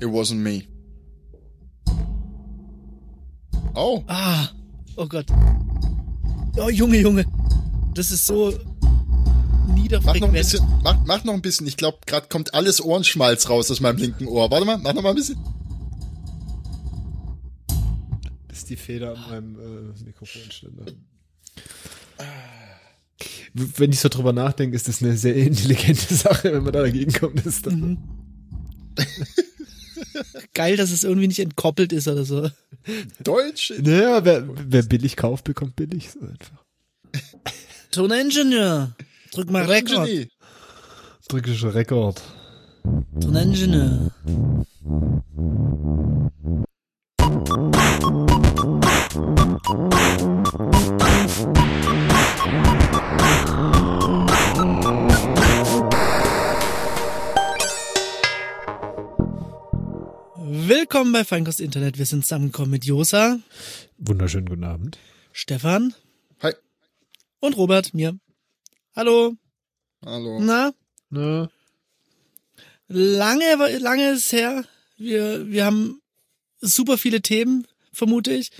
It 0.00 0.06
wasn't 0.06 0.40
me. 0.40 0.68
Oh. 3.74 4.04
Ah, 4.06 4.48
oh 4.96 5.06
Gott. 5.06 5.26
Oh, 6.56 6.68
Junge, 6.68 6.98
Junge. 6.98 7.24
Das 7.94 8.10
ist 8.10 8.26
so 8.26 8.52
niederfrequent. 9.74 10.04
Mach 10.04 10.20
noch 10.20 10.28
ein 10.28 10.32
bisschen, 10.32 10.80
mach, 10.82 11.04
mach 11.04 11.24
noch 11.24 11.34
ein 11.34 11.42
bisschen. 11.42 11.66
Ich 11.66 11.76
glaube, 11.76 11.98
gerade 12.06 12.28
kommt 12.28 12.54
alles 12.54 12.80
Ohrenschmalz 12.80 13.48
raus 13.48 13.70
aus 13.70 13.80
meinem 13.80 13.98
linken 13.98 14.26
Ohr. 14.26 14.50
Warte 14.50 14.64
mal, 14.64 14.78
mach 14.78 14.94
noch 14.94 15.02
mal 15.02 15.10
ein 15.10 15.16
bisschen. 15.16 15.38
Das 18.48 18.58
ist 18.58 18.70
die 18.70 18.76
Feder 18.76 19.16
an 19.16 19.54
meinem 19.54 19.94
äh, 19.94 20.04
Mikrofonständer. 20.04 20.86
Wenn 23.54 23.92
ich 23.92 24.00
so 24.00 24.08
drüber 24.08 24.32
nachdenke, 24.32 24.76
ist 24.76 24.88
das 24.88 25.02
eine 25.02 25.16
sehr 25.16 25.34
intelligente 25.34 26.14
Sache, 26.16 26.52
wenn 26.52 26.62
man 26.62 26.72
da 26.72 26.82
dagegen 26.82 27.12
kommt. 27.12 27.44
Ist 27.44 27.66
dann 27.66 27.80
mhm. 27.80 27.98
Geil, 30.58 30.76
dass 30.76 30.90
es 30.90 31.04
irgendwie 31.04 31.28
nicht 31.28 31.38
entkoppelt 31.38 31.92
ist 31.92 32.08
oder 32.08 32.24
so. 32.24 32.50
Deutsch? 33.22 33.72
Naja, 33.80 34.24
wer, 34.24 34.42
wer 34.44 34.82
billig 34.82 35.14
kauft, 35.14 35.44
bekommt 35.44 35.76
billig. 35.76 36.10
So 36.10 36.18
einfach. 36.18 36.64
Toningenieur. 37.92 38.90
Drück 39.30 39.52
mal 39.52 39.62
Rekord. 39.66 40.10
Drück 41.28 41.46
ich 41.46 41.64
Rekord. 41.64 42.20
Toningenieur. 43.20 44.10
Willkommen 60.68 61.12
bei 61.12 61.24
Feinkost 61.24 61.62
Internet. 61.62 61.96
Wir 61.96 62.04
sind 62.04 62.24
zusammengekommen 62.24 62.70
mit 62.70 62.84
Josa. 62.84 63.38
Wunderschönen 63.96 64.44
guten 64.44 64.64
Abend. 64.64 64.98
Stefan. 65.32 65.94
Hi. 66.42 66.52
Und 67.40 67.56
Robert, 67.56 67.94
mir. 67.94 68.18
Hallo. 68.94 69.32
Hallo. 70.04 70.38
Na? 70.40 70.74
Na? 71.08 71.48
Lange, 72.86 73.78
lange 73.78 74.10
ist 74.10 74.30
her. 74.30 74.66
Wir, 74.98 75.50
wir 75.50 75.64
haben 75.64 76.02
super 76.60 76.98
viele 76.98 77.22
Themen, 77.22 77.66
vermute 77.90 78.34
ich. 78.34 78.50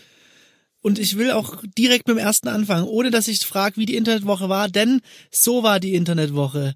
Und 0.81 0.98
ich 0.98 1.19
will 1.19 1.31
auch 1.33 1.62
direkt 1.77 2.09
mit 2.09 2.17
dem 2.17 2.25
ersten 2.25 2.48
anfangen, 2.48 2.89
ohne 2.89 3.11
dass 3.11 3.28
ich 3.28 3.41
frage, 3.41 3.77
wie 3.77 3.84
die 3.84 3.97
Internetwoche 3.97 4.48
war, 4.48 4.70
denn 4.70 5.03
so 5.31 5.62
war 5.62 5.78
die 5.78 5.93
Internetwoche. 5.93 6.75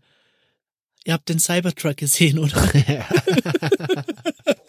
Ihr 1.05 1.15
habt 1.15 1.29
den 1.29 1.39
Cybertruck 1.39 1.97
gesehen, 1.97 2.39
oder? 2.39 2.57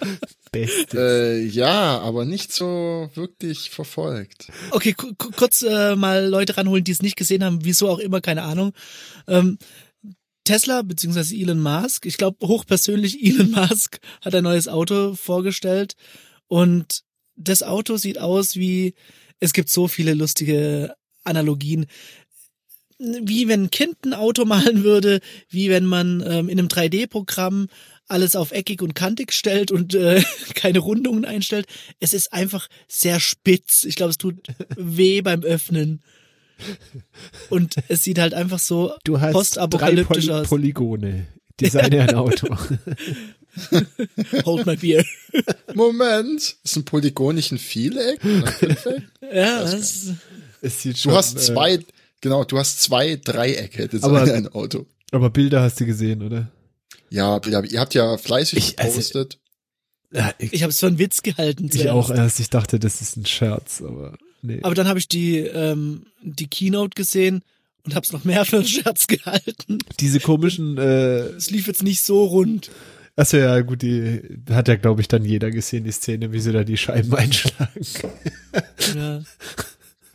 Bestes. 0.51 0.93
Äh, 0.93 1.43
ja, 1.45 1.99
aber 1.99 2.25
nicht 2.25 2.53
so 2.53 3.09
wirklich 3.13 3.69
verfolgt. 3.69 4.51
Okay, 4.71 4.93
kurz 4.93 5.63
äh, 5.63 5.95
mal 5.95 6.25
Leute 6.25 6.57
ranholen, 6.57 6.83
die 6.83 6.91
es 6.91 7.01
nicht 7.01 7.15
gesehen 7.15 7.43
haben, 7.43 7.65
wieso 7.65 7.89
auch 7.89 7.99
immer, 7.99 8.21
keine 8.21 8.43
Ahnung. 8.43 8.73
Ähm, 9.27 9.57
Tesla 10.43 10.81
beziehungsweise 10.81 11.35
Elon 11.35 11.61
Musk, 11.61 12.05
ich 12.05 12.17
glaube 12.17 12.45
hochpersönlich 12.45 13.23
Elon 13.25 13.51
Musk 13.51 13.99
hat 14.21 14.35
ein 14.35 14.43
neues 14.43 14.67
Auto 14.67 15.15
vorgestellt 15.15 15.95
und 16.47 17.01
das 17.35 17.63
Auto 17.63 17.97
sieht 17.97 18.19
aus 18.19 18.55
wie, 18.55 18.93
es 19.39 19.53
gibt 19.53 19.69
so 19.69 19.87
viele 19.87 20.13
lustige 20.13 20.93
Analogien 21.23 21.87
wie 22.99 23.47
wenn 23.47 23.63
ein 23.63 23.71
Kind 23.71 24.05
ein 24.05 24.13
Auto 24.13 24.45
malen 24.45 24.83
würde, 24.83 25.19
wie 25.49 25.69
wenn 25.69 25.85
man 25.85 26.23
ähm, 26.25 26.49
in 26.49 26.59
einem 26.59 26.67
3D-Programm 26.67 27.67
alles 28.07 28.35
auf 28.35 28.51
eckig 28.51 28.81
und 28.81 28.95
kantig 28.95 29.33
stellt 29.33 29.71
und 29.71 29.95
äh, 29.95 30.23
keine 30.55 30.79
Rundungen 30.79 31.25
einstellt. 31.25 31.65
Es 31.99 32.13
ist 32.13 32.33
einfach 32.33 32.67
sehr 32.87 33.19
spitz. 33.19 33.85
Ich 33.85 33.95
glaube, 33.95 34.11
es 34.11 34.17
tut 34.17 34.47
weh 34.77 35.21
beim 35.21 35.43
Öffnen. 35.43 36.01
Und 37.49 37.75
es 37.87 38.03
sieht 38.03 38.19
halt 38.19 38.33
einfach 38.33 38.59
so 38.59 38.93
du 39.03 39.19
hast 39.19 39.33
postapokalyptisch 39.33 40.27
drei 40.27 40.31
Poly 40.31 40.41
aus. 40.41 40.47
Polygone. 40.49 41.27
Designe 41.59 42.01
ein 42.01 42.15
Auto. 42.15 42.55
Hold 44.45 44.65
my 44.65 44.75
beer. 44.75 45.03
Moment. 45.73 46.55
Ist 46.63 46.75
ein 46.75 46.85
Polygon 46.85 47.35
nicht 47.35 47.51
ein 47.51 47.57
Vieleck? 47.57 48.19
ja, 49.21 49.61
das, 49.61 50.13
es 50.61 50.81
sieht 50.81 50.97
schon, 50.97 51.11
du 51.11 51.17
hast 51.17 51.37
zwei, 51.39 51.73
äh, 51.73 51.79
Genau, 52.23 52.45
du 52.45 52.57
hast 52.57 52.81
zwei 52.81 53.17
Dreiecke, 53.17 53.89
das 53.89 54.01
aber, 54.01 54.23
ist 54.23 54.31
ein 54.31 54.47
Auto. 54.47 54.85
Aber 55.11 55.29
Bilder 55.29 55.61
hast 55.61 55.81
du 55.81 55.85
gesehen, 55.85 56.23
oder? 56.23 56.49
Ja, 57.09 57.37
Bilder, 57.39 57.65
ihr 57.65 57.81
habt 57.81 57.93
ja 57.95 58.17
fleißig 58.17 58.59
ich, 58.59 58.79
also, 58.79 58.91
gepostet. 58.91 59.39
Also, 60.13 60.27
ja, 60.27 60.33
ich 60.39 60.53
ich 60.53 60.63
habe 60.63 60.69
es 60.69 60.79
für 60.79 60.87
einen 60.87 60.99
Witz 60.99 61.21
gehalten. 61.21 61.69
Ich 61.73 61.89
auch 61.89 62.09
erst, 62.09 62.39
ich 62.39 62.49
dachte, 62.49 62.79
das 62.79 63.01
ist 63.01 63.17
ein 63.17 63.25
Scherz, 63.25 63.81
aber 63.81 64.17
nee. 64.41 64.59
Aber 64.63 64.73
dann 64.73 64.87
habe 64.87 64.99
ich 64.99 65.09
die, 65.09 65.39
ähm, 65.39 66.05
die 66.21 66.47
Keynote 66.47 66.95
gesehen 66.95 67.43
und 67.83 67.93
habe 67.93 68.05
es 68.05 68.13
noch 68.13 68.23
mehr 68.23 68.45
für 68.45 68.55
einen 68.55 68.67
Scherz 68.67 69.07
gehalten. 69.07 69.79
Diese 69.99 70.21
komischen... 70.21 70.77
Äh, 70.77 71.23
es 71.35 71.51
lief 71.51 71.67
jetzt 71.67 71.83
nicht 71.83 72.03
so 72.03 72.23
rund. 72.23 72.71
Achso, 73.17 73.35
ja, 73.35 73.59
gut, 73.59 73.81
die 73.81 74.21
hat 74.49 74.69
ja, 74.69 74.75
glaube 74.75 75.01
ich, 75.01 75.09
dann 75.09 75.25
jeder 75.25 75.51
gesehen, 75.51 75.83
die 75.83 75.91
Szene, 75.91 76.31
wie 76.31 76.39
sie 76.39 76.53
da 76.53 76.63
die 76.63 76.77
Scheiben 76.77 77.13
einschlagen. 77.13 77.85
Ja 78.95 79.23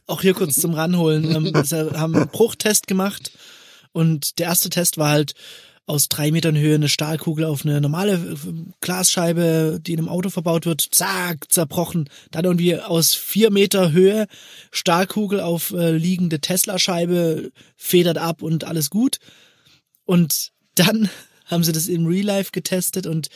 auch 0.08 0.22
hier 0.22 0.34
kurz 0.34 0.56
zum 0.60 0.74
Ranholen. 0.74 1.24
Ähm, 1.30 1.44
wir 1.54 2.00
haben 2.00 2.16
einen 2.16 2.28
Bruchtest 2.28 2.86
gemacht 2.86 3.30
und 3.92 4.38
der 4.38 4.46
erste 4.46 4.70
Test 4.70 4.98
war 4.98 5.10
halt 5.10 5.34
aus 5.88 6.08
drei 6.08 6.30
Metern 6.30 6.56
Höhe 6.56 6.74
eine 6.74 6.90
Stahlkugel 6.90 7.46
auf 7.46 7.64
eine 7.64 7.80
normale 7.80 8.12
äh, 8.12 8.36
Glasscheibe, 8.80 9.80
die 9.80 9.94
in 9.94 9.98
einem 9.98 10.10
Auto 10.10 10.28
verbaut 10.28 10.66
wird, 10.66 10.86
zack, 10.90 11.50
zerbrochen. 11.50 12.10
Dann 12.30 12.44
irgendwie 12.44 12.78
aus 12.78 13.14
vier 13.14 13.50
Meter 13.50 13.92
Höhe 13.92 14.26
Stahlkugel 14.70 15.40
auf 15.40 15.72
äh, 15.72 15.92
liegende 15.92 16.40
Tesla-Scheibe, 16.40 17.52
federt 17.76 18.18
ab 18.18 18.42
und 18.42 18.64
alles 18.64 18.90
gut. 18.90 19.18
Und 20.04 20.52
dann 20.74 21.08
haben 21.46 21.64
sie 21.64 21.72
das 21.72 21.88
im 21.88 22.06
Real 22.06 22.26
Life 22.26 22.50
getestet 22.52 23.06
und 23.06 23.28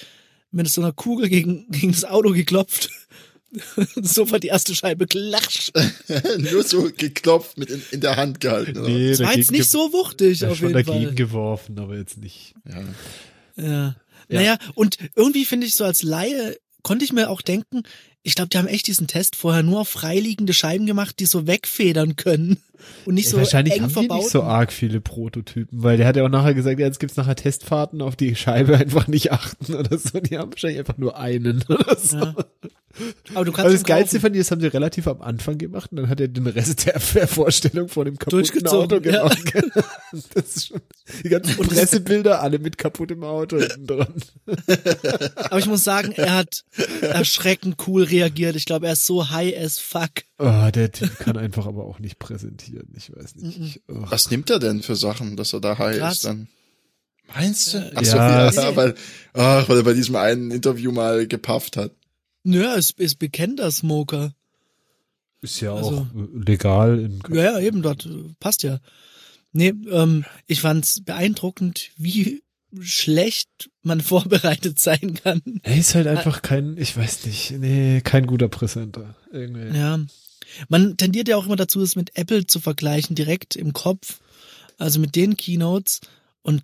mit 0.51 0.69
so 0.69 0.83
einer 0.83 0.93
Kugel 0.93 1.31
gegen, 1.31 1.71
gegen 1.71 1.93
das 1.93 2.05
Auto 2.05 2.33
geklopft 2.33 2.91
sofort 4.03 4.43
die 4.43 4.49
erste 4.49 4.75
Scheibe 4.75 5.07
klatscht. 5.07 5.73
Nur 6.39 6.63
so 6.63 6.91
geklopft 6.97 7.59
mit 7.59 7.71
in, 7.71 7.83
in 7.91 8.01
der 8.01 8.17
Hand 8.17 8.41
gehalten. 8.41 8.79
Oder? 8.79 8.89
Nee, 8.89 9.11
das 9.11 9.21
war 9.21 9.37
jetzt 9.37 9.51
nicht 9.51 9.71
so 9.71 9.93
wuchtig 9.93 10.41
ja, 10.41 10.49
auf 10.49 10.61
jeden 10.61 10.73
schon 10.73 10.85
dagegen 10.85 11.15
geworfen, 11.17 11.79
aber 11.79 11.97
jetzt 11.97 12.19
nicht. 12.19 12.55
Ja. 12.69 13.65
ja. 13.65 13.97
Ja. 14.29 14.41
Naja, 14.41 14.59
und 14.75 14.97
irgendwie 15.15 15.45
finde 15.45 15.67
ich 15.67 15.75
so 15.75 15.85
als 15.85 16.03
Laie, 16.03 16.57
konnte 16.83 17.05
ich 17.05 17.13
mir 17.13 17.29
auch 17.29 17.43
denken, 17.43 17.83
ich 18.23 18.35
glaube, 18.35 18.49
die 18.51 18.59
haben 18.59 18.69
echt 18.69 18.87
diesen 18.87 19.07
Test 19.07 19.37
vorher 19.37 19.63
nur 19.63 19.81
auf 19.81 19.89
freiliegende 19.89 20.55
Scheiben 20.55 20.87
gemacht, 20.87 21.19
die 21.19 21.27
so 21.27 21.47
wegfedern 21.47 22.17
können 22.17 22.59
und 23.05 23.15
nicht 23.15 23.29
so 23.29 23.37
Wahrscheinlich 23.37 23.75
eng 23.75 23.83
haben 23.83 24.09
die 24.09 24.09
nicht 24.09 24.31
so 24.31 24.43
arg 24.43 24.73
viele 24.73 25.01
Prototypen, 25.01 25.83
weil 25.83 25.97
der 25.97 26.07
hat 26.07 26.17
ja 26.17 26.25
auch 26.25 26.29
nachher 26.29 26.55
gesagt, 26.55 26.79
ja, 26.79 26.87
jetzt 26.87 27.01
gibt's 27.01 27.17
nachher 27.17 27.37
Testfahrten, 27.37 28.03
auf 28.03 28.17
die 28.17 28.35
Scheibe 28.37 28.77
einfach 28.77 29.09
nicht 29.09 29.33
achten 29.33 29.75
oder 29.75 29.99
so. 29.99 30.21
Die 30.21 30.39
haben 30.39 30.53
wahrscheinlich 30.53 30.79
einfach 30.79 30.99
nur 30.99 31.19
einen 31.19 31.65
oder 31.69 31.97
so. 31.97 32.19
Ja. 32.19 32.35
Aber 33.35 33.47
du 33.47 33.53
kannst 33.53 33.61
Aber 33.61 33.73
das 33.73 33.85
Geilste 33.85 34.21
von 34.21 34.33
dir, 34.33 34.41
das 34.41 34.51
haben 34.51 34.61
sie 34.61 34.67
relativ 34.67 35.07
am 35.09 35.23
Anfang 35.23 35.57
gemacht 35.57 35.91
und 35.93 35.97
dann 35.97 36.09
hat 36.11 36.21
er 36.21 36.29
den 36.29 36.47
Rest 36.47 36.87
der, 36.87 37.01
Vorstellung 37.01 37.89
von 37.89 38.05
dem 38.05 38.19
kaputten 38.19 38.67
Auto 38.67 39.01
gemacht. 39.01 39.39
Ja. 39.55 39.63
Das 40.35 40.57
ist 40.57 40.67
schon, 40.67 40.81
die 41.25 41.31
ganzen 41.31 41.57
Pressebilder, 41.57 42.43
alle 42.43 42.59
mit 42.59 42.77
kaputtem 42.77 43.25
Auto 43.25 43.59
hinten 43.59 43.87
dran. 43.87 44.15
Aber 45.37 45.59
ich 45.59 45.67
muss 45.67 45.85
sagen, 45.85 46.13
er 46.13 46.35
hat 46.35 46.65
erschreckend 47.01 47.77
cool 47.87 48.05
reagiert. 48.13 48.55
Ich 48.57 48.67
glaube, 48.67 48.87
er 48.87 48.93
ist 48.93 49.07
so 49.07 49.31
high 49.31 49.57
as 49.57 49.79
fuck. 49.79 50.11
Oh, 50.39 50.69
der 50.73 50.93
Typ 50.93 51.19
kann 51.19 51.37
einfach 51.37 51.67
aber 51.67 51.85
auch 51.85 51.99
nicht 51.99 52.19
präsentieren. 52.19 52.89
Ich 52.97 53.15
weiß 53.15 53.37
nicht. 53.37 53.59
Ich, 53.59 53.81
oh. 53.89 54.05
Was 54.11 54.31
nimmt 54.31 54.51
er 54.51 54.59
denn 54.59 54.83
für 54.83 54.97
Sachen, 54.97 55.37
dass 55.37 55.53
er 55.53 55.61
da 55.61 55.79
high 55.79 55.99
Krass. 55.99 56.17
ist 56.17 56.25
dann? 56.25 56.49
Meinst 57.35 57.75
du? 57.75 57.79
Äh, 57.79 57.93
Ach 57.95 58.05
so, 58.05 58.17
ja, 58.17 58.51
ja, 58.51 58.77
weil, 58.77 58.95
ach, 59.33 59.69
weil 59.69 59.79
er 59.79 59.83
bei 59.85 59.95
diesem 59.95 60.17
einen 60.17 60.51
Interview 60.51 60.93
mal 60.93 61.27
gepafft 61.27 61.77
hat. 61.77 61.93
Nö, 62.45 62.65
es 62.77 62.91
ist 62.91 63.19
bekennter 63.19 63.71
Smoker. 63.71 64.35
Ist 65.41 65.61
ja 65.61 65.75
also, 65.75 65.91
auch 65.91 66.07
legal. 66.35 67.01
In 67.01 67.23
ja, 67.35 67.43
ja, 67.43 67.61
eben, 67.61 67.83
dort 67.83 68.09
passt 68.39 68.63
ja. 68.63 68.79
Nee, 69.53 69.75
ähm, 69.91 70.25
ich 70.47 70.61
fand's 70.61 71.03
beeindruckend, 71.03 71.91
wie 71.97 72.43
schlecht 72.81 73.71
man 73.83 74.01
vorbereitet 74.03 74.79
sein 74.79 75.15
kann. 75.23 75.43
Er 75.63 75.77
ist 75.77 75.95
halt 75.95 76.07
einfach 76.07 76.43
kein, 76.43 76.77
ich 76.77 76.97
weiß 76.97 77.27
nicht, 77.27 77.53
nee, 77.53 78.01
kein 78.03 78.27
guter 78.27 78.49
Präsenter. 78.49 79.15
Irgendwie. 79.33 79.77
Ja. 79.77 80.01
Man 80.69 80.97
tendiert 80.97 81.29
ja 81.29 81.37
auch 81.37 81.47
immer 81.47 81.57
dazu, 81.57 81.81
es 81.81 81.97
mit 81.97 82.17
Apple 82.17 82.47
zu 82.47 82.61
vergleichen, 82.61 83.17
direkt 83.17 83.57
im 83.57 83.73
Kopf. 83.73 84.21
Also 84.79 85.01
mit 85.01 85.17
den 85.17 85.37
Keynotes. 85.37 86.01
Und 86.43 86.63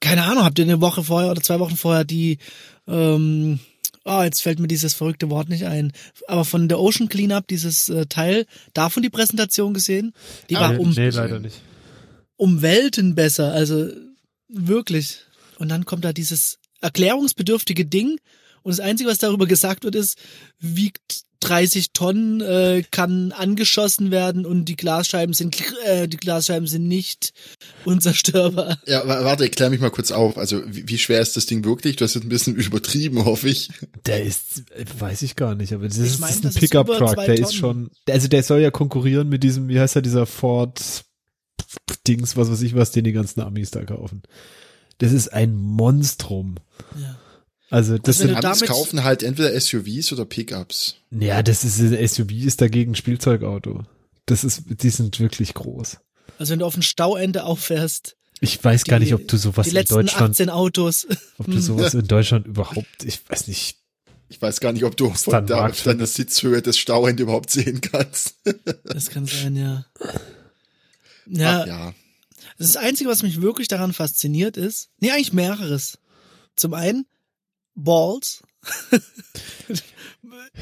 keine 0.00 0.24
Ahnung, 0.24 0.44
habt 0.44 0.58
ihr 0.58 0.64
eine 0.64 0.80
Woche 0.80 1.04
vorher 1.04 1.30
oder 1.30 1.40
zwei 1.40 1.60
Wochen 1.60 1.76
vorher 1.76 2.04
die 2.04 2.38
ähm, 2.86 3.60
oh, 4.04 4.22
jetzt 4.22 4.42
fällt 4.42 4.58
mir 4.58 4.68
dieses 4.68 4.94
verrückte 4.94 5.30
Wort 5.30 5.48
nicht 5.48 5.64
ein, 5.64 5.92
aber 6.28 6.44
von 6.44 6.68
der 6.68 6.78
Ocean 6.78 7.08
Cleanup, 7.08 7.46
dieses 7.48 7.88
äh, 7.88 8.06
Teil, 8.06 8.46
davon 8.72 9.02
die 9.02 9.10
Präsentation 9.10 9.74
gesehen? 9.74 10.12
Die 10.50 10.56
ah, 10.56 10.60
war 10.60 10.80
um, 10.80 10.90
nee, 10.90 11.08
leider 11.10 11.40
nicht. 11.40 11.60
um 12.36 12.62
Welten 12.62 13.14
besser, 13.14 13.52
also 13.52 13.88
wirklich. 14.48 15.23
Und 15.58 15.68
dann 15.68 15.84
kommt 15.84 16.04
da 16.04 16.12
dieses 16.12 16.58
erklärungsbedürftige 16.80 17.86
Ding 17.86 18.18
Und 18.62 18.70
das 18.70 18.80
Einzige, 18.80 19.10
was 19.10 19.18
darüber 19.18 19.46
gesagt 19.46 19.84
wird, 19.84 19.94
ist, 19.94 20.18
wiegt 20.58 21.24
30 21.40 21.92
Tonnen, 21.92 22.40
äh, 22.40 22.82
kann 22.90 23.32
angeschossen 23.32 24.10
werden 24.10 24.46
und 24.46 24.64
die 24.64 24.76
Glasscheiben 24.76 25.34
sind 25.34 25.56
äh, 25.84 26.08
die 26.08 26.16
Glasscheiben 26.16 26.66
sind 26.66 26.88
nicht 26.88 27.34
unzerstörbar. 27.84 28.78
Ja, 28.86 29.06
warte, 29.06 29.48
klär 29.50 29.68
mich 29.70 29.80
mal 29.80 29.90
kurz 29.90 30.10
auf. 30.10 30.38
Also 30.38 30.62
wie, 30.66 30.88
wie 30.88 30.98
schwer 30.98 31.20
ist 31.20 31.36
das 31.36 31.44
Ding 31.46 31.64
wirklich? 31.64 31.96
Du 31.96 32.04
hast 32.04 32.14
jetzt 32.14 32.24
ein 32.24 32.30
bisschen 32.30 32.56
übertrieben, 32.56 33.24
hoffe 33.24 33.48
ich. 33.48 33.68
Der 34.06 34.22
ist, 34.24 34.64
weiß 34.98 35.22
ich 35.22 35.36
gar 35.36 35.54
nicht, 35.54 35.72
aber 35.74 35.86
das 35.86 35.98
ich 35.98 36.04
ist, 36.04 36.20
mein, 36.20 36.30
ist 36.30 36.44
ein 36.46 36.54
Pickup-Truck. 36.54 37.16
Der 37.16 37.26
Tonnen. 37.26 37.42
ist 37.42 37.54
schon, 37.54 37.90
also 38.08 38.28
der 38.28 38.42
soll 38.42 38.60
ja 38.60 38.70
konkurrieren 38.70 39.28
mit 39.28 39.42
diesem, 39.42 39.68
wie 39.68 39.78
heißt 39.78 39.96
er, 39.96 40.02
dieser 40.02 40.24
Ford 40.26 40.80
Dings, 42.06 42.36
was 42.36 42.50
weiß 42.50 42.62
ich 42.62 42.74
was, 42.74 42.90
den 42.90 43.04
die 43.04 43.12
ganzen 43.12 43.40
Amis 43.40 43.70
da 43.70 43.84
kaufen. 43.84 44.22
Das 45.04 45.12
ist 45.12 45.34
ein 45.34 45.54
Monstrum. 45.54 46.54
Ja. 46.98 47.18
Also 47.68 47.98
das 47.98 48.22
also 48.22 48.32
sind 48.32 48.42
Amis 48.42 48.62
kaufen 48.62 49.04
halt 49.04 49.22
entweder 49.22 49.60
SUVs 49.60 50.10
oder 50.14 50.24
Pickups. 50.24 50.96
Ja, 51.10 51.42
das 51.42 51.62
ist 51.62 51.78
ein 51.78 52.08
SUV 52.08 52.30
ist 52.30 52.62
dagegen 52.62 52.92
ein 52.92 52.94
Spielzeugauto. 52.94 53.82
Das 54.24 54.44
ist, 54.44 54.62
die 54.66 54.88
sind 54.88 55.20
wirklich 55.20 55.52
groß. 55.52 55.98
Also 56.38 56.52
wenn 56.52 56.60
du 56.60 56.64
auf 56.64 56.74
ein 56.74 56.82
Stauende 56.82 57.44
auffährst. 57.44 58.16
Ich 58.40 58.64
weiß 58.64 58.84
die, 58.84 58.90
gar 58.90 58.98
nicht, 58.98 59.12
ob 59.12 59.28
du 59.28 59.36
sowas 59.36 59.66
in 59.66 59.74
Deutschland. 59.74 60.30
18 60.30 60.48
Autos. 60.48 61.06
Ob 61.38 61.46
du 61.46 61.60
sowas 61.60 61.92
in 61.92 62.06
Deutschland 62.06 62.46
überhaupt, 62.46 63.04
ich 63.04 63.20
weiß 63.28 63.46
nicht. 63.48 63.76
Ich 64.30 64.40
weiß 64.40 64.60
gar 64.60 64.72
nicht, 64.72 64.84
ob 64.84 64.96
du 64.96 65.10
von 65.10 65.46
da 65.46 65.66
auf 65.66 65.82
deiner 65.82 66.06
Sitzhöhe 66.06 66.62
das 66.62 66.78
Stauende 66.78 67.24
überhaupt 67.24 67.50
sehen 67.50 67.82
kannst. 67.82 68.36
das 68.84 69.10
kann 69.10 69.26
sein, 69.26 69.54
ja. 69.54 69.84
Ja. 71.26 71.60
Ach, 71.60 71.66
ja. 71.66 71.94
Das 72.58 72.76
Einzige, 72.76 73.10
was 73.10 73.22
mich 73.22 73.42
wirklich 73.42 73.68
daran 73.68 73.92
fasziniert 73.92 74.56
ist, 74.56 74.90
nee, 75.00 75.10
eigentlich 75.10 75.32
mehreres. 75.32 75.98
Zum 76.56 76.74
einen, 76.74 77.06
Balls. 77.74 78.42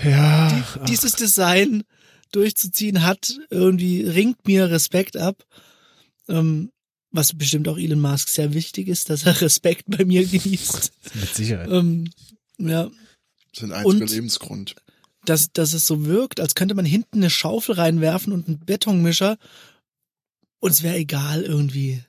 ja. 0.04 0.48
Die, 0.50 0.84
dieses 0.90 1.12
Design 1.12 1.84
durchzuziehen 2.32 3.02
hat 3.02 3.38
irgendwie 3.50 4.02
ringt 4.02 4.46
mir 4.46 4.70
Respekt 4.70 5.16
ab. 5.16 5.44
Ähm, 6.28 6.72
was 7.10 7.34
bestimmt 7.34 7.68
auch 7.68 7.76
Elon 7.76 8.00
Musk 8.00 8.28
sehr 8.28 8.54
wichtig 8.54 8.88
ist, 8.88 9.10
dass 9.10 9.24
er 9.24 9.40
Respekt 9.42 9.84
bei 9.86 10.04
mir 10.04 10.26
genießt. 10.26 10.92
Mit 11.14 11.34
Sicherheit. 11.34 11.70
Ähm, 11.70 12.10
ja. 12.58 12.84
Das 12.84 12.92
ist 13.52 13.64
ein 13.64 13.72
einziger 13.72 14.06
Lebensgrund. 14.06 14.76
Dass, 15.24 15.52
dass 15.52 15.72
es 15.72 15.86
so 15.86 16.06
wirkt, 16.06 16.40
als 16.40 16.54
könnte 16.54 16.74
man 16.74 16.84
hinten 16.84 17.18
eine 17.18 17.30
Schaufel 17.30 17.76
reinwerfen 17.76 18.32
und 18.32 18.48
einen 18.48 18.58
Betonmischer 18.58 19.38
und 20.62 20.70
es 20.70 20.84
wäre 20.84 20.96
egal 20.96 21.42
irgendwie. 21.42 22.04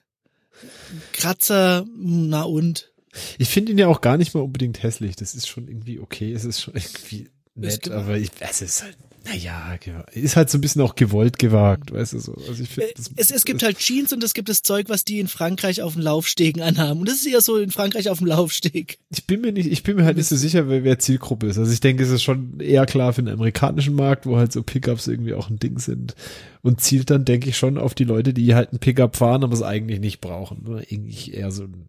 Kratzer, 1.12 1.84
na 1.96 2.44
und. 2.44 2.92
Ich 3.36 3.48
finde 3.48 3.72
ihn 3.72 3.78
ja 3.78 3.88
auch 3.88 4.00
gar 4.00 4.16
nicht 4.16 4.32
mal 4.32 4.42
unbedingt 4.42 4.80
hässlich. 4.82 5.16
Das 5.16 5.34
ist 5.34 5.48
schon 5.48 5.66
irgendwie 5.66 5.98
okay. 5.98 6.32
Es 6.32 6.44
ist 6.44 6.60
schon 6.60 6.74
irgendwie 6.74 7.30
nett, 7.54 7.90
aber 7.90 8.16
ich, 8.18 8.30
es 8.40 8.62
ist 8.62 8.82
halt, 8.82 8.96
naja, 9.24 9.78
ist 10.12 10.36
halt 10.36 10.50
so 10.50 10.58
ein 10.58 10.60
bisschen 10.60 10.82
auch 10.82 10.96
gewollt 10.96 11.38
gewagt, 11.38 11.92
weißt 11.92 12.12
du 12.12 12.18
so. 12.18 12.34
Also 12.34 12.62
ich 12.62 12.68
finde, 12.68 12.90
äh, 12.90 12.94
es, 13.16 13.30
es 13.30 13.46
gibt 13.46 13.62
halt 13.62 13.78
Jeans 13.78 14.12
und 14.12 14.22
es 14.22 14.34
gibt 14.34 14.50
das 14.50 14.62
Zeug, 14.62 14.90
was 14.90 15.04
die 15.04 15.18
in 15.18 15.28
Frankreich 15.28 15.80
auf 15.80 15.94
dem 15.94 16.02
Laufstegen 16.02 16.60
anhaben. 16.60 17.00
Und 17.00 17.08
das 17.08 17.16
ist 17.16 17.26
eher 17.26 17.40
so 17.40 17.56
in 17.56 17.70
Frankreich 17.70 18.10
auf 18.10 18.18
dem 18.18 18.26
Laufsteg. 18.26 18.98
Ich 19.10 19.26
bin 19.26 19.40
mir 19.40 19.52
nicht, 19.52 19.70
ich 19.70 19.82
bin 19.82 19.96
mir 19.96 20.04
halt 20.04 20.18
nicht 20.18 20.26
so 20.26 20.36
sicher, 20.36 20.68
wer, 20.68 20.84
wer 20.84 20.98
Zielgruppe 20.98 21.46
ist. 21.46 21.56
Also 21.56 21.72
ich 21.72 21.80
denke, 21.80 22.02
es 22.02 22.10
ist 22.10 22.22
schon 22.22 22.60
eher 22.60 22.84
klar 22.84 23.14
für 23.14 23.22
den 23.22 23.32
amerikanischen 23.32 23.94
Markt, 23.94 24.26
wo 24.26 24.36
halt 24.36 24.52
so 24.52 24.62
Pickups 24.62 25.06
irgendwie 25.06 25.34
auch 25.34 25.48
ein 25.48 25.58
Ding 25.58 25.78
sind. 25.78 26.14
Und 26.60 26.82
zielt 26.82 27.08
dann, 27.08 27.24
denke 27.24 27.48
ich, 27.48 27.56
schon 27.56 27.78
auf 27.78 27.94
die 27.94 28.04
Leute, 28.04 28.34
die 28.34 28.54
halt 28.54 28.74
ein 28.74 28.78
Pickup 28.78 29.16
fahren, 29.16 29.42
aber 29.42 29.54
es 29.54 29.62
eigentlich 29.62 30.00
nicht 30.00 30.20
brauchen. 30.20 30.66
Oder 30.66 30.90
irgendwie 30.92 31.32
eher 31.32 31.50
so 31.50 31.64
ein 31.64 31.88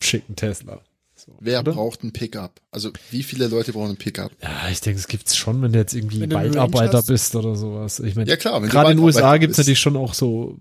schicken 0.00 0.36
Tesla. 0.36 0.82
So, 1.24 1.32
Wer 1.40 1.60
oder? 1.60 1.72
braucht 1.72 2.04
ein 2.04 2.12
Pickup? 2.12 2.60
Also 2.70 2.90
wie 3.10 3.22
viele 3.22 3.46
Leute 3.46 3.72
brauchen 3.72 3.90
ein 3.90 3.96
Pickup? 3.96 4.32
Ja, 4.42 4.68
ich 4.70 4.80
denke, 4.80 4.98
es 5.00 5.08
gibt's 5.08 5.36
schon, 5.36 5.62
wenn 5.62 5.72
du 5.72 5.78
jetzt 5.78 5.94
irgendwie 5.94 6.20
wenn 6.20 6.32
Waldarbeiter 6.32 7.02
bist 7.02 7.34
oder 7.34 7.56
sowas. 7.56 8.00
Ich 8.00 8.14
meine, 8.14 8.28
ja, 8.28 8.36
klar, 8.36 8.60
gerade 8.60 8.90
in 8.90 8.98
den 8.98 9.04
USA 9.04 9.38
gibt's 9.38 9.56
natürlich 9.56 9.80
schon 9.80 9.96
auch 9.96 10.12
so 10.12 10.58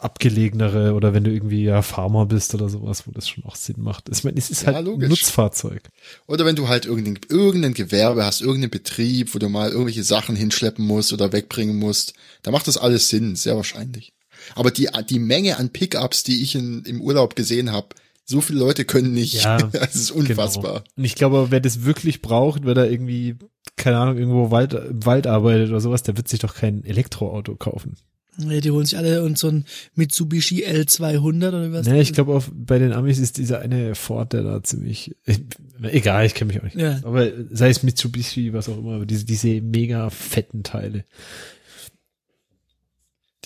abgelegenere 0.00 0.94
oder 0.94 1.14
wenn 1.14 1.22
du 1.22 1.30
irgendwie 1.30 1.62
ja 1.62 1.82
Farmer 1.82 2.26
bist 2.26 2.54
oder 2.54 2.68
sowas, 2.68 3.06
wo 3.06 3.12
das 3.12 3.28
schon 3.28 3.44
auch 3.44 3.54
Sinn 3.54 3.76
macht. 3.78 4.08
Ich 4.10 4.24
meine, 4.24 4.38
es 4.38 4.50
ist 4.50 4.62
ja, 4.62 4.74
halt 4.74 4.86
logisch. 4.86 5.06
ein 5.06 5.10
Nutzfahrzeug. 5.10 5.82
Oder 6.26 6.44
wenn 6.44 6.56
du 6.56 6.66
halt 6.66 6.86
irgendein, 6.86 7.20
irgendein 7.28 7.74
Gewerbe 7.74 8.24
hast, 8.24 8.40
irgendeinen 8.40 8.70
Betrieb, 8.70 9.32
wo 9.34 9.38
du 9.38 9.48
mal 9.48 9.70
irgendwelche 9.70 10.02
Sachen 10.02 10.34
hinschleppen 10.34 10.84
musst 10.84 11.12
oder 11.12 11.32
wegbringen 11.32 11.78
musst, 11.78 12.14
da 12.42 12.50
macht 12.50 12.66
das 12.66 12.78
alles 12.78 13.08
Sinn, 13.08 13.36
sehr 13.36 13.54
wahrscheinlich. 13.56 14.12
Aber 14.56 14.70
die, 14.70 14.88
die 15.08 15.18
Menge 15.20 15.58
an 15.58 15.68
Pickups, 15.68 16.24
die 16.24 16.42
ich 16.42 16.54
in, 16.56 16.82
im 16.84 17.00
Urlaub 17.00 17.36
gesehen 17.36 17.70
habe, 17.70 17.88
so 18.24 18.40
viele 18.40 18.60
Leute 18.60 18.84
können 18.84 19.12
nicht. 19.12 19.42
Ja, 19.44 19.58
das 19.72 19.94
ist 19.94 20.10
unfassbar. 20.10 20.80
Genau. 20.80 20.92
Und 20.96 21.04
ich 21.04 21.14
glaube, 21.14 21.48
wer 21.50 21.60
das 21.60 21.84
wirklich 21.84 22.22
braucht, 22.22 22.64
wer 22.64 22.74
da 22.74 22.84
irgendwie, 22.84 23.36
keine 23.76 23.98
Ahnung, 23.98 24.18
irgendwo 24.18 24.50
Wald, 24.50 24.74
im 24.74 25.04
Wald 25.04 25.26
arbeitet 25.26 25.70
oder 25.70 25.80
sowas, 25.80 26.02
der 26.02 26.16
wird 26.16 26.28
sich 26.28 26.40
doch 26.40 26.54
kein 26.54 26.84
Elektroauto 26.84 27.56
kaufen. 27.56 27.96
Ja, 28.38 28.60
die 28.60 28.70
holen 28.70 28.86
sich 28.86 28.96
alle 28.96 29.22
und 29.22 29.36
so 29.38 29.48
ein 29.48 29.64
Mitsubishi 29.94 30.64
L200 30.64 31.48
oder 31.48 31.72
was? 31.72 31.86
Nee, 31.86 32.00
ich 32.00 32.12
glaube, 32.12 32.42
bei 32.52 32.78
den 32.78 32.92
Amis 32.92 33.18
ist 33.18 33.38
dieser 33.38 33.60
eine 33.60 33.94
Ford, 33.94 34.32
der 34.32 34.42
da 34.42 34.62
ziemlich, 34.62 35.16
egal, 35.82 36.24
ich 36.26 36.34
kenne 36.34 36.52
mich 36.52 36.60
auch 36.60 36.64
nicht. 36.64 36.76
Ja. 36.76 37.00
Aber 37.02 37.28
sei 37.50 37.70
es 37.70 37.82
Mitsubishi, 37.82 38.52
was 38.52 38.68
auch 38.68 38.78
immer, 38.78 38.94
aber 38.94 39.06
diese, 39.06 39.24
diese 39.24 39.60
mega 39.60 40.10
fetten 40.10 40.62
Teile. 40.62 41.04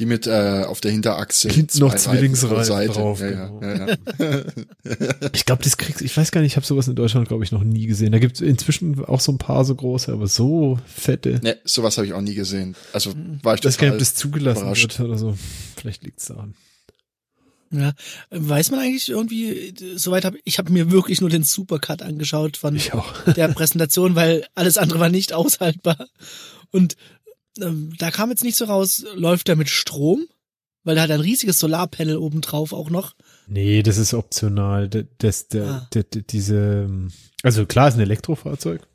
Die 0.01 0.07
mit 0.07 0.27
äh, 0.27 0.65
auf 0.67 0.81
der 0.81 0.91
Hinterachse 0.91 1.49
hinten 1.49 1.79
noch 1.79 1.95
Zwillingsreifen 1.95 2.95
drauf. 2.95 3.21
Ja, 3.21 3.29
genau. 3.31 3.61
ja, 3.63 3.87
ja, 3.87 5.15
ich 5.33 5.45
glaube, 5.45 5.63
das 5.63 5.77
kriegst 5.77 6.03
ich 6.03 6.17
weiß 6.17 6.33
gar 6.33 6.41
nicht, 6.41 6.53
ich 6.53 6.57
habe 6.57 6.67
sowas 6.67 6.89
in 6.89 6.97
Deutschland 6.97 7.29
glaube 7.29 7.45
ich 7.45 7.53
noch 7.53 7.63
nie 7.63 7.87
gesehen. 7.87 8.11
Da 8.11 8.19
gibt 8.19 8.35
es 8.37 8.41
inzwischen 8.41 9.05
auch 9.05 9.21
so 9.21 9.31
ein 9.31 9.39
paar 9.39 9.65
so 9.65 9.75
große, 9.75 10.13
aber 10.13 10.27
so 10.27 10.81
fette. 10.85 11.39
Ne, 11.45 11.59
sowas 11.65 11.97
habe 11.97 12.09
ich 12.09 12.13
auch 12.13 12.21
nie 12.21 12.35
gesehen. 12.35 12.75
Also 12.93 13.13
hm. 13.13 13.39
war 13.43 13.55
ich 13.55 13.61
das 13.61 13.79
gar 13.79 13.87
nicht, 13.87 13.93
ob 13.95 13.99
das 14.01 14.15
zugelassen 14.15 14.67
wird 14.67 14.99
oder 14.99 15.17
so. 15.17 15.37
Vielleicht 15.77 16.03
liegt's 16.03 16.27
daran. 16.27 16.55
Ja, 17.71 17.93
weiß 18.31 18.71
man 18.71 18.81
eigentlich 18.81 19.09
irgendwie, 19.09 19.75
soweit 19.97 20.25
habe 20.25 20.39
ich 20.45 20.59
habe 20.59 20.73
mir 20.73 20.91
wirklich 20.91 21.21
nur 21.21 21.31
den 21.31 21.43
Supercut 21.43 22.03
angeschaut 22.03 22.57
von 22.57 22.81
der 23.37 23.49
Präsentation, 23.49 24.15
weil 24.15 24.47
alles 24.55 24.77
andere 24.77 25.01
war 25.01 25.09
nicht 25.09 25.33
aushaltbar. 25.33 26.09
Und 26.71 26.97
ähm, 27.61 27.93
da 27.99 28.11
kam 28.11 28.31
jetzt 28.31 28.45
nicht 28.45 28.57
so 28.57 28.65
raus, 28.65 29.05
läuft 29.15 29.49
der 29.49 29.57
mit 29.57 29.69
Strom? 29.69 30.27
Weil 30.85 30.99
er 30.99 31.05
hat 31.05 31.11
ein 31.11 31.21
riesiges 31.21 31.59
Solarpanel 31.59 32.19
oben 32.19 32.43
drauf 32.43 32.75
auch 32.75 32.91
noch. 32.91 33.15
Nee, 33.47 33.83
das 33.83 33.97
ist 33.97 34.13
optional. 34.13 34.89
Das, 34.89 35.05
das, 35.17 35.49
der, 35.49 35.67
ah. 35.67 35.89
der, 35.95 36.03
der, 36.03 36.23
diese, 36.23 36.89
also 37.43 37.65
klar 37.65 37.89
ist 37.89 37.95
ein 37.95 38.01
Elektrofahrzeug. 38.01 38.87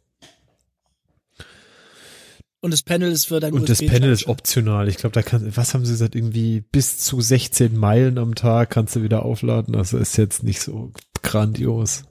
Und 2.61 2.71
das 2.71 2.83
Panel 2.83 3.11
ist 3.11 3.25
für 3.25 3.39
dein 3.39 3.53
Und 3.53 3.69
das 3.69 3.79
Panel 3.79 4.11
ist 4.11 4.27
optional. 4.27 4.87
Ich 4.89 4.97
glaube, 4.97 5.13
da 5.13 5.23
kann, 5.23 5.55
was 5.55 5.73
haben 5.73 5.85
sie 5.85 5.93
gesagt, 5.93 6.13
irgendwie 6.13 6.61
bis 6.61 6.97
zu 6.99 7.21
16 7.21 7.75
Meilen 7.75 8.17
am 8.17 8.35
Tag 8.35 8.69
kannst 8.69 8.95
du 8.95 9.01
wieder 9.01 9.23
aufladen. 9.23 9.75
Also 9.75 9.97
ist 9.97 10.17
jetzt 10.17 10.43
nicht 10.43 10.61
so 10.61 10.91
grandios. 11.23 12.03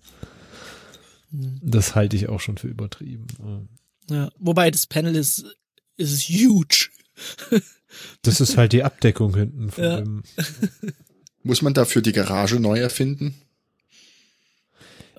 Hm. 1.31 1.61
Das 1.63 1.95
halte 1.95 2.17
ich 2.17 2.31
auch 2.31 2.41
schon 2.41 2.57
für 2.57 2.69
übertrieben. 2.69 3.27
Ja, 4.09 4.31
wobei 4.39 4.71
das 4.71 4.87
Panel 4.87 5.15
ist 5.15 5.45
ist 5.99 6.13
es 6.13 6.29
huge. 6.29 6.89
Das 8.23 8.41
ist 8.41 8.57
halt 8.57 8.73
die 8.73 8.85
Abdeckung 8.85 9.35
hinten 9.35 9.71
von 9.71 9.85
ja. 9.85 9.97
dem. 9.97 10.23
Muss 11.43 11.63
man 11.63 11.75
dafür 11.75 12.03
die 12.03 12.13
Garage 12.13 12.61
neu 12.61 12.79
erfinden? 12.79 13.35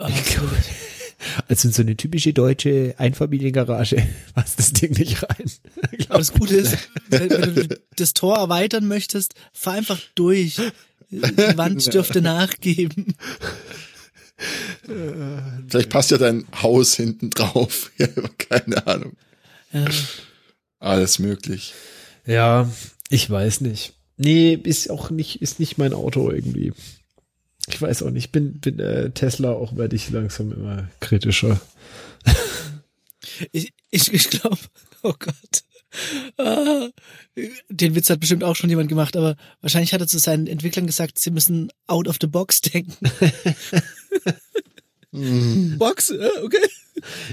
Ich 0.08 0.26
glaube, 0.26 0.56
also 1.48 1.68
in 1.68 1.74
so 1.74 1.82
eine 1.82 1.98
typische 1.98 2.32
deutsche 2.32 2.96
Einfamiliengarage 2.98 4.08
passt 4.34 4.60
das 4.60 4.72
Ding 4.74 4.98
nicht 4.98 5.24
rein. 5.24 5.52
Das 6.08 6.32
Gute 6.32 6.56
ist, 6.56 6.78
wenn, 7.10 7.30
wenn, 7.30 7.56
du 7.56 7.82
das 7.96 8.14
Tor 8.14 8.38
erweitern 8.38 8.88
möchtest, 8.88 9.34
fahr 9.52 9.74
einfach 9.74 10.00
durch. 10.16 10.62
Die 11.10 11.58
Wand 11.58 11.92
dürfte 11.92 12.22
nachgeben. 12.22 13.16
Vielleicht 15.68 15.90
passt 15.90 16.12
ja 16.12 16.18
dein 16.18 16.46
Haus 16.62 16.96
hinten 16.96 17.32
drauf. 17.32 17.92
keine 18.38 18.86
Ahnung. 18.86 19.18
Ja. 19.74 19.86
Alles 20.80 21.20
möglich. 21.20 21.74
Ja, 22.26 22.70
ich 23.10 23.30
weiß 23.30 23.62
nicht. 23.62 23.94
Nee, 24.18 24.54
ist 24.54 24.90
auch 24.90 25.10
nicht, 25.10 25.42
ist 25.42 25.60
nicht 25.60 25.78
mein 25.78 25.94
Auto 25.94 26.30
irgendwie. 26.30 26.74
Ich 27.68 27.82
weiß 27.82 28.04
auch 28.04 28.10
nicht, 28.10 28.32
bin, 28.32 28.60
bin 28.60 28.80
äh, 28.80 29.12
Tesla 29.12 29.52
auch 29.52 29.76
werde 29.76 29.96
ich 29.96 30.10
langsam 30.10 30.52
immer 30.52 30.90
kritischer. 31.00 31.60
ich 33.52 33.74
ich, 33.92 34.14
ich 34.14 34.30
glaube, 34.30 34.58
oh 35.04 35.14
Gott. 35.18 35.64
Ah, 36.38 36.90
den 37.70 37.96
Witz 37.96 38.10
hat 38.12 38.20
bestimmt 38.20 38.44
auch 38.44 38.56
schon 38.56 38.70
jemand 38.70 38.90
gemacht, 38.90 39.18
aber 39.18 39.36
wahrscheinlich 39.62 39.94
hat 39.94 40.02
er 40.02 40.08
zu 40.08 40.20
seinen 40.20 40.46
Entwicklern 40.46 40.86
gesagt, 40.86 41.18
sie 41.18 41.32
müssen 41.32 41.72
out 41.88 42.08
of 42.08 42.18
the 42.22 42.28
box 42.28 42.62
denken. 42.62 42.96
Box, 45.12 46.12
okay. 46.44 46.58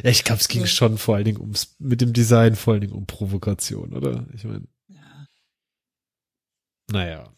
Ja, 0.02 0.10
ich 0.10 0.24
glaube, 0.24 0.40
es 0.40 0.48
ging 0.48 0.62
ja. 0.62 0.66
schon 0.66 0.98
vor 0.98 1.16
allen 1.16 1.24
Dingen 1.24 1.40
ums, 1.40 1.74
mit 1.78 2.00
dem 2.00 2.12
Design 2.12 2.56
vor 2.56 2.72
allen 2.72 2.80
Dingen 2.82 2.94
um 2.94 3.06
Provokation, 3.06 3.92
oder? 3.92 4.26
Ich 4.34 4.44
meine. 4.44 4.66
Ja. 4.88 5.26
Naja. 6.90 7.32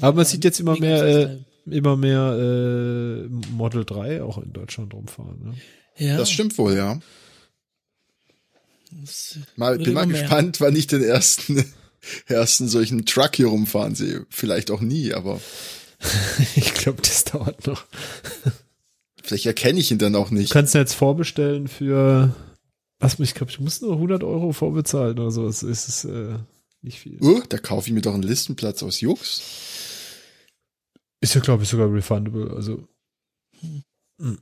Aber 0.00 0.16
man 0.16 0.24
sieht 0.24 0.44
jetzt 0.44 0.60
immer 0.60 0.78
mehr, 0.78 1.02
äh, 1.04 1.38
immer 1.70 1.96
mehr 1.96 2.38
äh, 2.38 3.28
Model 3.52 3.84
3 3.84 4.22
auch 4.22 4.38
in 4.38 4.52
Deutschland 4.52 4.94
rumfahren. 4.94 5.38
Ne? 5.42 5.54
Ja. 5.96 6.16
Das 6.16 6.30
stimmt 6.30 6.56
wohl, 6.58 6.74
ja. 6.74 6.98
Mal, 9.56 9.78
bin 9.78 9.92
mal 9.92 10.06
mehr. 10.06 10.20
gespannt, 10.20 10.60
wann 10.60 10.74
ich 10.74 10.86
den 10.86 11.02
ersten, 11.02 11.62
ersten 12.26 12.68
solchen 12.68 13.04
Truck 13.04 13.36
hier 13.36 13.48
rumfahren 13.48 13.94
sehe. 13.94 14.26
Vielleicht 14.30 14.70
auch 14.70 14.80
nie, 14.80 15.12
aber 15.12 15.40
Ich 16.56 16.74
glaube, 16.74 17.02
das 17.02 17.24
dauert 17.24 17.66
noch. 17.66 17.86
vielleicht 19.22 19.46
erkenne 19.46 19.80
ich 19.80 19.90
ihn 19.90 19.98
dann 19.98 20.14
auch 20.14 20.28
Du 20.28 20.36
nicht. 20.36 20.52
kannst 20.52 20.74
ja 20.74 20.80
jetzt 20.80 20.94
vorbestellen 20.94 21.68
für, 21.68 22.34
was 22.98 23.18
ich 23.18 23.34
glaube, 23.34 23.52
du 23.52 23.62
musst 23.62 23.82
nur 23.82 23.92
100 23.94 24.24
Euro 24.24 24.52
vorbezahlen 24.52 25.18
oder 25.18 25.30
so. 25.30 25.46
Das 25.46 25.62
ist 25.62 25.88
es 25.88 26.04
äh, 26.04 26.38
nicht 26.82 27.00
viel. 27.00 27.18
Uh, 27.20 27.42
da 27.48 27.58
kaufe 27.58 27.88
ich 27.88 27.94
mir 27.94 28.00
doch 28.00 28.14
einen 28.14 28.22
Listenplatz 28.22 28.82
aus 28.82 29.00
Jux. 29.00 29.42
Ist 31.20 31.34
ja, 31.34 31.40
glaube 31.40 31.64
ich, 31.64 31.68
sogar 31.68 31.92
refundable. 31.92 32.52
Also 32.54 32.86
hm. 34.20 34.38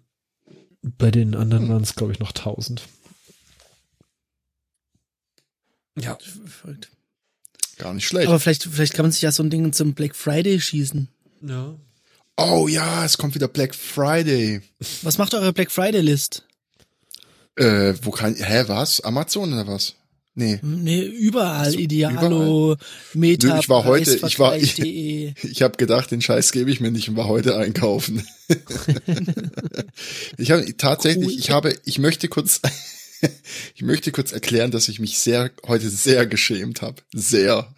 bei 0.82 1.10
den 1.10 1.34
anderen 1.34 1.68
waren 1.68 1.82
es, 1.82 1.94
glaube 1.94 2.12
ich, 2.12 2.18
noch 2.18 2.30
1000. 2.30 2.82
Ja. 5.98 6.18
Gar 7.78 7.94
nicht 7.94 8.06
schlecht. 8.06 8.28
Aber 8.28 8.38
vielleicht, 8.38 8.64
vielleicht 8.64 8.94
kann 8.94 9.04
man 9.04 9.12
sich 9.12 9.22
ja 9.22 9.32
so 9.32 9.42
ein 9.42 9.50
Ding 9.50 9.72
zum 9.72 9.94
Black 9.94 10.14
Friday 10.14 10.60
schießen. 10.60 11.08
Ja. 11.42 11.74
oh 12.36 12.68
ja, 12.68 13.04
es 13.04 13.18
kommt 13.18 13.34
wieder 13.34 13.48
Black 13.48 13.74
Friday. 13.74 14.60
Was 15.02 15.18
macht 15.18 15.34
eure 15.34 15.52
Black 15.52 15.70
Friday 15.70 16.00
List? 16.00 16.44
Äh, 17.56 17.94
wo 18.02 18.10
kann, 18.10 18.34
hä, 18.34 18.64
was? 18.66 19.00
Amazon 19.00 19.52
oder 19.52 19.66
was? 19.66 19.94
Nee. 20.38 20.58
Nee, 20.62 21.00
überall. 21.00 21.70
So, 21.70 21.78
Idealo, 21.78 22.76
Meta, 23.14 23.54
Nö, 23.54 23.58
ich 23.58 23.68
war 23.70 23.84
heute- 23.84 24.16
ich 24.26 24.38
war- 24.38 24.50
Preisvergleich.de. 24.50 25.32
Ich 25.50 25.62
habe 25.62 25.78
gedacht, 25.78 26.10
den 26.10 26.20
Scheiß 26.20 26.52
gebe 26.52 26.70
ich 26.70 26.80
mir 26.80 26.90
nicht 26.90 27.08
und 27.08 27.16
war 27.16 27.26
heute 27.28 27.56
einkaufen. 27.56 28.22
ich 30.36 30.50
habe 30.50 30.76
tatsächlich, 30.76 31.26
Cool. 31.28 31.38
ich 31.38 31.50
habe, 31.50 31.74
ich 31.86 31.98
möchte 31.98 32.28
kurz, 32.28 32.60
ich 33.74 33.80
möchte 33.82 34.12
kurz 34.12 34.32
erklären, 34.32 34.70
dass 34.70 34.88
ich 34.88 35.00
mich 35.00 35.18
sehr 35.18 35.50
heute 35.66 35.88
sehr 35.88 36.26
geschämt 36.26 36.82
habe, 36.82 37.02
sehr. 37.14 37.74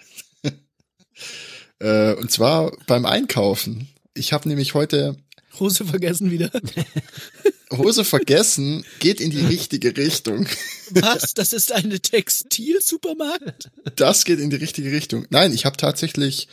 Äh, 1.80 2.14
und 2.14 2.30
zwar 2.30 2.72
beim 2.86 3.06
Einkaufen. 3.06 3.88
Ich 4.14 4.32
habe 4.32 4.48
nämlich 4.48 4.74
heute 4.74 5.16
Hose 5.58 5.84
vergessen 5.84 6.30
wieder. 6.30 6.50
Hose 7.72 8.04
vergessen, 8.04 8.84
geht 8.98 9.20
in 9.20 9.30
die 9.30 9.44
richtige 9.44 9.96
Richtung. 9.96 10.46
Was? 10.90 11.34
Das 11.34 11.52
ist 11.52 11.72
eine 11.72 12.00
Textilsupermarkt? 12.00 13.70
Das 13.96 14.24
geht 14.24 14.38
in 14.38 14.50
die 14.50 14.56
richtige 14.56 14.90
Richtung. 14.90 15.26
Nein, 15.30 15.52
ich 15.52 15.66
habe 15.66 15.76
tatsächlich, 15.76 16.48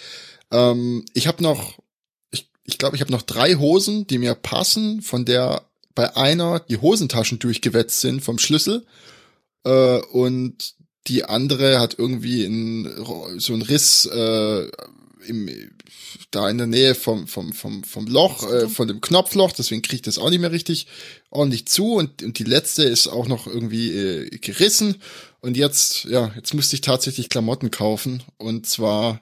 ähm, 0.52 1.06
ich 1.14 1.28
habe 1.28 1.42
noch, 1.42 1.80
ich 2.32 2.50
ich, 2.66 2.78
glaube, 2.78 2.96
ich 2.96 3.02
habe 3.02 3.12
noch 3.12 3.22
drei 3.22 3.56
Hosen, 3.56 4.08
die 4.08 4.18
mir 4.18 4.36
passen, 4.36 5.02
von 5.02 5.26
der 5.26 5.66
bei 5.94 6.16
einer 6.18 6.60
die 6.60 6.78
Hosentaschen 6.78 7.40
durchgewetzt 7.40 8.02
sind 8.02 8.22
vom 8.22 8.38
Schlüssel 8.38 8.86
äh, 9.64 10.00
und 10.00 10.76
die 11.08 11.24
andere 11.24 11.80
hat 11.80 11.98
irgendwie 11.98 12.44
ein, 12.46 13.40
so 13.40 13.54
ein 13.54 13.62
Riss 13.62 14.06
äh, 14.08 14.70
im, 15.28 15.50
da 16.32 16.50
in 16.50 16.58
der 16.58 16.68
Nähe 16.68 16.96
vom, 16.96 17.28
vom, 17.28 17.54
vom, 17.54 17.84
vom 17.84 18.08
Loch, 18.08 18.50
äh, 18.52 18.70
von 18.70 18.88
dem 18.88 19.02
Knopfloch, 19.02 19.52
deswegen 19.52 19.82
kriege 19.82 19.98
ich 19.98 20.02
das 20.02 20.18
auch 20.18 20.30
nicht 20.30 20.42
mehr 20.42 20.52
richtig 20.52 20.88
ordentlich 21.30 21.68
zu. 21.68 21.94
Und, 21.94 22.24
und 22.24 22.40
die 22.40 22.44
letzte 22.44 22.84
ist 22.84 23.08
auch 23.08 23.28
noch 23.28 23.48
irgendwie 23.48 23.92
äh, 23.92 24.30
gerissen. 24.40 24.96
Und 25.42 25.58
jetzt, 25.58 26.06
ja, 26.06 26.32
jetzt 26.36 26.54
musste 26.54 26.76
ich 26.76 26.82
tatsächlich 26.82 27.30
Klamotten 27.30 27.72
kaufen. 27.72 28.24
Und 28.38 28.66
zwar 28.66 29.22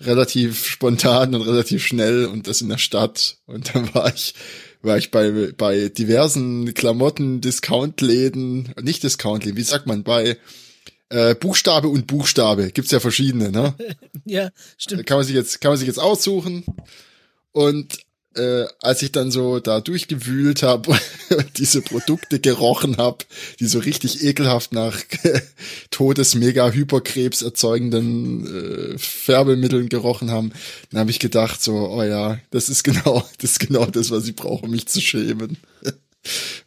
relativ 0.00 0.66
spontan 0.66 1.34
und 1.34 1.42
relativ 1.42 1.84
schnell 1.86 2.26
und 2.26 2.46
das 2.46 2.60
in 2.60 2.68
der 2.68 2.78
Stadt. 2.78 3.38
Und 3.46 3.74
dann 3.74 3.94
war 3.94 4.12
ich 4.14 4.34
war 4.82 4.98
ich 4.98 5.10
bei 5.10 5.52
bei 5.56 5.88
diversen 5.88 6.74
Klamotten 6.74 7.40
Discountläden 7.40 8.74
nicht 8.82 9.02
Discountläden 9.02 9.56
wie 9.56 9.62
sagt 9.62 9.86
man 9.86 10.04
bei 10.04 10.36
äh, 11.08 11.34
Buchstabe 11.34 11.88
und 11.88 12.06
Buchstabe 12.06 12.70
gibt's 12.72 12.90
ja 12.90 13.00
verschiedene 13.00 13.50
ne 13.50 13.74
Ja, 14.24 14.50
stimmt. 14.76 15.06
kann 15.06 15.18
man 15.18 15.26
sich 15.26 15.36
jetzt 15.36 15.60
kann 15.60 15.70
man 15.70 15.78
sich 15.78 15.86
jetzt 15.86 16.00
aussuchen 16.00 16.64
und 17.52 17.98
äh, 18.36 18.66
als 18.80 19.02
ich 19.02 19.12
dann 19.12 19.30
so 19.30 19.60
da 19.60 19.80
durchgewühlt 19.80 20.62
habe 20.62 20.90
und 20.90 21.46
diese 21.58 21.80
Produkte 21.80 22.38
gerochen 22.38 22.98
habe, 22.98 23.24
die 23.60 23.66
so 23.66 23.78
richtig 23.78 24.22
ekelhaft 24.22 24.72
nach 24.72 25.00
Todes 25.90 26.34
mega 26.34 26.70
Hyperkrebs 26.70 27.42
erzeugenden 27.42 28.94
äh, 28.94 28.98
Färbemitteln 28.98 29.88
gerochen 29.88 30.30
haben, 30.30 30.52
dann 30.90 31.00
habe 31.00 31.10
ich 31.10 31.18
gedacht 31.18 31.62
so, 31.62 31.88
oh 31.88 32.02
ja, 32.02 32.38
das 32.50 32.68
ist 32.68 32.82
genau, 32.84 33.24
das 33.38 33.52
ist 33.52 33.60
genau 33.60 33.86
das, 33.86 34.10
was 34.10 34.28
ich 34.28 34.36
brauche, 34.36 34.66
um 34.66 34.70
mich 34.70 34.86
zu 34.86 35.00
schämen. 35.00 35.56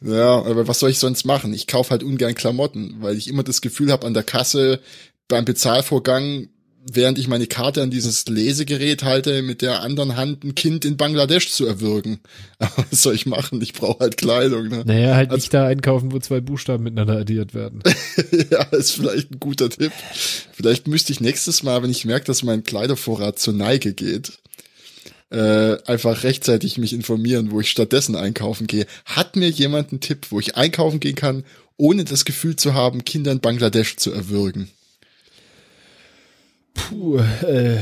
Ja, 0.01 0.41
aber 0.43 0.67
was 0.67 0.79
soll 0.79 0.89
ich 0.89 0.99
sonst 0.99 1.25
machen? 1.25 1.53
Ich 1.53 1.67
kaufe 1.67 1.91
halt 1.91 2.03
ungern 2.03 2.35
Klamotten, 2.35 2.95
weil 2.99 3.17
ich 3.17 3.27
immer 3.27 3.43
das 3.43 3.61
Gefühl 3.61 3.91
habe 3.91 4.05
an 4.07 4.13
der 4.13 4.23
Kasse 4.23 4.79
beim 5.27 5.45
Bezahlvorgang 5.45 6.49
während 6.91 7.17
ich 7.19 7.27
meine 7.27 7.47
Karte 7.47 7.81
an 7.81 7.91
dieses 7.91 8.25
Lesegerät 8.27 9.03
halte, 9.03 9.41
mit 9.41 9.61
der 9.61 9.81
anderen 9.81 10.15
Hand 10.15 10.43
ein 10.43 10.55
Kind 10.55 10.85
in 10.85 10.97
Bangladesch 10.97 11.49
zu 11.49 11.65
erwürgen. 11.65 12.19
Aber 12.59 12.85
was 12.89 13.03
soll 13.03 13.15
ich 13.15 13.25
machen? 13.25 13.61
Ich 13.61 13.73
brauche 13.73 13.99
halt 13.99 14.17
Kleidung. 14.17 14.67
Ne? 14.69 14.83
Naja, 14.85 15.15
halt 15.15 15.29
Also- 15.29 15.37
nicht 15.37 15.53
da 15.53 15.67
einkaufen, 15.67 16.11
wo 16.11 16.19
zwei 16.19 16.39
Buchstaben 16.41 16.83
miteinander 16.83 17.17
addiert 17.17 17.53
werden. 17.53 17.81
ja, 18.51 18.63
ist 18.71 18.91
vielleicht 18.91 19.31
ein 19.31 19.39
guter 19.39 19.69
Tipp. 19.69 19.91
Vielleicht 20.53 20.87
müsste 20.87 21.11
ich 21.11 21.19
nächstes 21.21 21.63
Mal, 21.63 21.83
wenn 21.83 21.89
ich 21.91 22.05
merke, 22.05 22.25
dass 22.25 22.43
mein 22.43 22.63
Kleidervorrat 22.63 23.39
zur 23.39 23.53
Neige 23.53 23.93
geht, 23.93 24.39
äh, 25.31 25.77
einfach 25.85 26.23
rechtzeitig 26.23 26.77
mich 26.77 26.93
informieren, 26.93 27.51
wo 27.51 27.59
ich 27.59 27.69
stattdessen 27.69 28.15
einkaufen 28.15 28.67
gehe. 28.67 28.85
Hat 29.05 29.35
mir 29.35 29.49
jemand 29.49 29.91
einen 29.91 29.99
Tipp, 30.01 30.27
wo 30.29 30.39
ich 30.39 30.55
einkaufen 30.57 30.99
gehen 30.99 31.15
kann, 31.15 31.43
ohne 31.77 32.03
das 32.03 32.25
Gefühl 32.25 32.55
zu 32.55 32.73
haben, 32.73 33.05
Kinder 33.05 33.31
in 33.31 33.39
Bangladesch 33.39 33.95
zu 33.97 34.11
erwürgen? 34.11 34.69
Puh, 36.73 37.17
äh, 37.17 37.79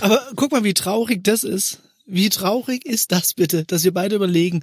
Aber 0.00 0.20
guck 0.36 0.52
mal, 0.52 0.64
wie 0.64 0.74
traurig 0.74 1.22
das 1.24 1.44
ist. 1.44 1.78
Wie 2.06 2.28
traurig 2.28 2.84
ist 2.84 3.12
das 3.12 3.34
bitte, 3.34 3.64
dass 3.64 3.84
wir 3.84 3.94
beide 3.94 4.16
überlegen. 4.16 4.62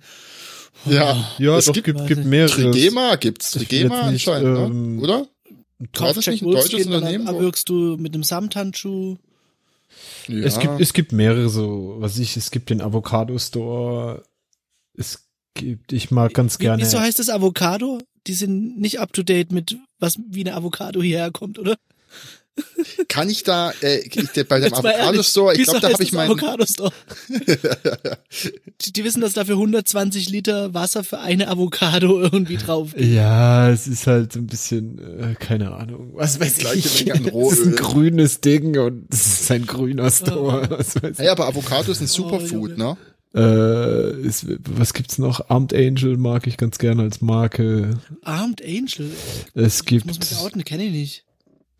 Ja, 0.85 1.29
ja, 1.37 1.57
es 1.57 1.65
doch, 1.65 1.73
gibt 1.73 1.85
gibt, 1.85 2.07
gibt 2.07 2.25
mehrere. 2.25 2.71
Trigema 2.71 3.15
gibt's. 3.15 3.51
Trigema 3.51 4.01
anscheinend, 4.01 4.57
ähm, 4.57 4.95
ne? 4.97 5.01
oder? 5.01 5.27
War 5.79 5.87
Kauf 5.93 6.13
das 6.15 6.25
Jack 6.25 6.33
nicht 6.33 6.43
ein 6.43 6.51
deutsches 6.51 6.83
dann 6.85 6.93
Unternehmen? 6.93 7.27
wo- 7.27 7.31
erwürgst 7.33 7.67
du 7.69 7.97
mit 7.97 8.13
einem 8.13 8.23
Samthandschuh. 8.23 9.17
Ja. 10.31 10.45
Es 10.45 10.59
gibt, 10.59 10.79
es 10.79 10.93
gibt 10.93 11.11
mehrere 11.11 11.49
so, 11.49 11.95
was 11.99 12.17
ich, 12.17 12.37
es 12.37 12.51
gibt 12.51 12.69
den 12.69 12.81
Avocado 12.81 13.37
Store. 13.37 14.23
Es 14.93 15.29
gibt, 15.53 15.91
ich 15.93 16.11
mag 16.11 16.33
ganz 16.33 16.59
Wie, 16.59 16.63
gerne. 16.63 16.81
wieso 16.81 16.99
heißt 16.99 17.19
das 17.19 17.29
Avocado? 17.29 17.99
Die 18.27 18.33
sind 18.33 18.79
nicht 18.79 18.99
up 18.99 19.13
to 19.13 19.23
date 19.23 19.51
mit 19.51 19.77
was 19.99 20.19
wie 20.29 20.41
eine 20.41 20.55
Avocado 20.55 21.01
hierher 21.01 21.31
kommt, 21.31 21.59
oder? 21.59 21.75
Kann 23.07 23.29
ich 23.29 23.43
da, 23.43 23.71
äh, 23.81 23.99
ich, 23.99 24.47
bei 24.47 24.59
dem 24.59 24.73
Avocado 24.73 25.23
Store, 25.23 25.55
ich 25.55 25.63
glaube, 25.63 25.79
da 25.79 25.91
habe 25.91 26.03
ich 26.03 26.09
das 26.09 26.17
meinen, 26.17 26.31
Avocado 26.31 26.65
Store. 26.65 26.91
die, 28.81 28.93
die 28.93 29.03
wissen, 29.03 29.21
dass 29.21 29.33
dafür 29.33 29.55
120 29.55 30.29
Liter 30.29 30.73
Wasser 30.73 31.03
für 31.03 31.19
eine 31.19 31.47
Avocado 31.47 32.19
irgendwie 32.21 32.57
drauf 32.57 32.93
geht. 32.93 33.13
ja, 33.13 33.69
es 33.69 33.87
ist 33.87 34.07
halt 34.07 34.33
so 34.33 34.39
ein 34.39 34.47
bisschen, 34.47 34.99
äh, 34.99 35.35
keine 35.35 35.71
Ahnung, 35.73 36.11
was 36.13 36.39
weiß 36.39 36.57
ich. 36.75 36.85
Es 36.85 37.01
ist 37.01 37.65
ein 37.65 37.75
grünes 37.75 38.41
Ding 38.41 38.77
und 38.77 39.07
es 39.11 39.41
ist 39.41 39.51
ein 39.51 39.65
grüner 39.65 40.11
Store. 40.11 40.69
Was 40.69 41.01
weiß 41.01 41.19
Hey, 41.19 41.29
aber 41.29 41.47
Avocado 41.47 41.91
ist 41.91 42.01
ein 42.01 42.07
Superfood, 42.07 42.71
Junge. 42.71 42.77
ne? 42.77 42.97
Äh, 43.33 44.27
ist, 44.27 44.45
was 44.69 44.93
gibt's 44.93 45.17
noch? 45.17 45.49
Armed 45.49 45.73
Angel 45.73 46.17
mag 46.17 46.47
ich 46.47 46.57
ganz 46.57 46.77
gerne 46.79 47.03
als 47.03 47.21
Marke. 47.21 47.97
Armed 48.23 48.61
Angel. 48.61 49.09
Es 49.53 49.85
gibt, 49.85 50.05
muss 50.05 50.19
man 50.19 50.45
outen, 50.45 50.65
kenne 50.65 50.83
ich 50.83 50.91
nicht. 50.91 51.25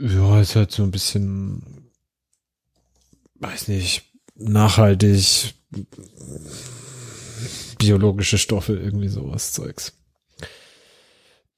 Ja, 0.02 0.42
ist 0.42 0.56
halt 0.56 0.72
so 0.72 0.84
ein 0.84 0.92
bisschen, 0.92 1.92
weiß 3.36 3.68
nicht, 3.68 4.04
nachhaltig, 4.36 5.54
biologische 7.78 8.38
Stoffe, 8.38 8.74
irgendwie 8.74 9.10
sowas 9.10 9.54
Zeugs. 9.54 9.94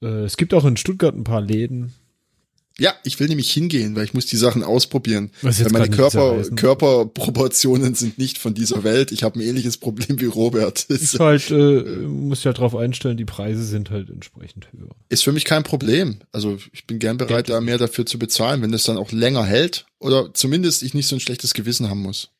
Äh, 0.02 0.24
es 0.24 0.36
gibt 0.36 0.54
auch 0.54 0.64
in 0.64 0.76
Stuttgart 0.76 1.14
ein 1.14 1.24
paar 1.24 1.40
Läden. 1.40 1.94
Ja, 2.76 2.92
ich 3.04 3.20
will 3.20 3.28
nämlich 3.28 3.52
hingehen, 3.52 3.94
weil 3.94 4.04
ich 4.04 4.14
muss 4.14 4.26
die 4.26 4.36
Sachen 4.36 4.64
ausprobieren. 4.64 5.30
Was 5.42 5.64
Weil 5.64 5.70
meine 5.70 5.90
Körper. 5.90 6.42
Körperproportionen 6.56 7.94
sind 7.94 8.18
nicht 8.18 8.38
von 8.38 8.52
dieser 8.52 8.82
Welt. 8.82 9.12
Ich 9.12 9.22
habe 9.22 9.38
ein 9.38 9.42
ähnliches 9.42 9.76
Problem 9.76 10.20
wie 10.20 10.24
Robert. 10.24 10.82
Ist 10.84 11.18
halt, 11.20 11.50
äh, 11.52 11.82
muss 11.82 12.42
ja 12.42 12.52
drauf 12.52 12.74
einstellen, 12.74 13.16
die 13.16 13.24
Preise 13.24 13.62
sind 13.64 13.90
halt 13.90 14.10
entsprechend 14.10 14.66
höher. 14.72 14.90
ist 15.08 15.22
für 15.22 15.30
mich 15.30 15.44
kein 15.44 15.62
Problem. 15.62 16.16
Also 16.32 16.58
ich 16.72 16.84
bin 16.86 16.98
gern 16.98 17.16
bereit, 17.16 17.48
da 17.48 17.60
mehr 17.60 17.78
dafür 17.78 18.06
zu 18.06 18.18
bezahlen, 18.18 18.60
wenn 18.60 18.72
das 18.72 18.82
dann 18.82 18.96
auch 18.98 19.12
länger 19.12 19.44
hält 19.44 19.86
oder 20.00 20.34
zumindest 20.34 20.82
ich 20.82 20.94
nicht 20.94 21.06
so 21.06 21.14
ein 21.14 21.20
schlechtes 21.20 21.54
Gewissen 21.54 21.88
haben 21.88 22.02
muss. 22.02 22.30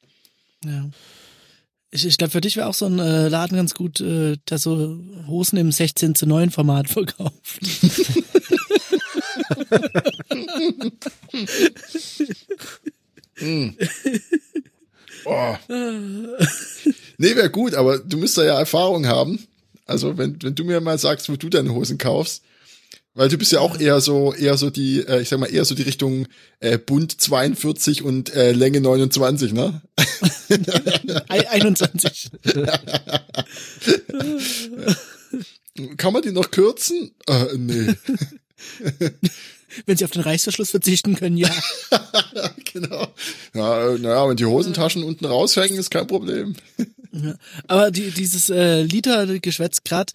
Ja. 0.65 0.91
Ich, 1.93 2.05
ich 2.05 2.19
glaube, 2.19 2.33
für 2.33 2.41
dich 2.41 2.57
wäre 2.57 2.67
auch 2.67 2.75
so 2.75 2.87
ein 2.87 2.99
äh, 2.99 3.29
Laden 3.29 3.57
ganz 3.57 3.73
gut, 3.73 4.01
äh, 4.01 4.37
der 4.51 4.59
so 4.59 4.99
Hosen 5.29 5.59
im 5.59 5.71
16 5.71 6.17
zu 6.17 6.27
9 6.27 6.51
Format 6.51 6.89
verkauft. 6.91 7.61
Oh. 15.27 15.57
Nee, 15.69 17.35
wäre 17.37 17.51
gut, 17.51 17.75
aber 17.75 17.99
du 17.99 18.19
müsstest 18.19 18.47
ja 18.47 18.59
Erfahrung 18.59 19.07
haben. 19.07 19.47
Also 19.87 20.19
wenn, 20.19 20.43
wenn 20.43 20.55
du 20.55 20.65
mir 20.65 20.81
mal 20.81 20.99
sagst, 20.99 21.29
wo 21.29 21.37
du 21.37 21.49
deine 21.49 21.73
Hosen 21.73 21.99
kaufst, 21.99 22.43
weil 23.15 23.29
du 23.29 23.39
bist 23.39 23.53
ja 23.53 23.61
auch 23.61 23.79
eher 23.79 24.01
so, 24.01 24.35
eher 24.35 24.57
so 24.57 24.71
die, 24.71 25.01
äh, 25.07 25.21
ich 25.23 25.29
sag 25.29 25.39
mal, 25.39 25.47
eher 25.47 25.65
so 25.65 25.75
die 25.75 25.83
Richtung 25.83 26.27
äh, 26.61 26.79
Bund 26.79 27.21
42 27.21 28.03
und 28.03 28.35
äh, 28.35 28.53
Länge 28.53 28.81
29, 28.81 29.53
ne? 29.53 29.83
21. 31.29 32.31
Kann 35.97 36.13
man 36.13 36.23
die 36.23 36.33
noch 36.33 36.51
kürzen? 36.51 37.13
Äh, 37.29 37.57
nee. 37.57 37.95
Wenn 39.87 39.97
sie 39.97 40.05
auf 40.05 40.11
den 40.13 40.23
Reißverschluss 40.23 40.71
verzichten 40.71 41.17
können, 41.17 41.37
ja. 41.37 41.51
genau. 42.73 43.09
Ja, 43.55 43.89
äh, 43.89 43.99
naja, 43.99 44.29
wenn 44.29 44.37
die 44.37 44.45
Hosentaschen 44.45 45.03
unten 45.03 45.25
raushängen, 45.25 45.79
ist 45.79 45.91
kein 45.91 46.07
Problem. 46.07 46.55
Ja. 47.17 47.37
Aber 47.69 47.93
die, 47.93 48.11
dieses 48.11 48.51
äh, 48.51 48.83
Liter-Geschwätz 48.83 49.85
grad 49.85 50.11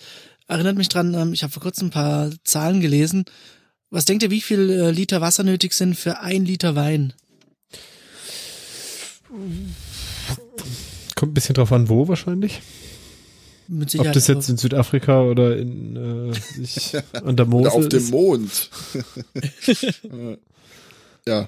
erinnert 0.50 0.76
mich 0.76 0.90
dran, 0.90 1.14
ähm, 1.14 1.32
ich 1.32 1.44
habe 1.44 1.54
vor 1.54 1.62
kurzem 1.62 1.88
ein 1.88 1.92
paar 1.92 2.30
Zahlen 2.44 2.82
gelesen. 2.82 3.24
Was 3.90 4.04
denkt 4.04 4.22
ihr, 4.22 4.32
wie 4.32 4.42
viel 4.42 4.70
äh, 4.70 4.92
Liter 4.92 5.22
Wasser 5.22 5.44
nötig 5.44 5.72
sind 5.72 5.96
für 5.96 6.20
ein 6.20 6.44
Liter 6.44 6.76
Wein? 6.76 7.14
Kommt 11.16 11.32
ein 11.32 11.34
bisschen 11.34 11.56
drauf 11.56 11.72
an, 11.72 11.88
wo 11.88 12.10
wahrscheinlich. 12.10 12.62
Mit 13.72 13.84
Ob 13.84 13.92
Sicherheit. 13.92 14.16
das 14.16 14.26
jetzt 14.28 14.50
in 14.50 14.58
Südafrika 14.58 15.22
oder 15.22 15.56
in 15.56 16.32
äh, 16.34 16.62
ich, 16.62 16.92
an 17.24 17.38
der 17.38 17.46
Mosel 17.46 17.68
Oder 17.68 17.76
auf 17.76 17.88
dem 17.90 18.00
ist. 18.00 18.10
Mond. 18.10 18.70
ja. 21.28 21.48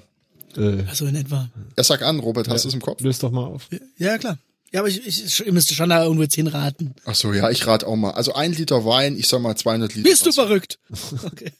Äh, 0.56 0.84
also 0.88 1.06
in 1.06 1.16
etwa. 1.16 1.50
Ja, 1.76 1.82
sag 1.82 2.02
an, 2.02 2.20
Robert, 2.20 2.48
hast 2.48 2.64
du 2.64 2.68
es 2.68 2.74
im 2.74 2.80
Kopf? 2.80 3.00
löst 3.00 3.24
doch 3.24 3.32
mal 3.32 3.44
auf. 3.44 3.68
Ja, 3.98 4.18
klar. 4.18 4.38
Ja, 4.70 4.80
aber 4.80 4.88
ich, 4.88 5.04
ich, 5.04 5.44
ihr 5.44 5.52
müsst 5.52 5.74
schon 5.74 5.90
da 5.90 6.02
irgendwo 6.04 6.22
jetzt 6.22 6.34
hinraten. 6.36 6.94
Ach 7.04 7.14
so, 7.16 7.32
ja, 7.32 7.50
ich 7.50 7.66
rate 7.66 7.86
auch 7.86 7.96
mal. 7.96 8.12
Also 8.12 8.34
ein 8.34 8.52
Liter 8.52 8.84
Wein, 8.84 9.16
ich 9.16 9.26
sag 9.28 9.40
mal 9.42 9.56
200 9.56 9.94
Liter. 9.94 10.08
Bist 10.08 10.24
du 10.24 10.28
Wasser. 10.30 10.46
verrückt? 10.46 10.78
Okay. 11.24 11.52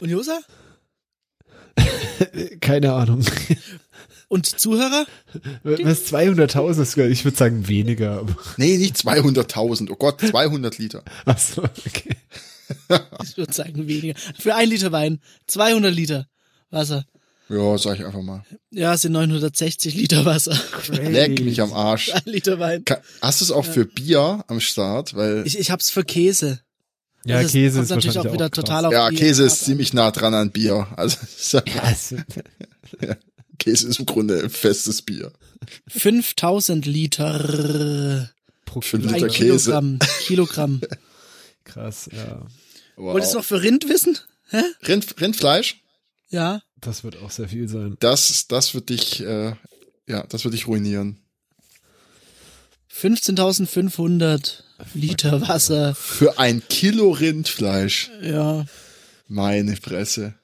Und 0.00 0.08
Josa? 0.08 0.40
Keine 2.60 2.92
Ahnung. 2.92 3.24
Und 4.28 4.46
Zuhörer? 4.46 5.06
Was 5.62 6.06
200.000 6.12 6.82
ist, 6.82 6.96
ich 6.98 7.24
würde 7.24 7.36
sagen 7.36 7.66
weniger. 7.66 8.26
Nee, 8.58 8.76
nicht 8.76 8.96
200.000. 8.96 9.88
Oh 9.90 9.96
Gott, 9.96 10.20
200 10.20 10.76
Liter. 10.78 11.02
ach 11.24 11.38
so, 11.38 11.62
okay. 11.64 12.16
Ich 13.24 13.36
würde 13.38 13.52
sagen 13.54 13.88
weniger. 13.88 14.14
Für 14.38 14.54
ein 14.54 14.68
Liter 14.68 14.92
Wein 14.92 15.20
200 15.46 15.94
Liter 15.94 16.26
Wasser. 16.70 17.04
Ja, 17.48 17.78
sag 17.78 17.98
ich 17.98 18.04
einfach 18.04 18.20
mal. 18.20 18.44
Ja, 18.70 18.92
es 18.92 19.00
sind 19.00 19.12
960 19.12 19.94
Liter 19.94 20.26
Wasser. 20.26 20.54
Leck 20.90 21.42
mich 21.42 21.62
am 21.62 21.72
Arsch. 21.72 22.12
Ein 22.12 22.20
Liter 22.26 22.58
Wein. 22.58 22.84
Hast 23.22 23.40
du 23.40 23.46
es 23.46 23.50
auch 23.50 23.64
für 23.64 23.86
Bier 23.86 24.44
am 24.48 24.60
Start? 24.60 25.14
Weil 25.16 25.44
Ich, 25.46 25.58
ich 25.58 25.70
hab's 25.70 25.88
für 25.88 26.04
Käse. 26.04 26.60
Ja, 27.24 27.40
Das 27.42 27.52
Käse 27.52 27.80
ist 27.80 27.88
natürlich 27.88 28.18
auch 28.18 28.30
wieder 28.32 28.46
auch 28.46 28.50
total 28.50 28.84
auf 28.84 28.92
ja, 28.92 29.08
Käse 29.10 29.44
ist 29.44 29.64
ziemlich 29.64 29.94
nah 29.94 30.10
dran 30.10 30.34
an 30.34 30.50
Bier. 30.50 30.86
Also 30.96 31.16
Ja, 31.74 31.90
es- 31.90 32.14
Käse 33.58 33.88
ist 33.88 33.98
im 33.98 34.06
Grunde 34.06 34.42
ein 34.42 34.50
festes 34.50 35.02
Bier. 35.02 35.32
5000 35.88 36.86
Liter. 36.86 38.30
pro 38.64 38.80
Kilo. 38.80 39.02
Liter 39.12 39.26
Ein 39.26 39.30
Käse. 39.32 39.70
Kilogramm. 39.70 39.98
Kilogramm. 40.26 40.80
Krass, 41.64 42.08
ja. 42.12 42.46
Wow. 42.96 43.14
Wolltest 43.14 43.34
du 43.34 43.38
noch 43.38 43.44
für 43.44 43.62
Rind 43.62 43.88
wissen? 43.88 44.18
Hä? 44.50 44.62
Rind, 44.86 45.20
Rindfleisch? 45.20 45.82
Ja. 46.30 46.62
Das 46.80 47.04
wird 47.04 47.16
auch 47.22 47.30
sehr 47.30 47.48
viel 47.48 47.68
sein. 47.68 47.96
Das, 48.00 48.46
das 48.48 48.74
wird 48.74 48.88
dich, 48.88 49.20
äh, 49.20 49.54
ja, 50.06 50.26
das 50.28 50.44
wird 50.44 50.54
dich 50.54 50.66
ruinieren. 50.66 51.18
15.500 52.92 54.62
Liter 54.94 55.46
Wasser. 55.48 55.94
Für 55.94 56.38
ein 56.38 56.62
Kilo 56.68 57.10
Rindfleisch. 57.10 58.10
Ja. 58.22 58.64
Meine 59.28 59.76
Fresse. 59.76 60.34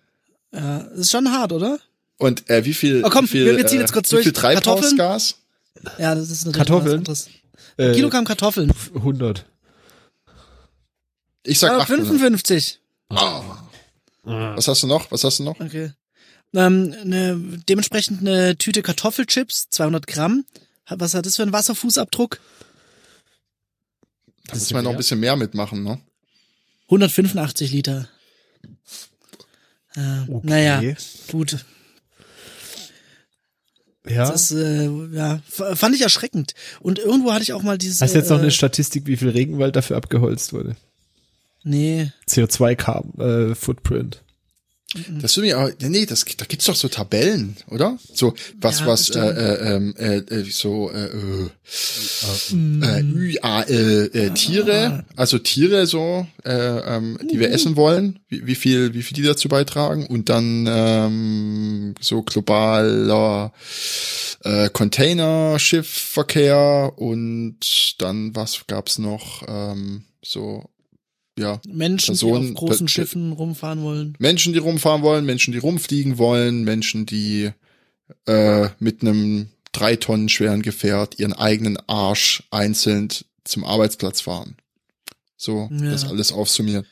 Ja. 0.53 0.85
Das 0.85 0.99
ist 0.99 1.11
schon 1.11 1.31
hart, 1.33 1.53
oder? 1.53 1.79
Und 2.25 2.49
äh, 2.49 2.65
wie 2.65 2.73
viel? 2.75 3.05
Oh, 3.05 3.11
komm, 3.11 3.25
wie 3.27 3.29
viel, 3.29 3.45
wir- 3.47 3.57
wir 3.59 3.67
ziehen 3.67 3.79
äh, 3.79 3.83
jetzt 3.83 3.93
kurz 3.93 4.11
wie 4.11 4.15
durch. 4.17 4.25
viel 4.25 4.33
Treibhausgas? 4.33 5.37
Ja, 5.99 6.15
das 6.15 6.31
ist 6.31 6.47
natürlich 6.47 6.57
Kartoffeln? 6.57 7.07
was 7.07 7.27
anderes. 7.27 7.29
Äh, 7.77 7.93
Kilogramm 7.95 8.25
Kartoffeln. 8.25 8.73
100. 8.95 9.45
Ich 11.43 11.59
sag 11.59 11.73
Äh, 11.73 11.83
800. 11.83 12.07
55. 12.09 12.81
Ah. 13.11 13.43
Was 14.23 14.69
hast 14.69 14.83
du 14.83 14.87
noch? 14.87 15.11
Was 15.11 15.23
hast 15.25 15.39
du 15.41 15.43
noch? 15.45 15.61
Okay. 15.61 15.93
Ähm, 16.55 16.95
ne, 17.05 17.39
dementsprechend 17.69 18.21
eine 18.21 18.57
Tüte 18.57 18.81
Kartoffelchips, 18.81 19.69
200 19.71 20.07
Gramm. 20.07 20.47
Was 20.89 21.13
hat 21.15 21.27
das 21.27 21.37
für 21.37 21.43
einen 21.43 21.53
Wasserfußabdruck? 21.53 22.41
Da 24.47 24.55
muss 24.55 24.73
man 24.73 24.85
noch 24.85 24.93
ein 24.93 24.97
bisschen 24.97 25.21
mehr 25.21 25.37
mitmachen, 25.37 25.83
ne? 25.83 26.01
185 26.87 27.73
Liter. 27.73 28.09
Äh, 29.97 30.23
Okay. 30.29 30.41
Naja, 30.45 30.95
gut. 31.31 31.65
Ja. 34.07 34.31
Das 34.31 34.51
äh, 34.51 34.91
ja, 35.13 35.41
fand 35.49 35.95
ich 35.95 36.03
erschreckend. 36.03 36.55
Und 36.81 36.99
irgendwo 36.99 37.33
hatte 37.33 37.43
ich 37.43 37.55
auch 37.55 37.63
mal 37.63 37.79
dieses. 37.79 38.03
Hast 38.03 38.15
du 38.15 38.19
jetzt 38.19 38.29
noch 38.31 38.39
äh, 38.39 38.43
eine 38.43 38.51
Statistik, 38.51 39.07
wie 39.07 39.17
viel 39.17 39.31
Regenwald 39.31 39.77
dafür 39.77 39.97
abgeholzt 39.97 40.53
wurde? 40.53 40.77
Nee. 41.63 42.13
CO2-Footprint. 42.29 44.24
Das 45.21 45.37
würde 45.37 45.47
mich 45.47 45.57
aber, 45.57 45.73
nee, 45.89 46.07
das, 46.07 46.25
da 46.25 46.45
gibt's 46.45 46.67
doch 46.67 46.77
so 46.77 46.89
Tabellen, 46.89 47.57
oder? 47.69 47.99
So, 48.13 48.35
was, 48.61 48.81
Ja, 48.81 48.87
was, 48.87 49.11
äh, 49.11 49.19
äh, 49.21 49.75
ähm, 49.75 49.95
äh, 49.97 50.17
äh, 50.19 50.45
so, 50.51 50.91
äh, 50.91 51.07
äh, 51.07 51.49
äh, 52.53 53.01
Ü, 53.03 53.37
A, 53.43 53.63
äh, 53.63 54.05
äh, 54.07 54.31
Tiere, 54.31 55.05
also 55.17 55.39
Tiere 55.39 55.87
so, 55.87 56.27
äh, 56.45 56.53
ähm, 56.53 57.19
die 57.31 57.41
wir 57.41 57.51
essen 57.51 57.77
wollen, 57.77 58.21
wie, 58.29 58.47
wie 58.47 58.55
viel, 58.55 58.95
wie 58.95 59.03
viel 59.03 59.17
die 59.17 59.23
dazu 59.23 59.49
beitragen 59.49 60.07
und 60.07 60.29
dann 60.29 60.67
ähm, 60.69 61.95
so 62.01 62.23
globaler 62.23 63.53
äh, 64.45 64.69
Containerschiffverkehr 64.71 66.93
und 66.97 68.01
dann 68.01 68.35
was 68.37 68.67
gab's 68.67 68.99
noch, 68.99 69.43
ähm, 69.49 70.05
so, 70.23 70.69
ja, 71.39 71.61
Menschen, 71.67 72.13
Personen- 72.15 72.43
die 72.49 72.53
auf 72.53 72.59
großen 72.59 72.89
Schiffen 72.89 73.33
rumfahren 73.33 73.83
wollen. 73.83 74.15
Menschen, 74.19 74.53
die 74.53 74.59
rumfahren 74.59 75.03
wollen, 75.03 75.25
Menschen, 75.25 75.53
die 75.53 75.59
rumfliegen 75.59 76.19
wollen, 76.19 76.65
Menschen, 76.65 77.07
die 77.07 77.51
äh, 78.27 78.69
mit 78.79 79.03
einem 79.03 79.49
drei 79.73 79.97
Tonnen 79.97 80.29
schweren 80.29 80.63
Gefährt 80.63 81.19
ihren 81.19 81.33
eigenen 81.33 81.77
Arsch 81.89 82.45
einzeln 82.51 83.09
zum 83.45 83.65
Arbeitsplatz 83.65 84.21
fahren. 84.21 84.57
So, 85.37 85.69
Ja. 85.73 85.91
das 85.91 86.05
alles 86.05 86.31
aufsummiert. 86.33 86.87